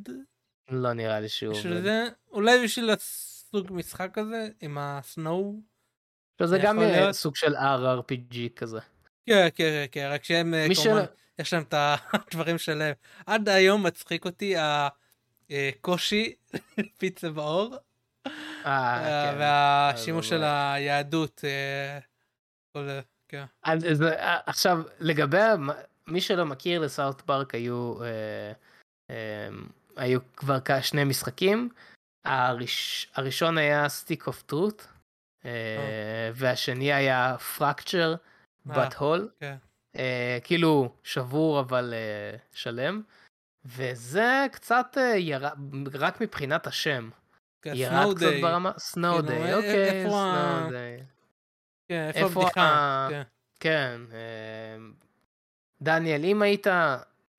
[0.71, 1.83] לא נראה לי שהוא עובד.
[1.83, 2.09] זה.
[2.33, 5.55] אולי בשביל הסוג משחק הזה, עם ה Snow.
[6.43, 7.15] זה יכול גם יהיה להיות.
[7.15, 8.79] סוג של RRPG כזה.
[9.27, 11.05] כן, כן, כן, רק שהם אה, כמובן,
[11.39, 11.75] יש להם את
[12.13, 12.95] הדברים שלהם.
[13.27, 16.35] עד היום מצחיק אותי הקושי
[18.67, 19.39] אה, אה, כן.
[19.39, 21.45] והשימוש של היהדות.
[24.47, 25.39] עכשיו, לגבי,
[26.07, 28.53] מי שלא מכיר, לסאוט פארק היו, אה,
[29.11, 29.49] אה,
[29.97, 31.69] היו כבר שני משחקים.
[32.25, 34.87] הראש, הראשון היה Stick of Truth,
[36.35, 38.15] והשני היה Fractured
[38.67, 39.29] But Whole,
[39.99, 40.47] כן.
[40.47, 43.03] כאילו שבור אבל אה, שלם.
[43.65, 45.53] וזה קצת אה, ירד,
[45.95, 47.11] רק מבחינת השם.
[47.63, 48.43] כן, ירד קצת Day.
[48.43, 51.03] ברמה, Snow כאילו, Day, א- אוקיי, Snow Day.
[51.89, 52.61] כן, איפה איפה הבדיחה?
[52.63, 53.23] ה- כן.
[53.61, 54.77] כן, אה,
[55.83, 56.67] דניאל, אם היית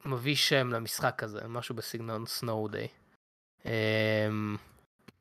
[0.05, 2.87] מביא שם למשחק הזה, משהו בסגנון Snow Day,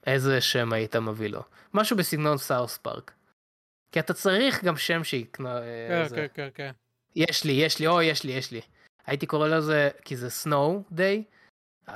[0.06, 1.42] איזה שם היית מביא לו?
[1.74, 3.12] משהו בסגנון סאות' פארק.
[3.92, 5.58] כי אתה צריך גם שם שיקנה...
[5.58, 6.16] אה, כן, זה.
[6.16, 6.72] כן, כן, כן.
[7.18, 8.60] יש לי, יש לי, או יש לי, יש לי.
[9.06, 11.24] הייתי קורא לזה, כי זה Snow Day,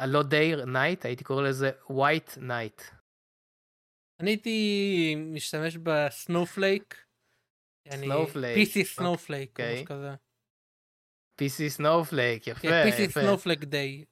[0.07, 2.83] לא Day, Night, הייתי קורא לזה White Night.
[4.21, 7.05] אני הייתי משתמש ב Snowflake.
[7.89, 9.61] Snowflake, PC Snowflake.
[9.61, 10.15] משהו כזה.
[11.41, 13.11] PC Snowflake, יפה, PC.
[13.11, 14.05] Snowflake Day,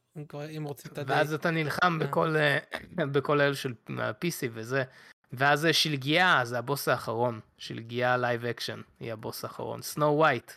[0.57, 1.17] אם רוצים את ה Day.
[1.17, 2.07] ואז אתה נלחם כן.
[2.07, 2.59] בכל, אה,
[3.15, 4.85] בכל אלה של ה-PC וזה.
[5.33, 7.41] ואז שלגיה, זה הבוס האחרון.
[7.59, 9.83] שלגיה live action, היא הבוס האחרון.
[9.83, 10.53] Snow White.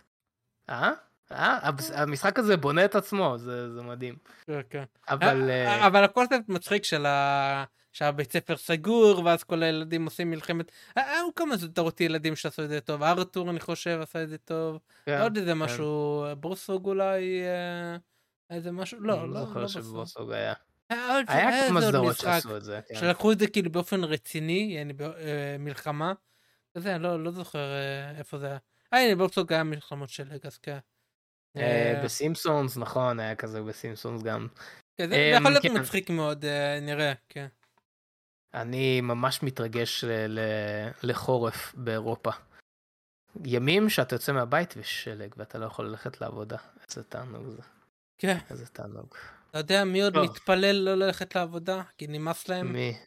[0.70, 0.92] אה?
[1.32, 1.70] אה?
[1.94, 4.16] המשחק הזה בונה את עצמו, זה, זה מדהים.
[4.46, 4.84] כן, כן.
[5.10, 5.50] אבל...
[5.50, 7.64] אה, אה, אבל הקונספט מצחיק של ה...
[7.94, 12.70] שהבית ספר סגור ואז כל הילדים עושים מלחמת אה, היו כמה סדרות ילדים שעשו את
[12.70, 15.58] זה טוב ארתור אני חושב עשה את זה טוב כן, עוד איזה כן.
[15.58, 17.98] משהו ברוסוג אולי אה,
[18.50, 19.84] איזה משהו לא לא זוכר לא בסוף.
[19.84, 20.54] שבוסוג היה.
[20.90, 22.80] היה כמה סדרות שעשו את זה.
[22.88, 22.96] כן.
[22.96, 26.14] שלקחו את זה כאילו באופן רציני יעני במלחמה.
[26.78, 28.58] זה אני לא לא זוכר אה, איפה זה היה.
[28.94, 30.78] אה הנה ברוסוג היה מלחמות של לגאס כן.
[31.58, 34.48] אה, אה, בסימפסונס, נכון, היה כזה בסימפסונס גם.
[34.98, 35.78] כן, זה אמ, יכול להיות כן.
[35.78, 37.48] מצחיק מאוד אה, נראה כן.
[38.54, 40.04] אני ממש מתרגש
[41.04, 42.32] לחורף באירופה.
[43.46, 46.58] ימים שאתה יוצא מהבית ושלג ואתה לא יכול ללכת לעבודה.
[46.90, 47.62] איזה תענוג זה.
[48.18, 48.38] כן.
[48.50, 49.16] איזה תענוג.
[49.50, 50.18] אתה יודע מי עוד.
[50.18, 51.82] מתפלל לא ללכת לעבודה?
[51.98, 52.74] כי נמאס להם?
[52.74, 52.98] מי?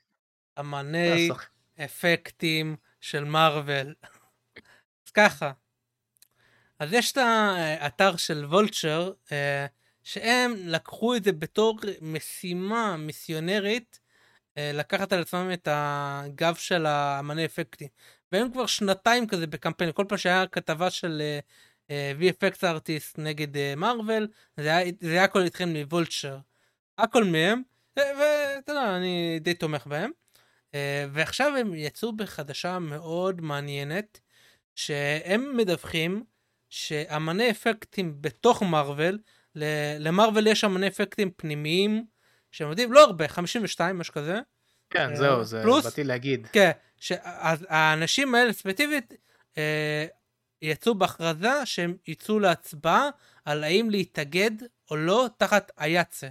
[0.61, 1.51] אמני אה, שח-
[1.85, 3.95] אפקטים של מארוול.
[5.07, 5.53] אז ככה,
[6.79, 9.67] אז יש את האתר של וולצ'ר, אה,
[10.03, 14.01] שהם לקחו את זה בתור משימה מיסיונרית,
[14.59, 17.89] אה, לקחת על עצמם את הגב של האמני אפקטים.
[18.33, 21.23] והם כבר שנתיים כזה בקמפיין, כל פעם שהיה כתבה של
[21.91, 26.39] אה, VFX ארטיסט נגד מארוול, זה היה, הכל התחיל מוולצ'ר.
[26.99, 27.63] הכל מהם,
[27.97, 30.11] ואתה יודע, אני די תומך בהם.
[31.13, 34.21] ועכשיו הם יצאו בחדשה מאוד מעניינת,
[34.75, 36.25] שהם מדווחים
[36.77, 39.19] שאמני אפקטים בתוך מארוול,
[39.55, 42.05] ל- למארוול יש אמני אפקטים פנימיים,
[42.51, 44.39] שהם יודעים, לא הרבה, 52, משהו כזה.
[44.91, 46.47] כן, אה, זהו, זה פלוס- באתי להגיד.
[46.53, 46.71] כן,
[47.23, 49.15] אז האנשים האלה ספציפית
[49.59, 50.07] אה,
[50.63, 53.09] יצאו בהכרזה שהם יצאו להצבעה
[53.45, 54.51] על האם להתאגד
[54.91, 56.29] או לא תחת IATSE.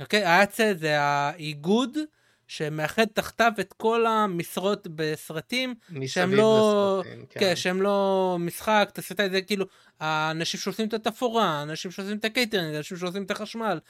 [0.00, 0.26] אוקיי?
[0.26, 1.98] IATSE זה האיגוד
[2.46, 5.74] שמאחד תחתיו את כל המשרות בסרטים
[6.06, 7.02] שהם לא...
[7.04, 9.66] לסרטים, כן, שהם לא משחק, תסריטאי זה כאילו
[10.00, 13.80] האנשים שעושים את התפאורה, האנשים שעושים את הקייטרינג, האנשים שעושים את החשמל,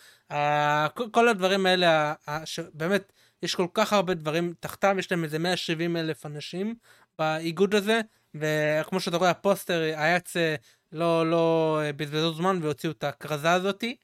[1.13, 2.15] כל- הדברים האלה,
[2.45, 3.13] שבאמת
[3.43, 6.75] יש כל כך הרבה דברים תחתם, יש להם איזה 170 אלף אנשים
[7.19, 8.01] באיגוד הזה,
[8.35, 10.55] וכמו שאתה רואה הפוסטר היה יצא
[10.93, 13.97] לא לא אה, בזבזו זמן והוציאו את הכרזה הזאתי.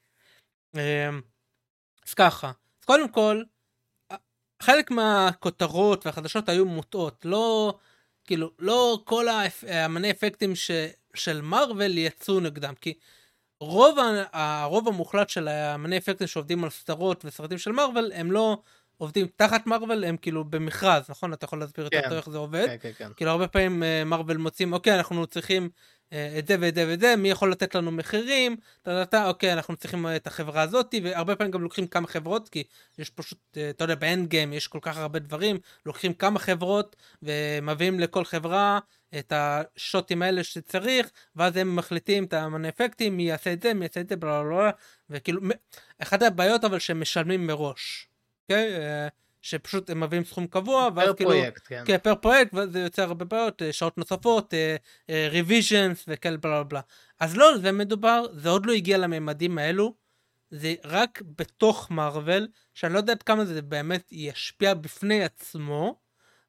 [0.74, 0.81] אמ,
[2.09, 3.43] אז ככה, אז קודם כל,
[4.62, 7.74] חלק מהכותרות והחדשות היו מוטעות, לא,
[8.24, 10.70] כאילו, לא כל האפ- האמני אפקטים ש,
[11.14, 12.94] של מארוול יצאו נגדם, כי
[13.60, 18.59] רוב, ה- הרוב המוחלט של האמני אפקטים שעובדים על סדרות וסרטים של מארוול, הם לא
[18.98, 21.32] עובדים תחת מארוול, הם כאילו במכרז, נכון?
[21.32, 22.09] אתה יכול להסביר יותר כן.
[22.09, 22.66] טוב איך זה עובד?
[22.66, 23.12] כן, כן, כן.
[23.16, 25.68] כאילו הרבה פעמים אה, מארוול מוצאים אוקיי אנחנו צריכים אה,
[26.39, 29.52] את זה ואת זה ואת זה מי יכול לתת לנו מחירים טה, טה, טה, אוקיי
[29.52, 32.64] אנחנו צריכים אה, את החברה הזאתי והרבה פעמים גם לוקחים כמה חברות כי
[32.98, 36.97] יש פשוט אה, אתה יודע באנד גיים יש כל כך הרבה דברים לוקחים כמה חברות
[37.22, 38.78] ומביאים לכל חברה
[39.18, 43.84] את השוטים האלה שצריך ואז הם מחליטים את האמני אפקטים מי יעשה את זה מי
[43.84, 44.70] יעשה את זה בלה בלה בלה
[45.10, 45.40] וכאילו
[45.98, 48.09] אחת הבעיות אבל שהם משלמים מראש.
[48.43, 48.76] אוקיי?
[48.76, 49.09] אה,
[49.43, 51.82] שפשוט הם מביאים סכום קבוע ואז per כאילו פרויקט, כן.
[51.86, 54.55] כן, per פרויקט, וזה יוצר הרבה בעיות, אה, שעות נוספות,
[55.09, 56.81] revisions וכאלה בלה בלה בלה.
[57.20, 59.94] אז לא, זה מדובר, זה עוד לא הגיע לממדים האלו,
[60.51, 66.01] זה רק בתוך מארוול, שאני לא יודע עד כמה זה באמת ישפיע בפני עצמו,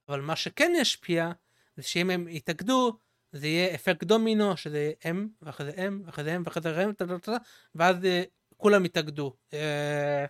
[0.10, 1.32] אבל מה שכן ישפיע,
[1.78, 2.98] זה שאם הם יתאגדו,
[3.32, 6.82] זה יהיה אפקט דומינו, שזה יהיה הם, ואחרי זה הם, ואחרי זה הם, ואחרי זה
[6.84, 6.92] הם,
[7.76, 8.24] ואז אה,
[8.58, 9.34] כולם יתאגדו.
[9.54, 10.26] אה,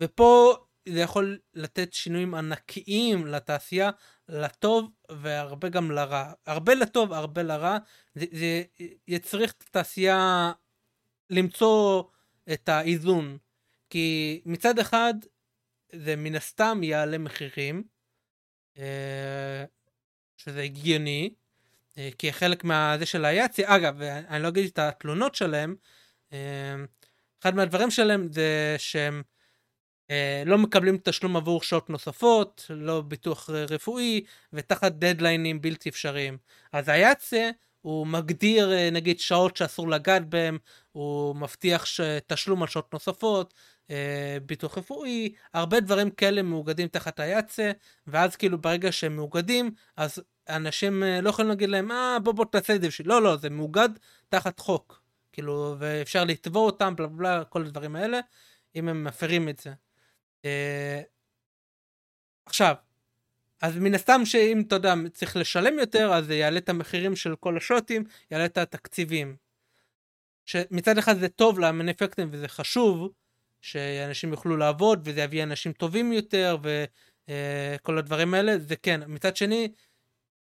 [0.00, 0.56] ופה
[0.88, 3.90] זה יכול לתת שינויים ענקיים לתעשייה,
[4.28, 6.32] לטוב והרבה גם לרע.
[6.46, 7.78] הרבה לטוב, הרבה לרע.
[8.14, 8.62] זה, זה
[9.08, 10.52] יצריך את התעשייה
[11.30, 12.02] למצוא
[12.52, 13.38] את האיזון.
[13.90, 15.14] כי מצד אחד
[15.92, 17.82] זה מן הסתם יעלה מחירים,
[18.78, 19.64] אה,
[20.36, 21.30] שזה הגיוני,
[21.98, 25.76] אה, כי חלק מהזה של היאצי, אגב, אני לא אגיד את התלונות שלהם,
[26.32, 26.74] אה,
[27.42, 29.22] אחד מהדברים שלהם זה שהם
[30.46, 36.38] לא מקבלים תשלום עבור שעות נוספות, לא ביטוח רפואי, ותחת דדליינים בלתי אפשריים.
[36.72, 37.48] אז היאצי
[37.80, 40.58] הוא מגדיר נגיד שעות שאסור לגעת בהם,
[40.92, 41.84] הוא מבטיח
[42.26, 43.54] תשלום על שעות נוספות,
[43.90, 47.72] אה, ביטוח רפואי, הרבה דברים כאלה מאוגדים תחת היאצה,
[48.06, 52.44] ואז כאילו ברגע שהם מאוגדים, אז אנשים אה, לא יכולים להגיד להם, אה בוא בוא
[52.44, 53.88] תעשה את זה בשביל, לא לא, זה מאוגד
[54.28, 58.20] תחת חוק, כאילו, ואפשר לתבוע אותם, בלה בלה, כל הדברים האלה,
[58.76, 59.89] אם הם מפרים את זה.
[60.44, 61.00] אה,
[62.46, 62.74] עכשיו,
[63.60, 67.36] אז מן הסתם שאם אתה יודע צריך לשלם יותר אז זה יעלה את המחירים של
[67.36, 69.36] כל השוטים יעלה את התקציבים.
[70.44, 73.12] שמצד אחד זה טוב למניפקטים וזה חשוב
[73.60, 79.36] שאנשים יוכלו לעבוד וזה יביא אנשים טובים יותר וכל uh, הדברים האלה זה כן מצד
[79.36, 79.68] שני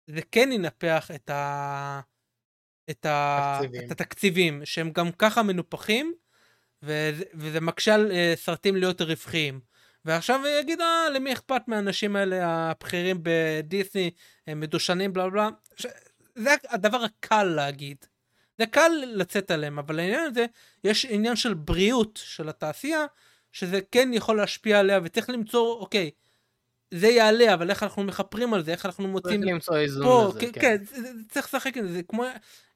[0.08, 2.02] זה כן ינפח את, ה...
[2.90, 3.60] את, ה...
[3.86, 6.14] את התקציבים שהם גם ככה מנופחים
[6.84, 9.60] וזה, וזה מקשה על uh, סרטים להיות רווחיים.
[10.08, 14.12] ועכשיו יגיד אה למי אכפת מהאנשים האלה הבכירים בדיסני
[14.48, 15.50] הם מדושנים בלה בלה
[16.36, 17.98] זה הדבר הקל להגיד.
[18.58, 20.46] זה קל לצאת עליהם, אבל העניין הזה,
[20.84, 23.06] יש עניין של בריאות של התעשייה,
[23.52, 26.12] שזה כן יכול להשפיע עליה, וצריך למצוא, אוקיי,
[26.92, 29.42] זה יעלה, אבל איך אנחנו מכפרים על זה, איך אנחנו מוצאים...
[29.42, 30.62] צריך למצוא איזון פה, לזה, כן.
[30.62, 32.26] כן, זה, זה, צריך לשחק עם זה, זה כמו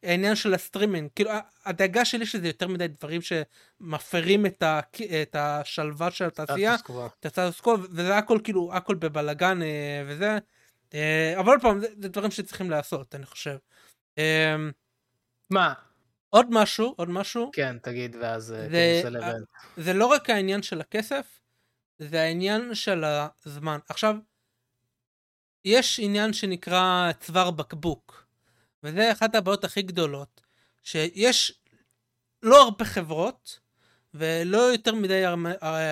[0.03, 1.31] העניין של הסטרימינג, כאילו,
[1.65, 4.79] הדאגה שלי שזה יותר מדי דברים שמפרים את, ה,
[5.21, 6.75] את השלווה של התעשייה,
[7.19, 10.37] את הסטטוס קוו, וזה הכל כאילו, הכל בבלגן אה, וזה,
[10.93, 13.55] אה, אבל עוד פעם, זה, זה דברים שצריכים לעשות, אני חושב.
[14.17, 14.55] אה,
[15.49, 15.73] מה?
[16.29, 17.49] עוד משהו, עוד משהו.
[17.53, 19.01] כן, תגיד, ואז זה,
[19.77, 21.40] זה לא רק העניין של הכסף,
[22.09, 23.03] זה העניין של
[23.45, 23.79] הזמן.
[23.89, 24.15] עכשיו,
[25.65, 28.25] יש עניין שנקרא צוואר בקבוק,
[28.83, 30.41] וזה אחת הבעיות הכי גדולות,
[30.83, 31.53] שיש
[32.43, 33.59] לא הרבה חברות,
[34.13, 35.23] ולא יותר מדי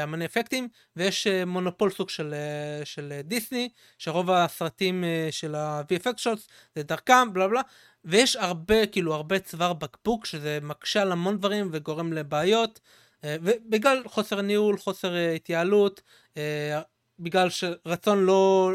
[0.03, 6.48] אמני אפקטים, ויש אה, מונופול סוג של, אה, של דיסני, שרוב הסרטים של ה-VFX שוטס
[6.76, 7.61] זה דרכם, בלה בלה,
[8.06, 12.80] ויש הרבה, כאילו, הרבה צוואר בקבוק, שזה מקשה על המון דברים וגורם לבעיות,
[13.23, 16.01] אה, ובגלל חוסר ניהול, חוסר אה, התייעלות,
[16.37, 16.81] אה,
[17.19, 17.47] בגלל
[17.85, 18.71] רצון לא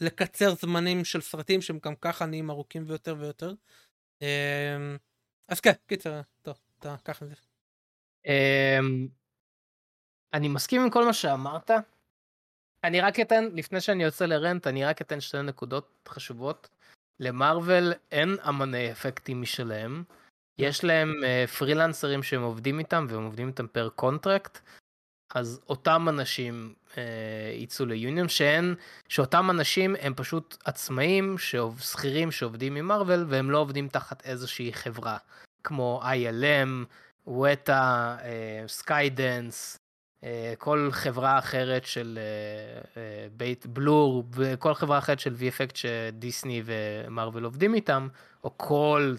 [0.00, 3.54] לקצר זמנים של סרטים שהם גם ככה נהיים ארוכים ויותר ויותר.
[5.48, 7.34] אז כן, קיצר, טוב, אתה קח את זה.
[10.34, 11.70] אני מסכים עם כל מה שאמרת.
[12.84, 16.68] אני רק אתן, לפני שאני יוצא ל rant, אני רק אתן שתי נקודות חשובות.
[17.20, 20.04] למארוול אין אמני אפקטים משלהם.
[20.58, 24.58] יש להם אה, פרילנסרים שהם עובדים איתם והם עובדים איתם per contract.
[25.34, 26.98] אז אותם אנשים אה,
[27.54, 28.74] יצאו ליוניון שאין,
[29.08, 35.16] שאותם אנשים הם פשוט עצמאים, שכירים שעובדים עם מארוול והם לא עובדים תחת איזושהי חברה.
[35.64, 36.86] כמו ILM,
[37.30, 38.16] Weta,
[38.66, 39.78] Skydance,
[40.58, 42.18] כל חברה אחרת של
[43.36, 48.08] בית Blur וכל חברה אחרת של VFX שדיסני ומארוול עובדים איתם,
[48.44, 49.14] או כל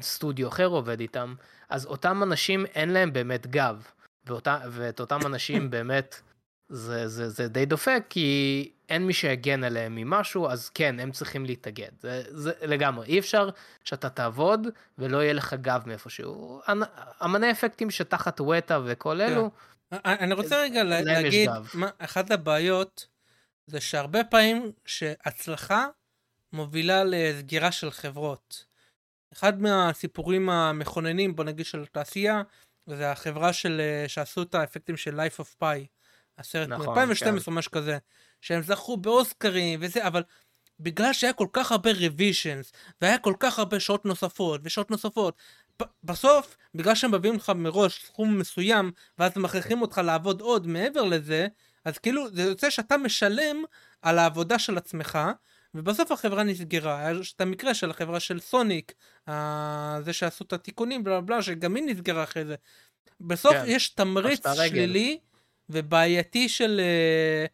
[0.00, 1.34] סטודיו אחר עובד איתם,
[1.68, 3.86] אז אותם אנשים אין להם באמת גב,
[4.26, 6.20] ואותה, ואת אותם אנשים באמת
[6.68, 11.44] זה, זה, זה די דופק, כי אין מי שיגן עליהם ממשהו, אז כן, הם צריכים
[11.44, 11.88] להתאגד.
[12.00, 13.50] זה, זה לגמרי, אי אפשר
[13.84, 14.66] שאתה תעבוד
[14.98, 16.60] ולא יהיה לך גב מאיפשהו.
[17.24, 19.76] אמני אפקטים שתחת וטה וכל אלו, yeah.
[20.04, 23.06] אני רוצה רגע להגיד, מה, אחת הבעיות
[23.66, 25.86] זה שהרבה פעמים שהצלחה
[26.52, 28.64] מובילה לסגירה של חברות.
[29.32, 32.42] אחד מהסיפורים המכוננים, בוא נגיד, של התעשייה,
[32.86, 35.86] זה החברה של, שעשו את האפקטים של Life of Pi,
[36.38, 37.52] הסרט נכון, מ-2012 כן.
[37.52, 37.98] משהו כזה,
[38.40, 40.22] שהם זכו באוסקרים וזה, אבל
[40.80, 45.36] בגלל שהיה כל כך הרבה revisions, והיה כל כך הרבה שעות נוספות, ושעות נוספות,
[46.04, 51.46] בסוף, בגלל שהם מביאים לך מראש סכום מסוים, ואז מכריחים אותך לעבוד עוד מעבר לזה,
[51.84, 53.56] אז כאילו זה יוצא שאתה משלם
[54.02, 55.18] על העבודה של עצמך,
[55.78, 56.98] ובסוף החברה נסגרה.
[56.98, 58.92] היה את המקרה של החברה של סוניק,
[60.00, 62.54] זה שעשו את התיקונים, בלה בלה, שגם היא נסגרה אחרי זה.
[63.20, 65.18] בסוף כן, יש תמריץ שלילי
[65.68, 67.46] ובעייתי של אה,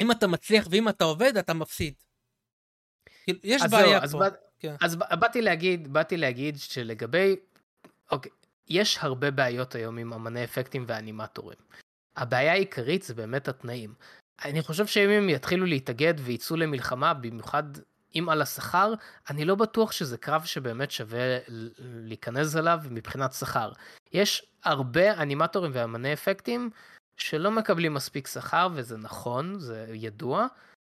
[0.00, 1.94] אם אתה מצליח ואם אתה עובד, אתה מפסיד.
[3.24, 4.26] כאילו, יש בעיה זהו, פה.
[4.26, 4.74] אז כן.
[4.80, 7.36] אז באתי להגיד, באתי להגיד שלגבי,
[8.10, 8.32] אוקיי,
[8.68, 11.58] יש הרבה בעיות היום עם אמני אפקטים ואנימטורים.
[12.16, 13.94] הבעיה העיקרית זה באמת התנאים.
[14.44, 17.62] אני חושב שאם הם יתחילו להתאגד ויצאו למלחמה, במיוחד
[18.14, 18.94] אם על השכר,
[19.30, 21.38] אני לא בטוח שזה קרב שבאמת שווה
[21.78, 23.72] להיכנס אליו מבחינת שכר.
[24.12, 26.70] יש הרבה אנימטורים ואמני אפקטים
[27.16, 30.46] שלא מקבלים מספיק שכר, וזה נכון, זה ידוע.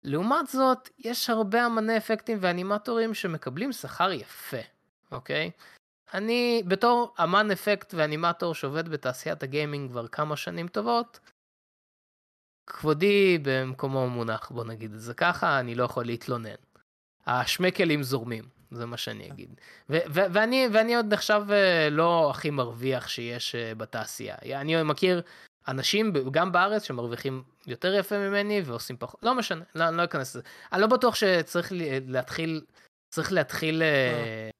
[0.04, 4.56] לעומת זאת, יש הרבה אמני אפקטים ואנימטורים שמקבלים שכר יפה,
[5.12, 5.50] אוקיי?
[6.14, 11.20] אני, בתור אמן אפקט ואנימטור שעובד בתעשיית הגיימינג כבר כמה שנים טובות,
[12.70, 16.54] כבודי במקומו מונח, בוא נגיד את זה ככה, אני לא יכול להתלונן.
[17.26, 19.60] השמקלים זורמים, זה מה שאני אגיד.
[19.90, 24.36] ו- ו- ואני, ואני עוד נחשב אה, לא הכי מרוויח שיש אה, בתעשייה.
[24.60, 25.22] אני מכיר
[25.68, 30.36] אנשים, גם בארץ, שמרוויחים יותר יפה ממני ועושים פחות, לא משנה, לא, אני לא אכנס
[30.36, 30.42] לזה.
[30.72, 32.64] אני לא בטוח שצריך ל- להתחיל,
[33.10, 34.50] צריך להתחיל אה,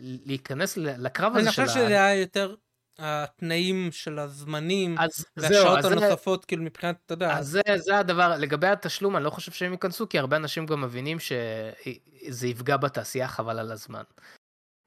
[0.00, 2.54] להיכנס לקרב אני הזה של חושב שזה היה יותר
[2.98, 7.60] התנאים של הזמנים, אז זהו, והשעות אז זה- הנוספות, כאילו מבחינת, אתה יודע, אז זה,
[7.76, 12.46] זה הדבר, לגבי התשלום, אני לא חושב שהם ייכנסו, כי הרבה אנשים גם מבינים שזה
[12.46, 14.02] יפגע בתעשייה חבל על הזמן.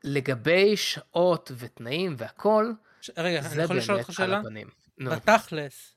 [0.04, 2.72] לגבי שעות ותנאים והכל,
[3.02, 4.42] ש- רגע, אני זה יכול לשאול אותך שאלה?
[4.98, 5.96] נו, בתכלס,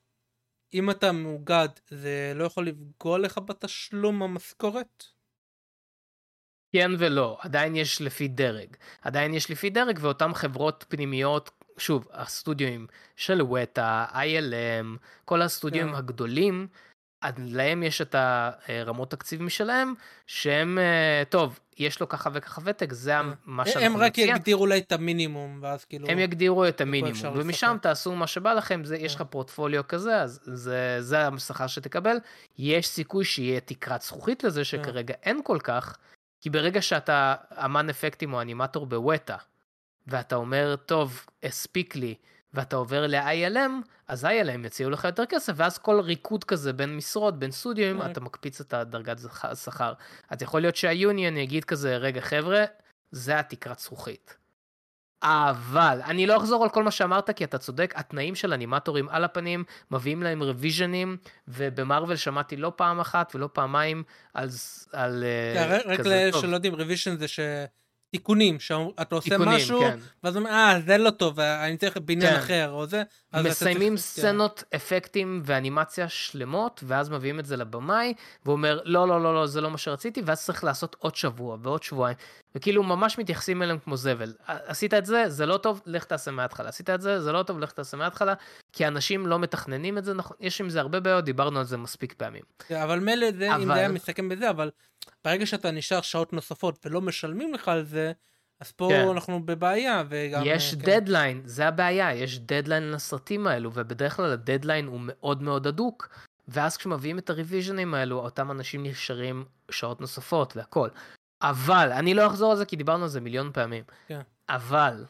[0.73, 5.03] אם אתה מאוגד, זה לא יכול לפגוע לך בתשלום המשכורת?
[6.75, 8.75] כן ולא, עדיין יש לפי דרג.
[9.01, 15.95] עדיין יש לפי דרג, ואותן חברות פנימיות, שוב, הסטודיואים של וטה, ILM, כל הסטודיואים כן.
[15.95, 16.67] הגדולים,
[17.37, 19.93] להם יש את הרמות תקציב משלהם,
[20.27, 23.29] שהם, אה, טוב, יש לו ככה וככה ותק, זה כן.
[23.45, 24.25] מה הם שאנחנו רק נציע.
[24.25, 26.07] יגדירו אולי את המינימום, ואז כאילו...
[26.07, 27.33] הם יגדירו את המינימום.
[27.35, 29.27] ומשם תעשו מה שבא לכם, זה, יש לך כן.
[29.29, 32.17] פורטפוליו כזה, אז זה, זה השכר שתקבל.
[32.57, 35.97] יש סיכוי שיהיה תקרת זכוכית לזה, שכרגע אין כל כך,
[36.41, 37.35] כי ברגע שאתה
[37.65, 39.37] אמן אפקטים או אנימטור בווטה,
[40.07, 42.15] ואתה אומר, טוב, הספיק לי,
[42.53, 43.71] ואתה עובר ל-ILM,
[44.07, 48.11] אז ILM יציעו לך יותר כסף, ואז כל ריקוד כזה בין משרות, בין סטודיואים, כן.
[48.11, 49.93] אתה מקפיץ את הדרגת השכר.
[50.29, 52.63] אז יכול להיות שהיוניון יגיד כזה, רגע חבר'ה,
[53.11, 54.37] זה התקרת זכוכית.
[55.23, 59.23] אבל אני לא אחזור על כל מה שאמרת כי אתה צודק, התנאים של אנימטורים על
[59.23, 64.03] הפנים מביאים להם רוויז'נים ובמארוול שמעתי לא פעם אחת ולא פעמיים
[64.33, 64.49] על,
[64.93, 67.39] על אה, כן, רק- רק כזה טוב, שלא יודעים, revision זה ש...
[68.15, 69.99] תיקונים, שאתה עושה תיקונים, משהו, כן.
[70.23, 72.37] ואז אומר, אה, זה לא טוב, אני צריך בניין כן.
[72.39, 73.03] אחר, או זה.
[73.43, 74.21] מסיימים צריך- כן.
[74.21, 78.13] סצנות, אפקטים ואנימציה שלמות, ואז מביאים את זה לבמאי,
[78.45, 81.83] ואומר, לא, לא, לא, לא, זה לא מה שרציתי, ואז צריך לעשות עוד שבוע ועוד
[81.83, 82.17] שבועיים.
[82.55, 84.33] וכאילו ממש מתייחסים אליהם כמו זבל.
[84.47, 86.69] עשית את זה, זה לא טוב, לך תעשה מההתחלה.
[86.69, 88.33] עשית את זה, זה לא טוב, לך תעשה מההתחלה,
[88.73, 91.77] כי אנשים לא מתכננים את זה נכון, יש עם זה הרבה בעיות, דיברנו על זה
[91.77, 92.43] מספיק פעמים.
[92.83, 94.69] אבל מילא זה, אם אבל- זה היה מסתכם בזה, אבל
[95.25, 98.11] ברגע שאתה נשאר שעות נוספות ולא משלמים לך על זה,
[98.59, 99.07] אז פה כן.
[99.07, 100.41] אנחנו בבעיה, וגם...
[100.45, 100.85] יש אה, כן.
[100.85, 106.09] דדליין, זה הבעיה, יש דדליין לסרטים האלו, ובדרך כלל הדדליין הוא מאוד מאוד הדוק,
[106.47, 110.89] ואז כשמביאים את הריוויז'נים האלו, אותם אנשים נשארים שעות נוספות והכל.
[111.41, 114.21] אבל, אני לא אחזור על זה כי דיברנו על זה מיליון פעמים, כן.
[114.49, 115.05] אבל,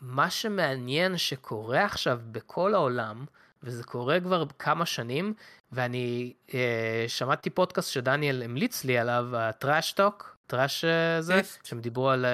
[0.00, 3.24] מה שמעניין שקורה עכשיו בכל העולם,
[3.62, 5.34] וזה קורה כבר כמה שנים,
[5.72, 11.40] ואני אה, שמעתי פודקאסט שדניאל המליץ לי עליו, ה Trash Talk, Trash אה, זה?
[11.62, 12.26] שהם דיברו על...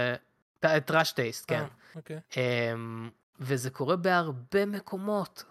[0.85, 1.61] Trash Taste, כן.
[1.61, 1.66] אה,
[1.97, 2.20] אוקיי.
[2.36, 5.44] אמ, וזה קורה בהרבה מקומות,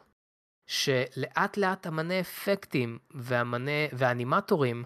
[0.68, 4.84] שלאט לאט אמני אפקטים ואמני, ואנימטורים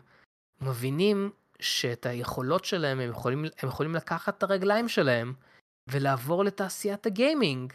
[0.62, 1.32] מבינים
[1.64, 5.34] שאת היכולות שלהם הם יכולים, הם יכולים לקחת את הרגליים שלהם
[5.88, 7.74] ולעבור לתעשיית הגיימינג.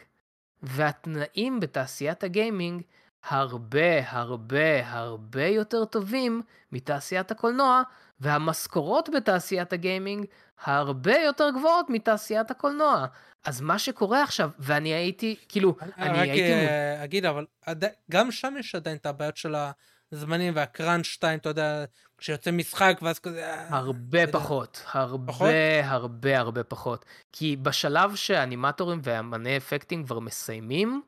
[0.63, 2.83] והתנאים בתעשיית הגיימינג
[3.29, 6.43] הרבה הרבה הרבה יותר טובים
[6.73, 7.83] מתעשיית הקולנוע,
[8.21, 10.27] והמשכורות בתעשיית הגיימינג
[10.65, 13.07] הרבה יותר גבוהות מתעשיית הקולנוע.
[13.45, 16.55] אז מה שקורה עכשיו, ואני הייתי, כאילו, אני רק הייתי...
[16.55, 17.47] מ- אה, אגיד, אבל
[18.11, 19.55] גם שם יש עדיין את הבעיות של
[20.13, 21.85] הזמנים והקראנץ' טיים, אתה יודע,
[22.19, 23.45] כשיוצא משחק ואז כזה...
[23.47, 24.27] אה, הרבה.
[24.33, 25.49] פחות, הרבה פחות?
[25.83, 27.05] הרבה הרבה פחות.
[27.33, 31.03] כי בשלב שהאנימטורים ואמני אפקטים כבר מסיימים,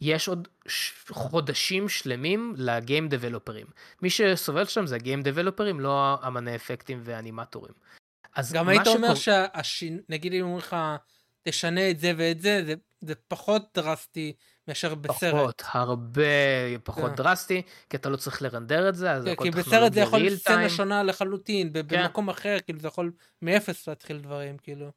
[0.00, 3.66] יש עוד ש- חודשים שלמים לגיים דבלופרים.
[4.02, 7.74] מי שסובל שם זה הגיים דבלופרים, לא אמני אפקטים ואנימטורים.
[8.34, 10.76] אז גם היית אומר שקורה- שנגיד אם אומרים לך,
[11.42, 14.32] תשנה את זה ואת זה, זה- זה פחות דרסטי
[14.70, 15.34] מאשר בסרט.
[15.34, 16.22] פחות, הרבה
[16.84, 17.16] פחות כן.
[17.16, 20.36] דרסטי, כי אתה לא צריך לרנדר את זה, אז כן, הכל כי בסרט זה יכול
[20.36, 20.68] סצנה.
[20.68, 21.82] שונה לחלוטין, כן.
[22.02, 24.90] במקום אחר, כאילו זה יכול מאפס להתחיל דברים, כאילו.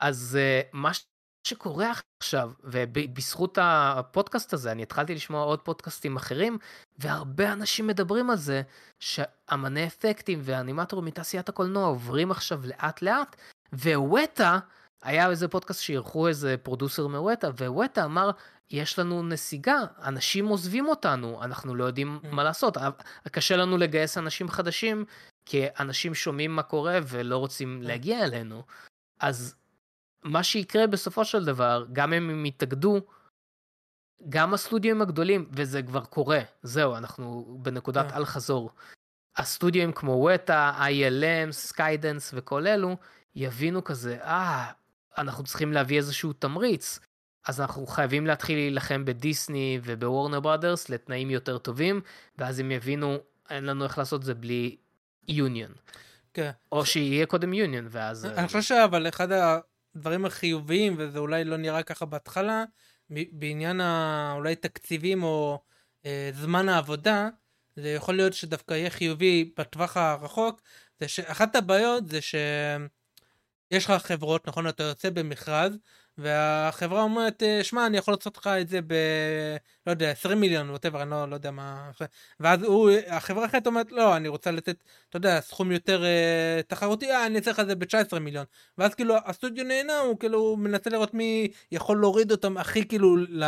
[0.00, 0.90] אז uh, מה
[1.46, 1.92] שקורה
[2.22, 6.58] עכשיו, ובזכות הפודקאסט הזה, אני התחלתי לשמוע עוד פודקאסטים אחרים,
[6.98, 8.62] והרבה אנשים מדברים על זה,
[9.00, 13.36] שאמני אפקטים ואנימטורים מתעשיית הקולנוע עוברים עכשיו לאט לאט
[13.84, 14.58] ווטה,
[15.02, 18.30] היה איזה פודקאסט שאירחו איזה פרודוסר מווטה, ווטה אמר,
[18.70, 22.26] יש לנו נסיגה, אנשים עוזבים אותנו, אנחנו לא יודעים Mm.
[22.26, 22.76] מה לעשות.
[23.32, 25.04] קשה לנו לגייס אנשים חדשים,
[25.46, 27.86] כי אנשים שומעים מה קורה ולא רוצים Mm.
[27.86, 28.62] להגיע אלינו.
[29.20, 29.54] אז
[30.22, 33.00] מה שיקרה בסופו של דבר, גם אם הם יתאגדו,
[34.28, 38.16] גם הסטודיואים הגדולים, וזה כבר קורה, זהו, אנחנו בנקודת כן.
[38.16, 38.70] אל חזור.
[39.36, 42.96] הסטודיואים כמו וטה, ILM, סקיידאנס וכל אלו,
[43.34, 44.72] יבינו כזה, אה,
[45.18, 46.98] אנחנו צריכים להביא איזשהו תמריץ.
[47.46, 52.00] אז אנחנו חייבים להתחיל להילחם בדיסני ובוורנר ברודרס לתנאים יותר טובים,
[52.38, 53.16] ואז הם יבינו,
[53.50, 54.76] אין לנו איך לעשות את זה בלי
[55.28, 55.72] יוניון.
[56.34, 56.50] כן.
[56.72, 58.26] או שיהיה קודם יוניון, ואז...
[58.26, 62.64] אני חושב שאבל אחד הדברים החיוביים, וזה אולי לא נראה ככה בהתחלה,
[63.10, 65.62] בעניין ה- אולי תקציבים או
[66.06, 67.28] אה, זמן העבודה,
[67.76, 70.62] זה יכול להיות שדווקא יהיה חיובי בטווח הרחוק,
[71.00, 72.20] זה שאחת הבעיות זה
[73.72, 75.78] שיש לך חברות, נכון, אתה יוצא במכרז,
[76.18, 78.94] והחברה אומרת, אה, שמע, אני יכול לעשות לך את זה ב...
[79.86, 81.90] לא יודע, 20 מיליון, ווטאבר, אני לא, לא יודע מה...
[82.40, 87.10] ואז הוא, החברה האחרת אומרת, לא, אני רוצה לתת, אתה יודע, סכום יותר אה, תחרותי,
[87.10, 88.44] אה, אני אעשה לך את זה ב-19 מיליון.
[88.78, 93.44] ואז כאילו הסטודיו נהנה, הוא כאילו מנסה לראות מי יכול להוריד אותם הכי כאילו, ל,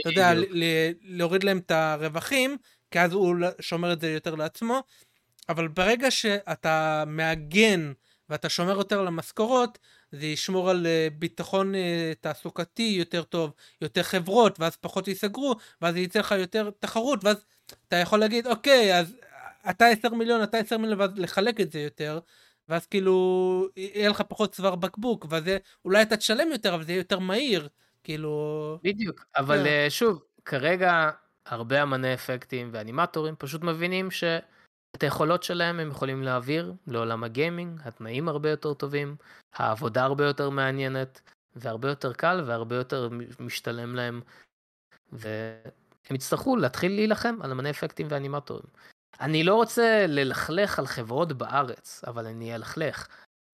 [0.00, 0.34] אתה יודע.
[0.34, 0.64] ל,
[1.02, 2.56] להוריד להם את הרווחים,
[2.90, 4.82] כי אז הוא שומר את זה יותר לעצמו.
[5.48, 7.92] אבל ברגע שאתה מעגן
[8.30, 9.78] ואתה שומר יותר על המשכורות,
[10.12, 15.96] זה ישמור על אה, ביטחון אה, תעסוקתי יותר טוב, יותר חברות, ואז פחות ייסגרו, ואז
[15.96, 17.44] יצא לך יותר תחרות, ואז
[17.88, 19.16] אתה יכול להגיד, אוקיי, אז
[19.70, 22.18] אתה 10 מיליון, אתה 10 מיליון, ואז לחלק את זה יותר,
[22.68, 25.44] ואז כאילו, יהיה לך פחות צוואר בקבוק, ואז
[25.84, 27.68] אולי אתה תשלם יותר, אבל זה יהיה יותר מהיר,
[28.04, 28.78] כאילו...
[28.84, 29.66] בדיוק, אבל.
[29.66, 31.10] אה, שוב, כרגע
[31.46, 34.10] הרבה אמני אפקטים ואנימטורים פשוט מבינים
[34.92, 39.16] שאת היכולות שלהם הם יכולים להעביר לעולם הגיימינג, התנאים הרבה יותר טובים,
[39.54, 41.20] העבודה הרבה יותר מעניינת,
[41.56, 43.08] והרבה יותר קל והרבה יותר
[43.40, 44.20] משתלם להם,
[45.12, 48.66] והם יצטרכו להתחיל להילחם על אמני אפקטים ואנימטורים.
[49.20, 53.08] אני לא רוצה ללכלך על חברות בארץ, אבל אני אלכלך.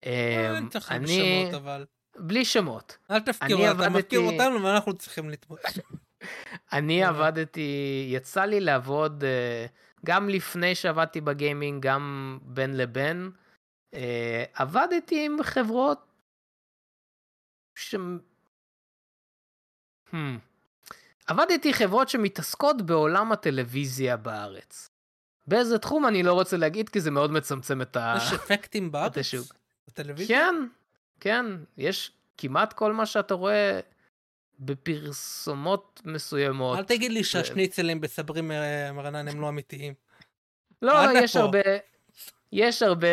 [0.05, 1.85] אה, אמ, אני, בשמות, אבל...
[2.15, 2.97] בלי שמות.
[3.11, 5.59] אל תפקירו, אני אתה מפקיר אותנו ואנחנו צריכים לתמוד.
[6.73, 7.09] אני אה.
[7.09, 9.65] עבדתי, יצא לי לעבוד אה,
[10.05, 13.31] גם לפני שעבדתי בגיימינג, גם בין לבין.
[13.93, 16.05] אה, עבדתי עם חברות
[17.75, 17.95] ש...
[20.11, 20.15] Hmm.
[21.27, 24.89] עבדתי חברות שמתעסקות בעולם הטלוויזיה בארץ.
[25.47, 28.15] באיזה תחום אני לא רוצה להגיד כי זה מאוד מצמצם את ה...
[28.17, 29.17] יש אפקטים בארץ?
[29.17, 29.53] השוק.
[29.87, 30.37] בטלוויזיה?
[30.37, 30.55] כן,
[31.19, 31.45] כן,
[31.77, 33.79] יש כמעט כל מה שאתה רואה
[34.59, 36.77] בפרסומות מסוימות.
[36.77, 39.93] אל תגיד לי שהשניצלים בסברי מ- מרנן הם לא אמיתיים.
[40.81, 41.35] לא, עד יש.
[41.35, 41.59] הרבה,
[42.51, 43.07] יש הרבה...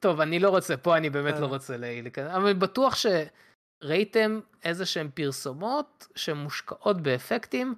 [0.00, 1.40] טוב, אני לא רוצה, פה אני באמת אה.
[1.40, 7.74] לא רוצה ל- להיכנס, אבל בטוח שראיתם איזה שהן פרסומות שמושקעות באפקטים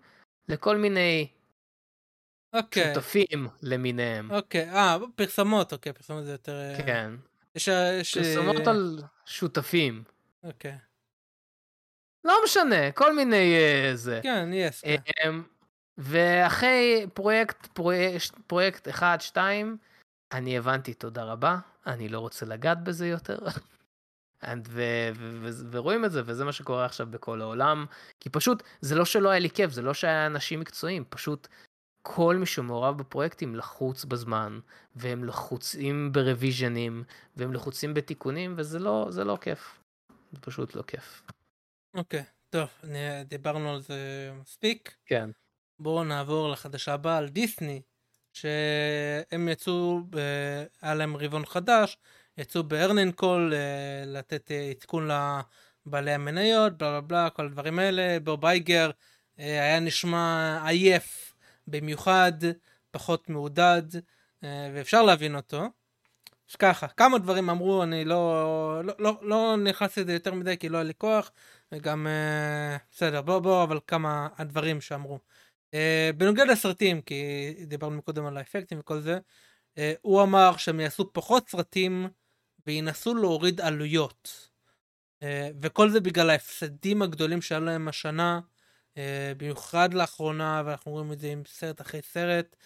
[0.49, 1.29] לכל מיני
[2.53, 4.31] אוקיי, שותפים למיניהם.
[4.31, 6.53] אוקיי, אה, פרסומות, אוקיי, פרסומות זה יותר...
[6.53, 7.11] אה, כן,
[7.55, 7.69] יש...
[8.01, 10.05] יש, אה, פרסומות על שותפים.
[10.45, 10.79] אוקיי.
[12.25, 14.21] לא משנה, כל מיני אה, זה.
[14.23, 14.81] כן, יס.
[14.81, 15.29] כן.
[15.29, 15.43] אמ,
[15.99, 19.77] ואחרי פרויקט, פרויקט, פרויקט 1, 2,
[20.33, 23.39] אני הבנתי, תודה רבה, אני לא רוצה לגעת בזה יותר.
[24.43, 27.87] And ו- ו- ו- ורואים את זה, וזה מה שקורה עכשיו בכל העולם.
[28.21, 31.49] כי פשוט, זה לא שלא היה לי כיף, זה לא שהיה אנשים מקצועיים, פשוט
[32.03, 34.61] כל מי שמעורב בפרויקטים לחוץ בזמן,
[34.97, 37.05] והם לחוצים ברוויז'נים,
[37.37, 39.79] והם לחוצים בתיקונים, וזה לא, לא כיף.
[40.33, 41.23] זה פשוט לא כיף.
[41.95, 44.95] אוקיי, טוב, אני- דיברנו על זה מספיק.
[45.07, 45.31] כן.
[45.79, 47.83] בואו נעבור לחדשה הבאה על דיסני,
[48.33, 51.97] שהם יצאו, ב- היה להם רבעון חדש,
[52.39, 55.09] יצאו בארנן קול אה, לתת אה, עדכון
[55.87, 58.21] לבעלי המניות, בלה בלה בלה, כל הדברים האלה.
[58.21, 58.91] בוב אייגר
[59.39, 61.35] אה, היה נשמע עייף
[61.67, 62.33] במיוחד,
[62.91, 63.83] פחות מעודד,
[64.45, 65.63] אה, ואפשר להבין אותו.
[66.59, 70.77] ככה, כמה דברים אמרו, אני לא, לא, לא, לא נכנס לזה יותר מדי כי לא
[70.77, 71.31] היה לי כוח,
[71.73, 75.19] וגם, אה, בסדר, בוא בוא, אבל כמה הדברים שאמרו.
[75.71, 79.19] Uh, בנוגע לסרטים, כי דיברנו קודם על האפקטים וכל זה,
[79.75, 82.09] uh, הוא אמר שהם יעשו פחות סרטים
[82.67, 84.51] וינסו להוריד עלויות.
[85.61, 88.41] וכל זה בגלל ההפסדים הגדולים שהיו להם השנה,
[89.37, 92.57] במיוחד לאחרונה, ואנחנו רואים את זה עם סרט אחרי סרט.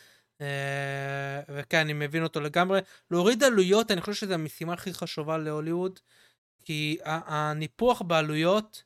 [1.48, 2.80] וכן, אני מבין אותו לגמרי.
[3.10, 6.00] להוריד עלויות, אני חושב שזו המשימה הכי חשובה להוליווד,
[6.64, 8.82] כי הניפוח בעלויות,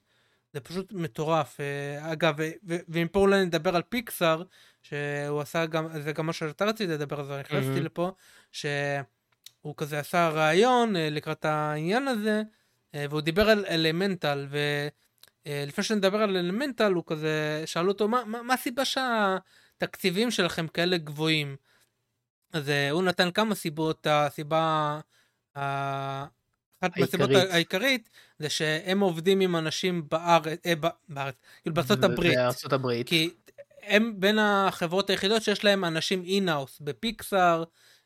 [0.52, 1.60] זה פשוט מטורף.
[1.60, 4.42] אה, אגב, ו- ואם פה אולי נדבר על פיקסאר,
[4.82, 7.80] שהוא עשה גם, זה גם מה שאתה רצית לדבר, אז נכנסתי.
[7.80, 8.10] לפה,
[9.60, 12.42] הוא כזה עשה ראיון אה, לקראת העניין הזה,
[12.94, 14.46] אה, והוא דיבר על אלמנטל,
[15.46, 20.98] ולפני שנדבר על אלמנטל, הוא כזה, שאלו אותו, מה, מה, מה הסיבה שהתקציבים שלכם כאלה
[20.98, 21.56] גבוהים?
[22.52, 25.00] אז אה, הוא נתן כמה סיבות, הסיבה,
[26.80, 28.10] אחת מהסיבות העיקרית.
[28.38, 30.72] זה שהם עובדים עם אנשים בארץ, אה,
[31.08, 32.36] בארץ, כאילו בארצות הברית.
[32.36, 33.08] בארצות הברית.
[33.08, 33.30] כי
[33.82, 37.64] הם בין החברות היחידות שיש להם אנשים in-house בפיקסאר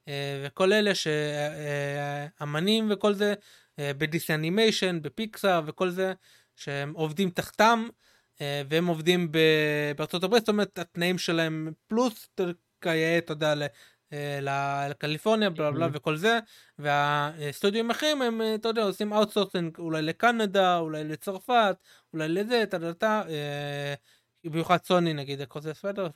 [0.08, 3.34] אה, וכל אלה שאמנים וכל זה
[3.78, 6.12] אה, בדיסני אנימיישן בפיקסאר וכל זה
[6.56, 7.88] שהם עובדים תחתם
[8.40, 12.28] אה, והם עובדים ב- בארצות הברית זאת אומרת התנאים שלהם פלוס
[12.80, 13.66] כיאה אתה יודע אה,
[14.90, 15.90] לקליפורניה בלה בלה Mhm.
[15.92, 16.38] וכל זה
[16.78, 21.76] והסטודיו האחרים הם אה, אתה יודע עושים outsourcing אולי לקנדה אולי לצרפת
[22.12, 23.94] אולי לזה טה טה אה,
[24.44, 26.08] במיוחד סוני נגיד כל ספיידר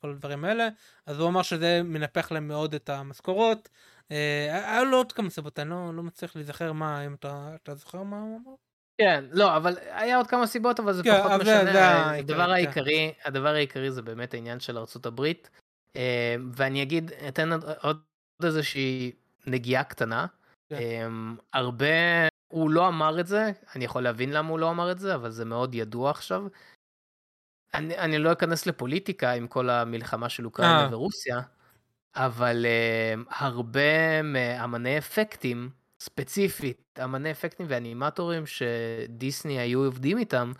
[0.00, 0.68] כל הדברים האלה
[1.06, 3.68] אז הוא אמר שזה מנפח להם מאוד את המשכורות.
[4.10, 8.02] אה, היו לו עוד כמה סיבות אני לא, לא מצליח להיזכר מה אם אתה, זוכר
[8.02, 8.54] מה הוא אמר.
[9.00, 11.72] כן, לא, אבל היה עוד כמה סיבות, אבל זה כן, פחות אבל זה- משנה.
[11.72, 12.52] זה הדבר העיקרי,
[12.98, 15.50] העיקרי, הדבר העיקרי זה באמת העניין של ארצות הברית.
[15.96, 18.00] אה, ואני אגיד, אתן עוד- עוד
[18.44, 19.12] איזושהי
[19.46, 20.26] נגיעה קטנה.
[20.68, 20.76] כן.
[20.76, 21.06] אה,
[21.52, 21.86] הרבה,
[22.48, 25.30] הוא לא אמר את זה, אני יכול להבין למה הוא לא אמר את זה, אבל
[25.30, 26.44] זה מאוד ידוע עכשיו.
[27.74, 30.88] אני, אני לא אכנס לפוליטיקה עם כל המלחמה של אוקראינה אה.
[30.92, 31.40] ורוסיה,
[32.16, 35.70] אבל uh, הרבה מאמני אפקטים,
[36.00, 40.52] ספציפית אמני אפקטים ואנימטורים שדיסני היו עובדים איתם,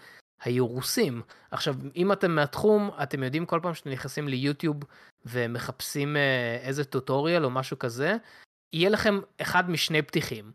[0.44, 1.22] היו רוסים.
[1.52, 4.77] עכשיו, אם אתם מהתחום, אתם יודעים כל פעם שאתם נכנסים ליוטיוב
[5.26, 8.18] ומחפשים uh, איזה טוטוריאל או משהו כזה,
[8.73, 10.52] יהיה לכם אחד משני פתיחים.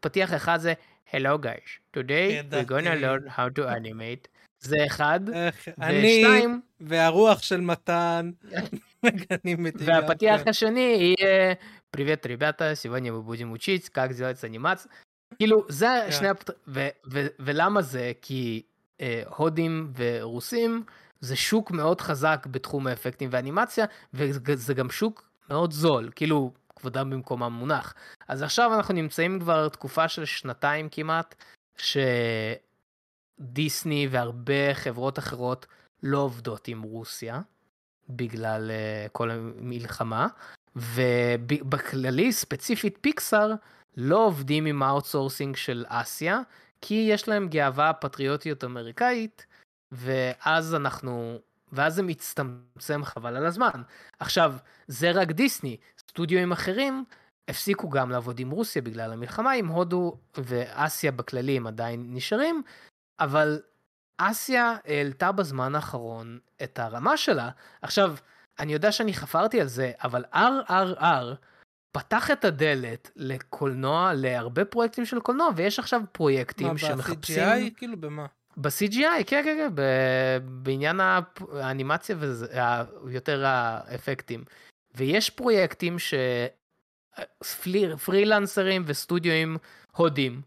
[0.00, 0.72] פתיח אחד זה
[1.10, 3.04] Hello guys, today we're gonna ידעתי.
[3.04, 4.28] learn how to animate.
[4.60, 8.30] זה אחד, איך, אני ושתיים, והרוח של מתן
[9.02, 10.50] מגנים את והפתיח כן.
[10.50, 11.54] השני יהיה
[11.96, 14.90] Привет, ребята, сегодня мы будем учить, как сделать анимацию.
[15.38, 16.12] כאילו, זה כן.
[16.12, 16.50] שני הפת...
[16.68, 18.12] ו- ו- ולמה זה?
[18.22, 18.62] כי
[19.01, 20.83] אה, הודים ורוסים
[21.19, 27.53] זה שוק מאוד חזק בתחום האפקטים ואנימציה, וזה גם שוק מאוד זול, כאילו, כבודם במקומם
[27.53, 27.93] מונח.
[28.27, 31.35] אז עכשיו אנחנו נמצאים כבר תקופה של שנתיים כמעט,
[33.39, 35.65] שדיסני והרבה חברות אחרות
[36.03, 37.41] לא עובדות עם רוסיה,
[38.09, 40.27] בגלל uh, כל המלחמה,
[40.75, 43.53] ובכללי, ספציפית פיקסאר,
[43.97, 46.39] לא עובדים עם ה outsourcing של אסיה,
[46.81, 49.45] כי יש להם גאווה פטריוטיות אמריקאית,
[49.91, 51.39] ואז אנחנו,
[51.71, 53.81] ואז זה מצטמצם חבל על הזמן.
[54.19, 54.55] עכשיו,
[54.87, 57.05] זה רק דיסני, סטודיואים אחרים
[57.47, 62.63] הפסיקו גם לעבוד עם רוסיה בגלל המלחמה, עם הודו ואסיה בכללי הם עדיין נשארים,
[63.19, 63.61] אבל
[64.17, 67.49] אסיה העלתה בזמן האחרון את הרמה שלה.
[67.81, 68.15] עכשיו,
[68.59, 71.35] אני יודע שאני חפרתי על זה, אבל RRR
[71.95, 77.43] פתח את הדלת לקולנוע, להרבה פרויקטים של קולנוע, ויש עכשיו פרויקטים מה, שמחפשים...
[77.43, 77.77] ב-CGI?
[77.77, 78.25] כאילו במה?
[78.57, 79.69] ב-CGI, כן, כן, כן,
[80.43, 80.99] בעניין
[81.51, 82.15] האנימציה
[83.03, 84.43] ויותר האפקטים.
[84.95, 86.13] ויש פרויקטים ש...
[87.63, 89.57] פלי- פרילנסרים וסטודיואים
[89.91, 90.41] הודים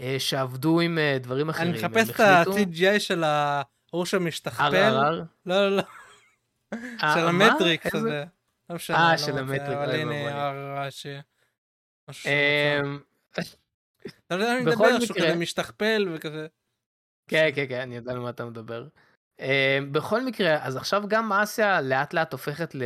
[0.00, 1.70] אה, שעבדו עם אה, דברים אחרים.
[1.70, 4.64] אני מחפש את ה-CGI של ההוא שמשתכפל.
[4.64, 5.24] RRR.
[5.46, 5.82] לא, לא, לא.
[7.02, 7.46] אה, של מה?
[7.46, 8.24] המטריקס הזה.
[8.72, 8.96] לא משנה.
[8.96, 10.48] אה, לא של מוצא, המטריקס, אבל אוי הנה.
[10.48, 11.06] הרעש.
[12.08, 12.98] משהו אמ.
[14.26, 16.46] אתה יודע, אני מדבר שהוא כזה משתכפל וכזה.
[17.28, 18.88] כן, כן, כן, אני יודע על מה אתה מדבר.
[19.40, 22.82] אה, בכל מקרה, אז עכשיו גם אסיה לאט לאט הופכת ל...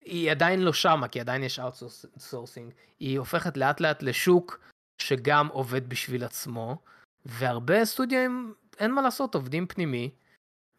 [0.00, 2.72] היא עדיין לא שמה, כי עדיין יש outsourcing.
[3.00, 4.60] היא הופכת לאט לאט לשוק
[4.98, 6.76] שגם עובד בשביל עצמו,
[7.26, 8.30] והרבה סטודיו,
[8.78, 10.10] אין מה לעשות, עובדים פנימי,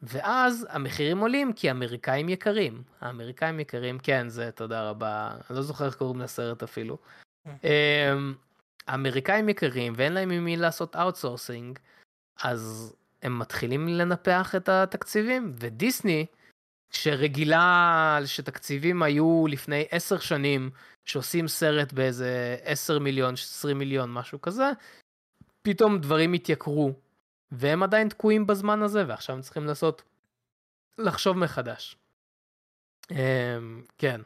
[0.06, 2.82] ואז המחירים עולים כי האמריקאים יקרים.
[3.00, 6.98] האמריקאים יקרים, כן, זה תודה רבה, אני לא זוכר איך קוראים לסרט אפילו.
[7.46, 8.34] אמ,
[8.86, 11.78] האמריקאים יקרים ואין להם עם מי לעשות outsourcing,
[12.42, 16.26] אז הם מתחילים לנפח את התקציבים, ודיסני,
[16.90, 20.70] שרגילה שתקציבים היו לפני עשר שנים,
[21.04, 24.70] שעושים סרט באיזה 10 מיליון, 20 מיליון, משהו כזה,
[25.62, 26.92] פתאום דברים התייקרו,
[27.52, 30.02] והם עדיין תקועים בזמן הזה, ועכשיו הם צריכים לעשות,
[30.98, 31.96] לחשוב מחדש.
[33.10, 34.20] אמ, כן.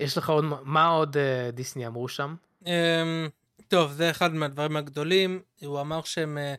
[0.00, 2.34] יש לך עוד, מה- עוד אה, דיסני אמרו שם?
[2.66, 3.28] אמ,
[3.68, 5.42] טוב, זה אחד מהדברים הגדולים.
[5.60, 6.54] הוא אמר שהם, אה,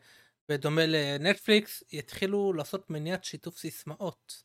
[0.50, 4.44] בדומה לנטפליקס, יתחילו לעשות מניעת שיתוף סיסמאות.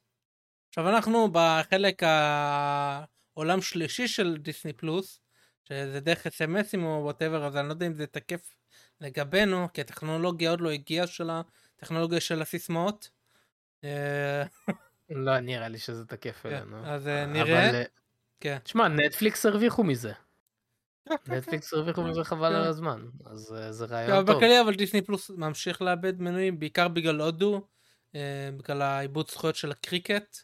[0.69, 5.21] עכשיו אנחנו בחלק העולם שלישי של דיסני פלוס,
[5.65, 8.55] שזה דרך אס.אם.אסים או whatever, אז אני לא יודע אם זה תקף
[9.03, 11.31] לגבינו, כי הטכנולוגיה עוד לא הגיעה של
[11.77, 13.11] הטכנולוגיה של הסיסמאות.
[13.85, 14.43] אה,
[15.11, 16.87] לא, נראה לי שזה תקף כן, אלינו.
[16.87, 17.71] אז אה, נראה.
[17.71, 17.85] אה,
[18.41, 18.59] כן.
[18.59, 20.13] תשמע, נטפליקס הרוויחו מזה.
[21.27, 22.55] נטפליקס הרוויחו מזה חבל כן.
[22.55, 24.37] על הזמן, אז זה כן, רעיון אבל טוב.
[24.37, 27.67] בכללי אבל דיסני פלוס ממשיך לאבד מנויים בעיקר בגלל הודו,
[28.57, 30.37] בגלל האיבוד זכויות של הקריקט,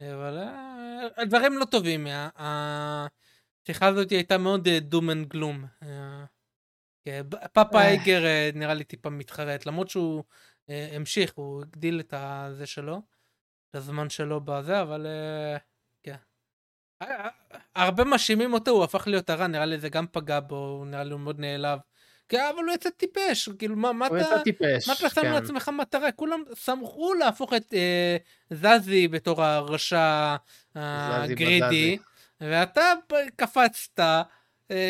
[0.00, 0.38] אבל
[1.16, 2.06] הדברים לא טובים,
[2.36, 5.64] השיחה הזאת הייתה מאוד doom and gloom.
[7.52, 7.88] פאפה אה.
[7.88, 10.24] אייגר אה, נראה לי טיפה מתחרט, למרות שהוא
[10.70, 13.02] אה, המשיך, הוא הגדיל את הזה שלו,
[13.70, 15.56] את הזמן שלו בזה, אבל אה,
[16.02, 16.16] כן.
[17.02, 17.28] אה, אה,
[17.74, 21.12] הרבה מאשימים אותו, הוא הפך להיות הרע, נראה לי זה גם פגע בו, נראה לי
[21.12, 21.78] הוא מאוד נעלב.
[22.28, 24.26] כן, אבל הוא יצא טיפש, כאילו מה, מה הוא אתה...
[24.26, 25.32] יצא טיפש, מה אתה שם כן.
[25.32, 26.12] לעצמך מטרה?
[26.12, 28.16] כולם שמחו להפוך את אה,
[28.50, 30.36] זזי בתור הרשע
[30.74, 31.98] הגרידי,
[32.40, 32.92] ואתה
[33.36, 34.22] קפצת אה,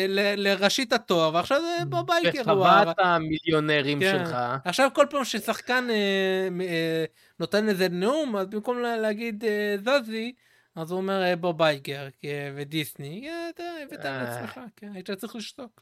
[0.07, 4.23] ל- לראשית התואר, ועכשיו זה בבייקר בחוות המיליונרים כן.
[4.25, 4.37] שלך.
[4.65, 7.05] עכשיו כל פעם ששחקן אה, אה,
[7.39, 10.33] נותן איזה נאום, אז במקום לה- להגיד אה, זזי,
[10.75, 14.23] אז הוא אומר אה, בוב אייגר כי- ודיסני, אה, אתה הבאת אה.
[14.23, 15.81] לעצמך, כן, היית צריך לשתוק.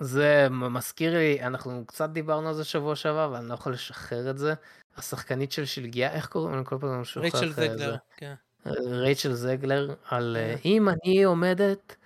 [0.00, 4.30] זה מזכיר לי, אנחנו קצת דיברנו על זה שבוע שעבר, אבל אני לא יכול לשחרר
[4.30, 4.54] את זה.
[4.96, 6.64] השחקנית של שלגיה, איך קוראים לה?
[6.64, 7.02] כל פעם.
[7.16, 7.96] רייצ'ל אה, זגלר.
[8.16, 8.34] כן.
[8.86, 10.54] רייצ'ל זגלר, על אה.
[10.64, 11.96] אם אני עומדת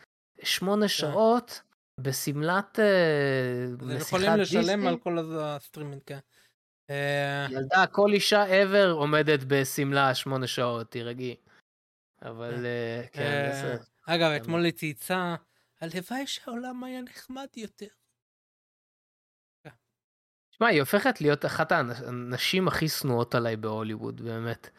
[0.42, 1.62] שמונה שעות
[2.00, 2.84] בשמלת אה,
[3.64, 6.18] אז הם נסיכת יכולים לשלם דיסני, על כל הסטרימינג, כן.
[6.90, 11.36] אה, ילדה, כל אישה ever עומדת בשמלה שמונה שעות, תירגעי.
[12.22, 13.76] אבל אה, כן, אה, זה...
[14.06, 14.42] אגב, כן.
[14.42, 15.34] אתמול היא צייצה,
[15.80, 17.86] הלוואי שהעולם היה נחמד יותר.
[20.50, 24.70] תשמע, היא הופכת להיות אחת הנשים הכי שנואות עליי בהוליווד, באמת.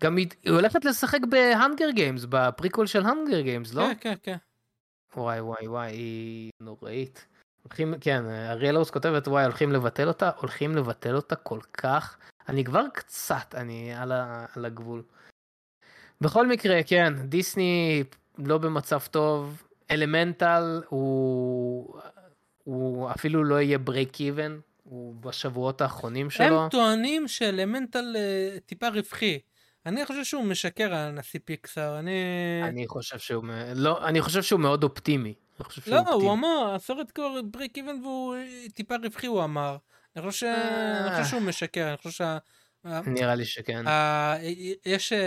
[0.00, 3.82] גם היא הולכת לשחק בהאנגר גיימס, בפריקול של האנגר גיימס, לא?
[3.82, 4.36] כן, כן, כן.
[5.16, 7.26] וואי וואי וואי, היא נוראית.
[7.62, 12.16] הולכים, כן, אריאל רוס כותבת, וואי, הולכים לבטל אותה, הולכים לבטל אותה כל כך.
[12.48, 15.02] אני כבר קצת, אני על, ה, על הגבול.
[16.20, 18.04] בכל מקרה, כן, דיסני
[18.38, 22.00] לא במצב טוב, אלמנטל הוא,
[22.64, 26.62] הוא אפילו לא יהיה break even, הוא בשבועות האחרונים שלו.
[26.62, 29.38] הם טוענים ש Elemental אה, טיפה רווחי.
[29.86, 32.20] אני חושב שהוא משקר הנשיא פיקסאר, אני...
[32.64, 33.44] אני חושב שהוא,
[33.74, 35.34] לא, אני חושב שהוא מאוד אופטימי.
[35.60, 36.00] לא, אופטימי.
[36.12, 38.44] הוא אמר, הסרט כבר break even והוא אה,
[38.74, 39.76] טיפה רווחי, הוא אמר.
[40.16, 40.58] אני חושב ש-
[41.06, 42.38] אני חושב שהוא משקר, אני חושב שה...
[43.06, 43.86] נראה לי שכן.
[43.86, 44.34] ה-
[44.86, 45.18] יש אה,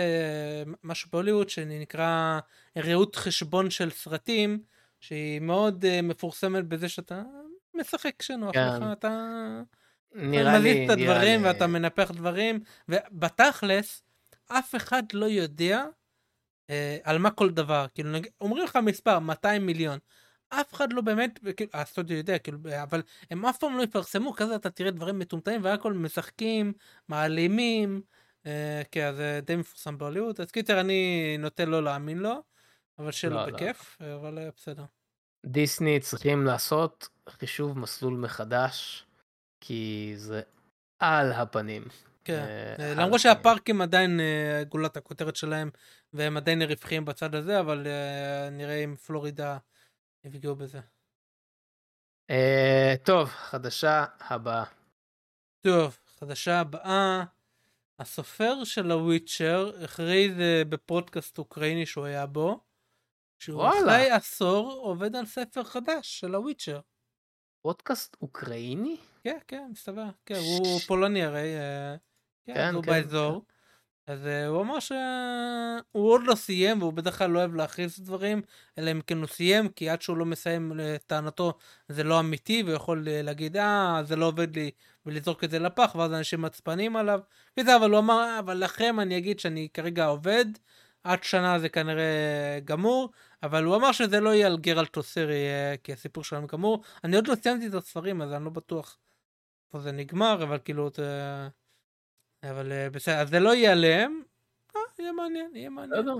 [0.84, 2.38] משהו בהוליווד שנקרא
[2.78, 4.58] ראות חשבון של סרטים,
[5.00, 7.22] שהיא מאוד אה, מפורסמת בזה שאתה
[7.74, 8.66] משחק שנוח כן.
[8.66, 9.28] לך, אתה
[10.14, 11.72] נראה מזיז לי, את הדברים נראה ואתה לי.
[11.72, 14.02] מנפח דברים, ובתכלס,
[14.58, 15.84] אף אחד לא יודע
[16.70, 17.86] אה, על מה כל דבר.
[17.94, 18.26] כאילו, נג...
[18.40, 19.98] אומרים לך מספר, 200 מיליון.
[20.48, 24.56] אף אחד לא באמת, כאילו, הסטודיו יודע, כאילו, אבל הם אף פעם לא יפרסמו, כזה
[24.56, 26.72] אתה תראה דברים מטומטמים, והכל משחקים,
[27.08, 28.02] מעלימים,
[28.46, 30.40] אה, כן, זה די מפורסם בהוליווד.
[30.40, 32.42] אז קיצר, אני נוטה לא להאמין לו,
[32.98, 33.56] אבל שיהיה לא, לו לא.
[33.56, 34.84] בכיף, אבל אה, בסדר.
[35.46, 39.06] דיסני צריכים לעשות חישוב מסלול מחדש,
[39.60, 40.42] כי זה
[40.98, 41.82] על הפנים.
[42.24, 42.38] כן.
[42.38, 43.20] אה, אה, למרות.
[43.20, 45.70] שהפארקים עדיין אה, גולת הכותרת שלהם,
[46.12, 49.58] והם עדיין רווחיים בצד הזה, אבל אה, נראה אם פלורידה
[50.24, 50.80] יפגעו בזה.
[53.04, 54.64] טוב, חדשה הבאה.
[55.60, 57.24] טוב, חדשה הבאה,
[57.98, 60.32] הסופר של הוויצ'ר הכריז
[60.68, 62.60] בפודקאסט אוקראיני שהוא היה בו,
[63.38, 63.68] שהוא.
[63.68, 66.80] אחרי עשור עובד על ספר חדש של הוויצ'ר.
[67.62, 68.96] פודקאסט אוקראיני?
[69.24, 70.06] כן, כן, מסתבר.
[70.26, 71.48] כן, הוא פולני הרי.
[72.50, 73.44] אה, כן, כן, הוא כן, באזור.
[74.06, 74.96] אז אה, הוא אמר שהוא
[75.92, 78.42] עוד לא סיים, והוא בדרך כלל לא אוהב להכריז דברים,
[78.78, 81.52] אלא אם כן הוא סיים, כי עד שהוא לא מסיים לטענתו
[81.88, 84.70] זה לא אמיתי, והוא יכול אה, להגיד, אה, זה לא עובד לי,
[85.06, 87.20] ולזרוק את זה לפח, ואז אנשים עצבנים עליו.
[87.60, 90.44] וזה, אבל הוא אמר, "אה, אבל לכם אני אגיד שאני כרגע עובד,
[91.04, 93.10] עד שנה זה כנראה גמור,
[93.42, 96.82] אבל הוא אמר שזה לא יהיה על גרלט אוסרי, אה, כי הסיפור שלהם גמור.
[97.04, 98.98] אני עוד לא סיימתי את הספרים, אז אני לא בטוח
[99.66, 101.48] איפה זה נגמר, אבל כאילו, זה...
[102.44, 104.22] אבל אה, בסדר, אז זה לא יהיה עליהם,
[104.76, 106.00] אה, יהיה מעניין, יהיה מעניין.
[106.02, 106.14] בסדר.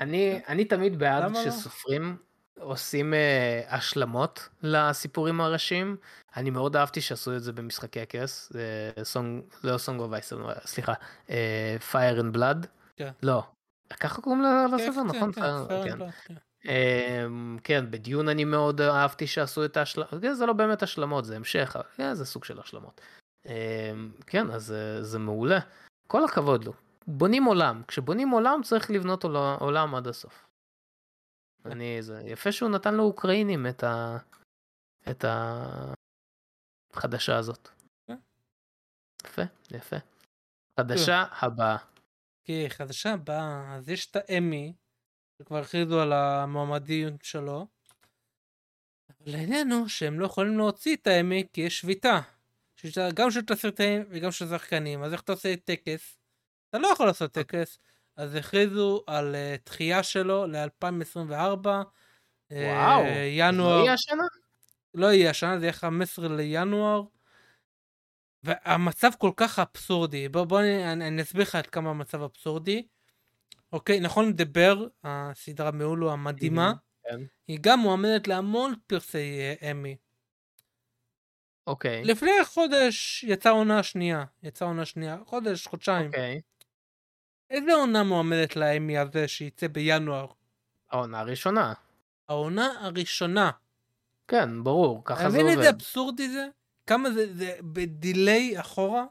[0.00, 1.44] אני, אני תמיד בעד לא?
[1.44, 2.16] שסופרים
[2.58, 5.96] עושים אה, השלמות לסיפורים הראשיים.
[6.36, 8.52] אני מאוד אהבתי שעשו את זה במשחקי הכס,
[8.96, 10.32] אה, Song, לא Song of Ice,
[10.64, 10.92] סליחה,
[11.90, 12.66] Fire and Blood.
[12.96, 13.10] כן.
[13.22, 13.42] לא,
[14.00, 15.32] ככה קוראים כן, לספר, כן, נכון?
[15.32, 16.02] כן, Fire- Fire and כן.
[16.02, 16.34] Blood, כן.
[16.64, 21.24] אמ, כן, ב Dune אני מאוד אהבתי שעשו את ההשלמות, כן, זה לא באמת השלמות,
[21.24, 23.00] זה המשך, כן, זה סוג של השלמות.
[23.46, 25.58] אמ, כן, אז זה- זה מעולה.
[26.06, 26.72] כל הכבוד לו.
[27.06, 30.46] בונים עולם, כשבונים עולם צריך לבנות עול- עולם עד הסוף.
[31.64, 34.16] אני, זה יפה שהוא נתן לאוקראינים את ה...
[35.10, 35.24] את
[36.92, 37.68] החדשה הזאת.
[38.06, 38.16] כן.
[39.26, 39.96] יפה, יפה.
[40.80, 41.76] חדשה הבאה.
[42.44, 44.72] כי חדשה הבאה, אז יש את האמי,
[45.38, 47.66] שכבר הכריזו על המועמדיות שלו.
[49.10, 52.20] אבל העניין הוא שהם לא יכולים להוציא את האמי כי יש שביתה.
[53.14, 56.18] גם של תסריטאים וגם של שחקנים, אז איך אתה עושה טקס?
[56.68, 57.78] אתה לא יכול לעשות טקס.
[58.16, 61.66] אז הכריזו על uh, דחייה שלו ל-2024.
[62.50, 63.78] וואו, ינואר.
[63.78, 64.22] לא יהיה השנה?
[64.94, 67.02] לא יהיה השנה, זה יהיה 15 לינואר.
[68.42, 70.28] והמצב כל כך אבסורדי.
[70.28, 72.86] בוא, בוא אני, אני, אני אסביר לך עד כמה המצב אבסורדי.
[73.72, 77.20] אוקיי, נכון, דבר, הסדרה מהולו המדהימה, כן.
[77.48, 79.96] היא גם מועמדת להמון פרסי אה, אמי.
[81.70, 82.04] אוקיי.
[82.04, 86.06] לפני חודש יצאה עונה שנייה, יצאה עונה שנייה, חודש, חודשיים.
[86.06, 86.40] אוקיי.
[87.50, 90.26] איזה עונה מועמדת לאמי הזה שייצא בינואר?
[90.90, 91.72] העונה הראשונה.
[92.28, 93.50] העונה הראשונה.
[94.28, 95.50] כן, ברור, ככה אתה זה עובד.
[95.50, 96.48] איזה אבסורדי זה?
[96.86, 99.04] כמה זה, זה בדיליי אחורה?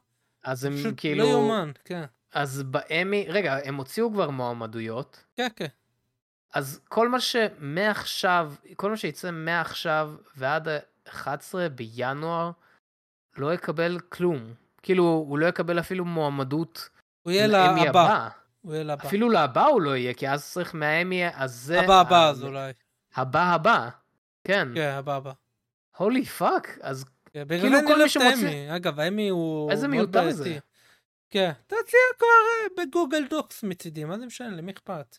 [0.43, 1.23] אז הם פשוט כאילו...
[1.23, 2.03] לא יאומן, כן.
[2.33, 5.23] אז באמי, רגע, הם הוציאו כבר מועמדויות.
[5.35, 5.67] כן, כן.
[6.53, 10.67] אז כל מה שמעכשיו, כל מה שיצא מעכשיו ועד
[11.09, 12.51] ה-11 בינואר,
[13.37, 14.53] לא יקבל כלום.
[14.81, 16.89] כאילו, הוא לא יקבל אפילו מועמדות
[17.21, 17.89] הוא יהיה לאמי לבא.
[17.89, 18.29] הבא.
[18.61, 19.07] הוא יהיה לבא.
[19.07, 21.81] אפילו לבא הוא לא יהיה, כי אז צריך מהאמי הזה...
[21.81, 22.71] הבא הבא ה- אז אולי.
[23.15, 23.89] הבא הבא.
[24.43, 24.67] כן.
[24.75, 25.31] כן, הבא הבא.
[25.97, 26.77] holy fuck.
[26.81, 28.75] אז כן, כאילו כל מי את שמוצא- האמי.
[28.75, 30.31] אגב, האמי הוא איזה מיותר.
[30.31, 30.57] זה.
[31.29, 31.51] כן.
[31.67, 34.49] תציע כבר אה, ב Google Docs מצידי, מה זה משנה?
[34.49, 35.17] למי אכפת?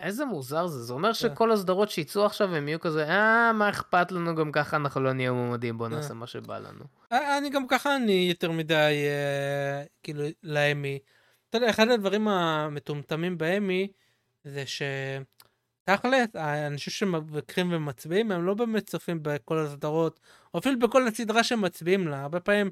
[0.00, 0.82] איזה מוזר זה.
[0.82, 1.14] זה אומר כן.
[1.14, 5.12] שכל הסדרות שיצאו עכשיו הם יהיו כזה, אה, מה אכפת לנו, גם ככה אנחנו לא
[5.12, 5.90] נהיה מועמדים, בוא אה.
[5.90, 6.84] נעשה מה שבא לנו.
[7.12, 10.98] אה, אני גם ככה אני יותר מדי אה, כאילו לאמי.
[11.48, 13.88] אתה יודע, אחד הדברים המטומטמים באמי
[14.44, 14.82] זה ש...
[15.84, 20.20] תכל'ס, האנשים שמבקרים ומצביעים הם לא באמת צופים בכל הסדרות,
[20.54, 22.22] או אפילו בכל הסדרה שהם מצביעים לה.
[22.22, 22.70] הרבה פעמים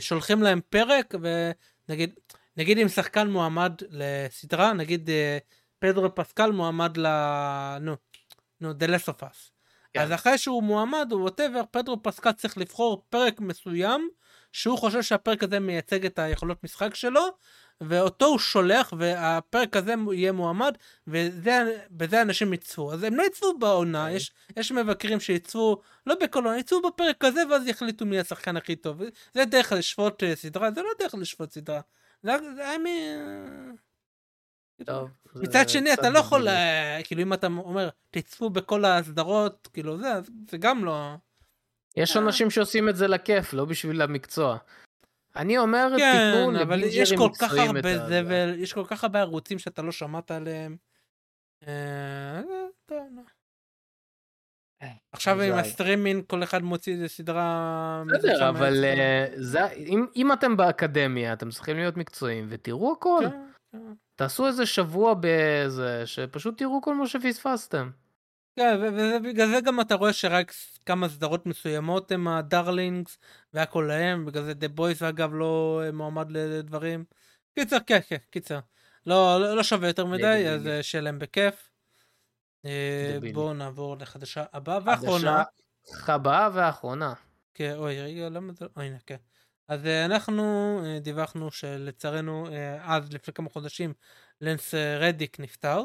[0.00, 2.14] שולחים להם פרק, ונגיד,
[2.56, 5.10] נגיד אם שחקן מועמד לסדרה, נגיד
[5.92, 7.06] פדרו פסקל מועמד ל...
[7.80, 7.96] נו,
[8.60, 9.50] נו, The Last of Us.
[9.94, 10.00] כן.
[10.00, 14.08] אז אחרי שהוא מועמד או whatever, פדרו פסקל צריך לבחור פרק מסוים,
[14.52, 17.26] שהוא חושב שהפרק הזה מייצג את היכולות משחק שלו,
[17.80, 20.74] ואותו הוא שולח, והפרק הזה יהיה מועמד,
[21.06, 22.92] ובזה אנשים יצפו.
[22.92, 24.16] אז הם לא יצפו בעונה, אוקיי.
[24.16, 28.76] יש, יש מבקרים שיצפו, לא בכל עונה, יצפו בפרק הזה, ואז יחליטו מי השחקן הכי
[28.76, 29.00] טוב.
[29.34, 31.80] זה דרך לשפוט אה, סדרה, זה לא דרך לשפוט סדרה.
[32.22, 32.86] זה זה מ...
[34.84, 35.10] טוב.
[35.34, 36.48] מצד שני, אתה לא יכול.
[36.48, 40.08] אה, כאילו, אם אתה אומר, תצפו בכל הסדרות, כאילו, זה,
[40.50, 41.14] זה גם לא...
[41.96, 42.22] יש אה.
[42.22, 44.56] אנשים שעושים את זה לכיף, לא בשביל המקצוע.
[45.36, 46.32] אני אומר, כן,
[46.62, 50.30] אבל יש לבינג'רים כל כך הרבה זבל, יש כל כך הרבה ערוצים שאתה לא שמעת
[50.30, 50.76] עליהם.
[51.68, 52.40] אה.
[55.12, 55.52] עכשיו עם.
[55.52, 58.02] הסטרימינג כל אחד מוציא איזה סדרה...
[58.08, 58.84] בסדר, אבל
[59.76, 63.24] אם- אם אתם באקדמיה, אתם צריכים להיות מקצועיים ותראו הכל.
[64.16, 67.90] תעשו איזה שבוע באיזה, שפשוט תראו כל מה שפספסתם.
[68.56, 70.52] כן, ובגלל זה גם אתה רואה שרק
[70.86, 73.18] כמה סדרות מסוימות הם ה darlings
[73.54, 77.04] והכל להם, בגלל זה The Boys אגב לא אה, מועמד לדברים.
[77.54, 78.58] קיצר, כן, כן, קיצר.
[79.06, 80.48] לא, לא, לא שווה יותר מדי.
[80.48, 81.70] אז אה, שיהיה להם בכיף.
[82.64, 83.18] אה.
[83.34, 85.42] בואו נעבור לחדשה הבאה והאחרונה.
[85.92, 87.14] חדשה הבאה והאחרונה.
[87.54, 88.66] כן, אוי, רגע, למה זה...
[88.76, 89.16] הנה, כן.
[89.68, 90.42] אז אה, אנחנו
[90.84, 93.94] אה, דיווחנו שלצערנו, אה, אז לפני כמה חודשים,
[94.40, 95.84] לנס רדיק נפטר,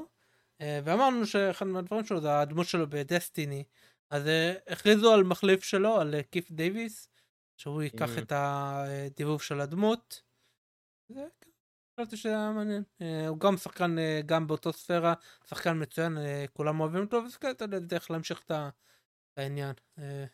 [0.83, 3.63] ואמרנו שאחד מהדברים שלו זה הדמות שלו בדסטיני.
[4.09, 4.23] אז
[4.67, 7.09] הכריזו על מחליף שלו, על כיף דייוויס,
[7.57, 8.21] שהוא ייקח Mhm.
[8.21, 10.21] את הדיבוב של הדמות.
[11.09, 11.49] זה, כן,
[11.99, 12.83] חשבתי שזה היה מעניין.
[13.27, 13.95] הוא גם שחקן,
[14.25, 15.13] גם באותו ספירה,
[15.49, 16.17] שחקן מצוין,
[16.53, 18.51] כולם אוהבים אותו, וזה כן, אתה יודע, דרך להמשיך את
[19.37, 19.73] העניין.
[19.99, 20.25] אה,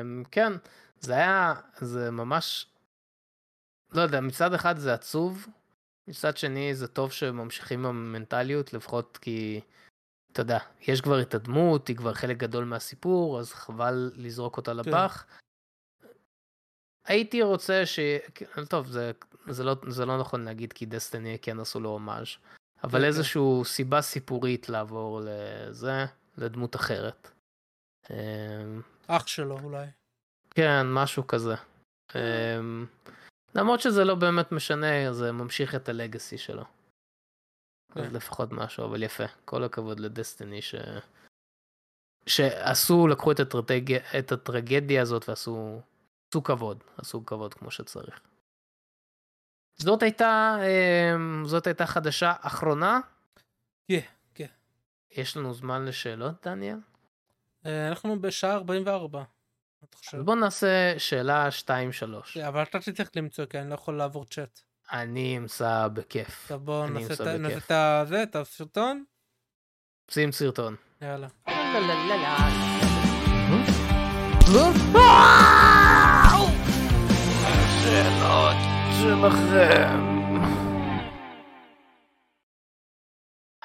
[0.00, 0.52] אמ, כן,
[1.00, 2.66] זה היה, זה ממש,
[3.92, 5.46] לא יודע, מצד אחד זה עצוב,
[6.08, 9.60] מצד שני זה טוב שממשיכים עם המנטליות, לפחות כי,
[10.32, 14.72] אתה יודע, יש כבר את הדמות, היא כבר חלק גדול מהסיפור, אז חבל לזרוק אותה
[14.72, 15.26] לפח.
[17.04, 17.98] הייתי רוצה ש...
[18.68, 19.12] טוב, זה,
[19.48, 22.26] זה, לא, זה לא נכון להגיד כי דסטיני כן עשו לו הומאז',
[22.84, 26.04] אבל כן, איזשהו סיבה סיפורית לעבור לזה,
[26.38, 27.30] לדמות אחרת.
[28.10, 29.86] אמ, אח שלו אולי.
[30.56, 31.54] כן, משהו כזה.
[32.14, 32.86] אמ,
[33.54, 36.64] למרות שזה לא באמת משנה, זה ממשיך את הלגאסי שלו.
[37.90, 38.14] אז כן.
[38.14, 39.24] לפחות משהו, אבל יפה.
[39.44, 40.74] כל הכבוד לדסטיני ש...
[42.26, 45.80] שעשו, לקחו את הטרגדיה, את הטרגדיה הזאת ועשו
[46.30, 48.20] עשו כבוד, עשו כבוד כמו שצריך.
[49.76, 53.00] זאת הייתה, אמ, זאת הייתה חדשה אחרונה.
[53.88, 54.00] כן,
[54.34, 54.46] כן.
[55.10, 56.78] יש לנו זמן לשאלות, דניאל?
[57.66, 59.35] אה, אנחנו בשעה 44.
[59.90, 60.18] אתה חושב?
[60.18, 62.46] אז בוא נעשה שאלה 2-3.
[62.48, 64.60] אבל אתה תצטרך למצוא, כי אני לא יכול לעבור צ'אט.
[64.92, 66.48] אני אמצא בכיף.
[66.48, 67.14] טוב בוא נעשה
[68.02, 69.04] את זה, את הסרטון.
[70.10, 70.76] שים סרטון.
[71.02, 71.28] יאללה.
[71.48, 72.36] לה, לה, לה, לה.
[77.44, 78.56] השאלות
[79.00, 80.16] שלכם.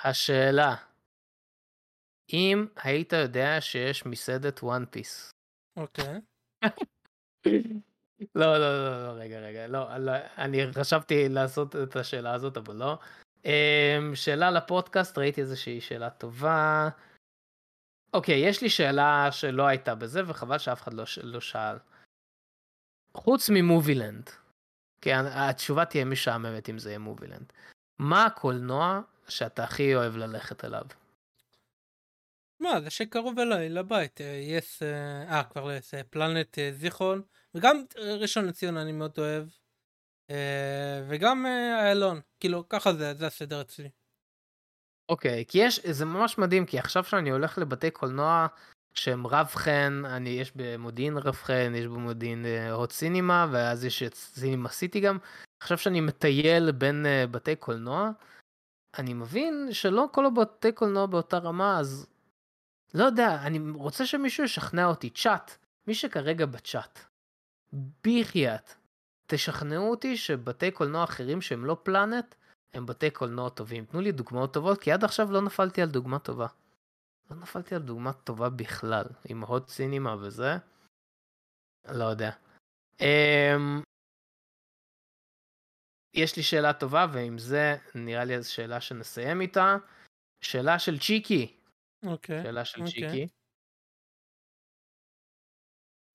[0.04, 0.76] השאלה,
[2.34, 5.32] אם היית יודע שיש מסעדת וואן פיס.
[5.82, 6.22] אוקיי.
[8.36, 12.76] לא, לא, לא, לא, רגע, רגע, לא, לא, אני חשבתי לעשות את השאלה הזאת, אבל
[12.76, 12.98] לא.
[13.46, 16.90] אמ, שאלה לפודקאסט, ראיתי איזושהי שאלה טובה.
[18.14, 21.78] אוקיי, יש לי שאלה שלא הייתה בזה, וחבל שאף אחד לא, לא שאל.
[23.14, 24.30] חוץ ממובילנד,
[25.02, 27.54] כן, התשובה תהיה משעממת אם זה יהיה מובילנד.
[28.00, 30.86] מה הקולנוע שאתה הכי אוהב ללכת אליו?
[32.62, 34.22] מה, זה שקרוב אליי, לבית.
[34.22, 37.22] אה, יס, אה, אה, כבר לא יס, אה, פלנט אה, זיכרון,
[37.56, 39.48] וגם ראשון לציון אני מאוד אוהב.
[41.08, 41.46] וגם
[41.80, 43.90] איילון, כאילו, ככה זה, זה הסדר אצלי.
[45.10, 48.48] אוקיי, כי יש, זה ממש מדהים, כי עכשיו שאני הולך לבתי קולנוע
[48.94, 54.14] שהם רב חן, אני, יש במודיעין רב חן, יש במודיעין הוט סינימה, ואז יש את
[54.14, 55.18] סינימה סיטי גם.
[55.62, 58.12] עכשיו שאני מטייל בין בתי קולנוע,
[58.98, 62.08] אני מבין שלא כל הבתי קולנוע באותה רמה, אז
[62.94, 65.10] לא יודע, אני רוצה שמישהו ישכנע אותי.
[65.10, 65.52] צ'אט,
[65.88, 67.00] מי שכרגע בצ'אט,
[68.04, 68.74] בחייאת,
[69.28, 72.36] תשכנעו אותי שבתי קולנוע אחרים שהם לא פלנט,
[72.74, 73.86] הם בתי קולנוע טובים.
[73.86, 76.48] תנו לי דוגמאות טובות, כי עד עכשיו לא נפלתי על דוגמה טובה.
[77.32, 80.58] לא נפלתי על דוגמה טובה בכלל, עם הוט סינימה וזה.
[81.88, 82.32] לא יודע.
[83.00, 83.04] Um,
[86.14, 89.78] יש לי שאלה טובה, ועם זה נראה לי איזו שאלה שנסיים איתה.
[90.42, 91.58] שאלה של צ'יקי.
[92.06, 92.44] אוקיי.
[92.44, 92.94] שאלה של אוקיי.
[92.94, 93.28] צ'יקי.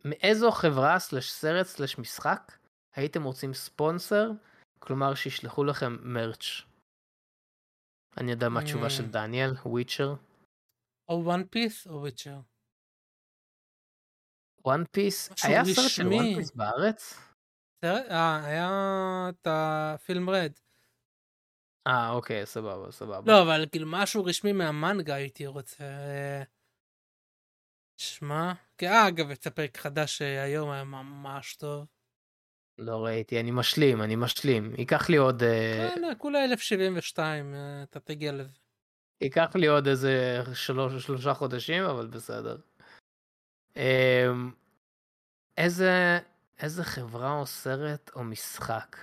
[0.05, 2.53] מאיזו חברה slash סרט slash משחק
[2.97, 4.31] הייתם רוצים ספונסר?
[4.79, 6.63] כלומר שישלחו לכם merch.
[8.21, 9.13] אני יודע מה התשובה של Mm.
[9.13, 10.15] דניאל, וויצ'ר.
[11.09, 12.41] או וואן פיס או וויצ'ר.
[14.65, 16.07] וואן פיס, היה סרט של.
[16.07, 17.15] וואן פיס בארץ?
[17.85, 18.69] אה, היה
[19.31, 20.53] את הפילם רד.
[21.87, 23.33] אה אוקיי סבבה סבבה.
[23.33, 25.85] לא, אבל כאילו משהו רשמי מהמנגה הייתי רוצה.
[25.85, 26.43] אה,
[27.97, 31.87] שמע, כן, אה, אגב, יצא פרק חדש היום, היה ממש טוב.
[32.79, 34.75] לא ראיתי, אני משלים, אני משלים.
[34.79, 35.43] ייקח לי עוד,
[35.95, 38.59] כן, כולה 1072, אה, אתה תגיע לזה.
[39.21, 42.57] ייקח לי עוד איזה שלוש, שלושה חודשים, אבל בסדר.
[43.77, 44.53] אמ,
[45.57, 46.19] איזה,
[46.59, 48.97] איזה חברה או סרט או משחק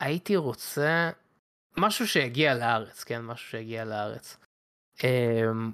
[0.00, 1.10] הייתי רוצה
[1.76, 3.20] משהו שיגיע לארץ, כן?
[3.20, 4.36] משהו שיגיע לארץ.
[5.04, 5.72] אמ,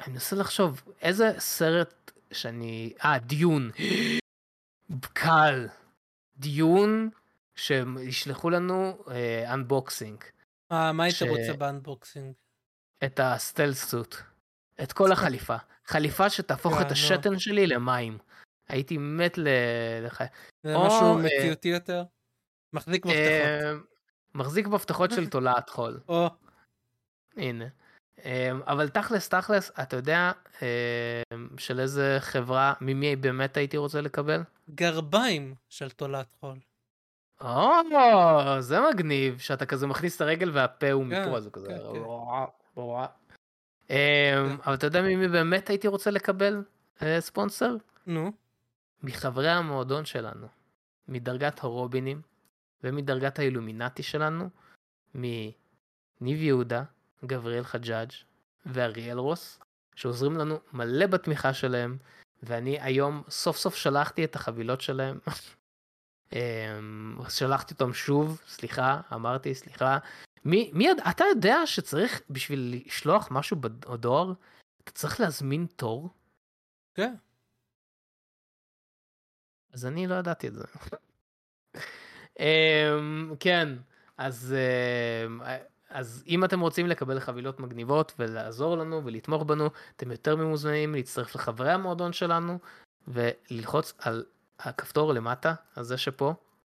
[0.00, 2.92] אני מנסה לחשוב איזה סרט שאני...
[3.04, 3.70] אה, Dune.
[5.12, 5.68] קל.
[6.36, 7.10] Dune
[7.56, 9.04] שישלחו לנו
[9.46, 10.24] unboxing.
[10.72, 12.32] אה, מה היית ש- רוצה ב unboxing?
[13.04, 14.16] את ה stillsuit.
[14.82, 15.56] את כל החליפה.
[15.86, 16.92] חליפה שתהפוך כן, את נו.
[16.92, 18.18] השתן שלי למים.
[18.68, 19.48] הייתי מת ל...
[20.06, 20.20] לח...
[20.62, 22.04] זה או, משהו אה, מציאותי יותר?
[22.72, 23.93] מחזיק מפתחות.
[24.34, 26.00] מחזיק מפתחות של תולעת חול.
[26.08, 26.30] או,
[27.36, 27.64] הנה.
[28.24, 30.32] אה, אבל תכלס, תכלס, אתה יודע
[30.62, 31.22] אה,
[31.58, 34.42] של איזה חברה, ממי באמת הייתי רוצה לקבל?
[34.70, 36.58] גרביים של תולעת חול.
[37.40, 37.72] או,
[38.60, 41.68] זה מגניב, שאתה כזה מכניס את הרגל והפה הוא כן, מפה, זה כזה...
[41.68, 41.78] כן,
[42.74, 42.80] כן.
[43.90, 46.62] אה, אבל אתה יודע ממי באמת הייתי רוצה לקבל
[47.02, 47.76] אה, ספונסר?
[48.06, 48.32] נו,
[49.02, 50.46] מחברי המועדון שלנו,
[51.08, 52.22] מדרגת הרובינים
[52.84, 54.48] ומדרגת האילומינטי שלנו,
[55.14, 56.84] מניב יהודה,
[57.24, 58.10] גבריאל חג'אג'
[58.66, 59.60] ואריאל רוס,
[59.94, 61.98] שעוזרים לנו מלא בתמיכה שלהם,
[62.42, 65.18] ואני היום סוף סוף שלחתי את החבילות שלהם.
[66.32, 69.98] אמ, שלחתי אותם שוב, סליחה, אמרתי סליחה.
[70.44, 74.32] מי, מי, אתה יודע שצריך בשביל לשלוח משהו בדואר,
[74.84, 76.10] אתה צריך להזמין תור?
[76.94, 77.14] כן.
[79.72, 80.64] אז אני לא ידעתי את זה.
[82.38, 83.68] אמ, כן,
[84.18, 84.54] אז,
[85.26, 85.40] אמ,
[85.90, 91.34] אז אם אתם רוצים לקבל חבילות מגניבות ולעזור לנו ולתמוך בנו, אתם יותר ממוזמנים להצטרף
[91.34, 92.58] לחברי המועדון שלנו
[93.08, 94.24] וללחוץ על
[94.58, 96.34] הכפתור למטה, על זה שפה,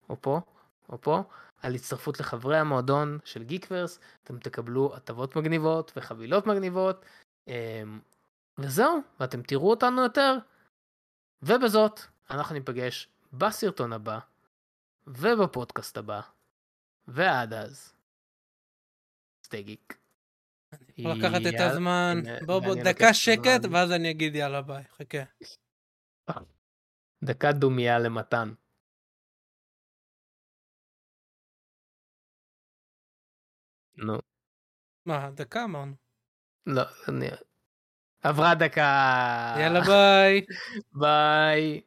[0.09, 0.41] או פה,
[0.89, 1.23] או פה,
[1.61, 7.05] על הצטרפות לחברי המועדון של גיקוורס, אתם תקבלו הטבות מגניבות וחבילות מגניבות,
[7.47, 7.99] אמ,
[8.57, 10.37] וזהו, ואתם תראו אותנו יותר.
[11.43, 11.99] ובזאת,
[12.29, 14.19] אנחנו ניפגש בסרטון הבא,
[15.09, 16.21] ובפודקאסט הבא,
[17.07, 17.93] ועד אז,
[19.45, 19.97] סטי גיק.
[20.97, 22.17] יכול לקחת את הזמן.
[22.45, 23.65] בוא בוא, דקה שקט.
[23.71, 24.83] ואז אני אגיד יאללה ביי.
[24.83, 25.23] חכה.
[27.23, 28.53] דקת דומייה למתן.
[33.97, 34.19] נו,
[35.05, 35.93] מה, דקה אמרנו.
[36.65, 37.27] לא, אני...
[38.21, 39.55] עברה דקה.
[39.59, 40.45] יאללה ביי.
[41.01, 41.81] ביי.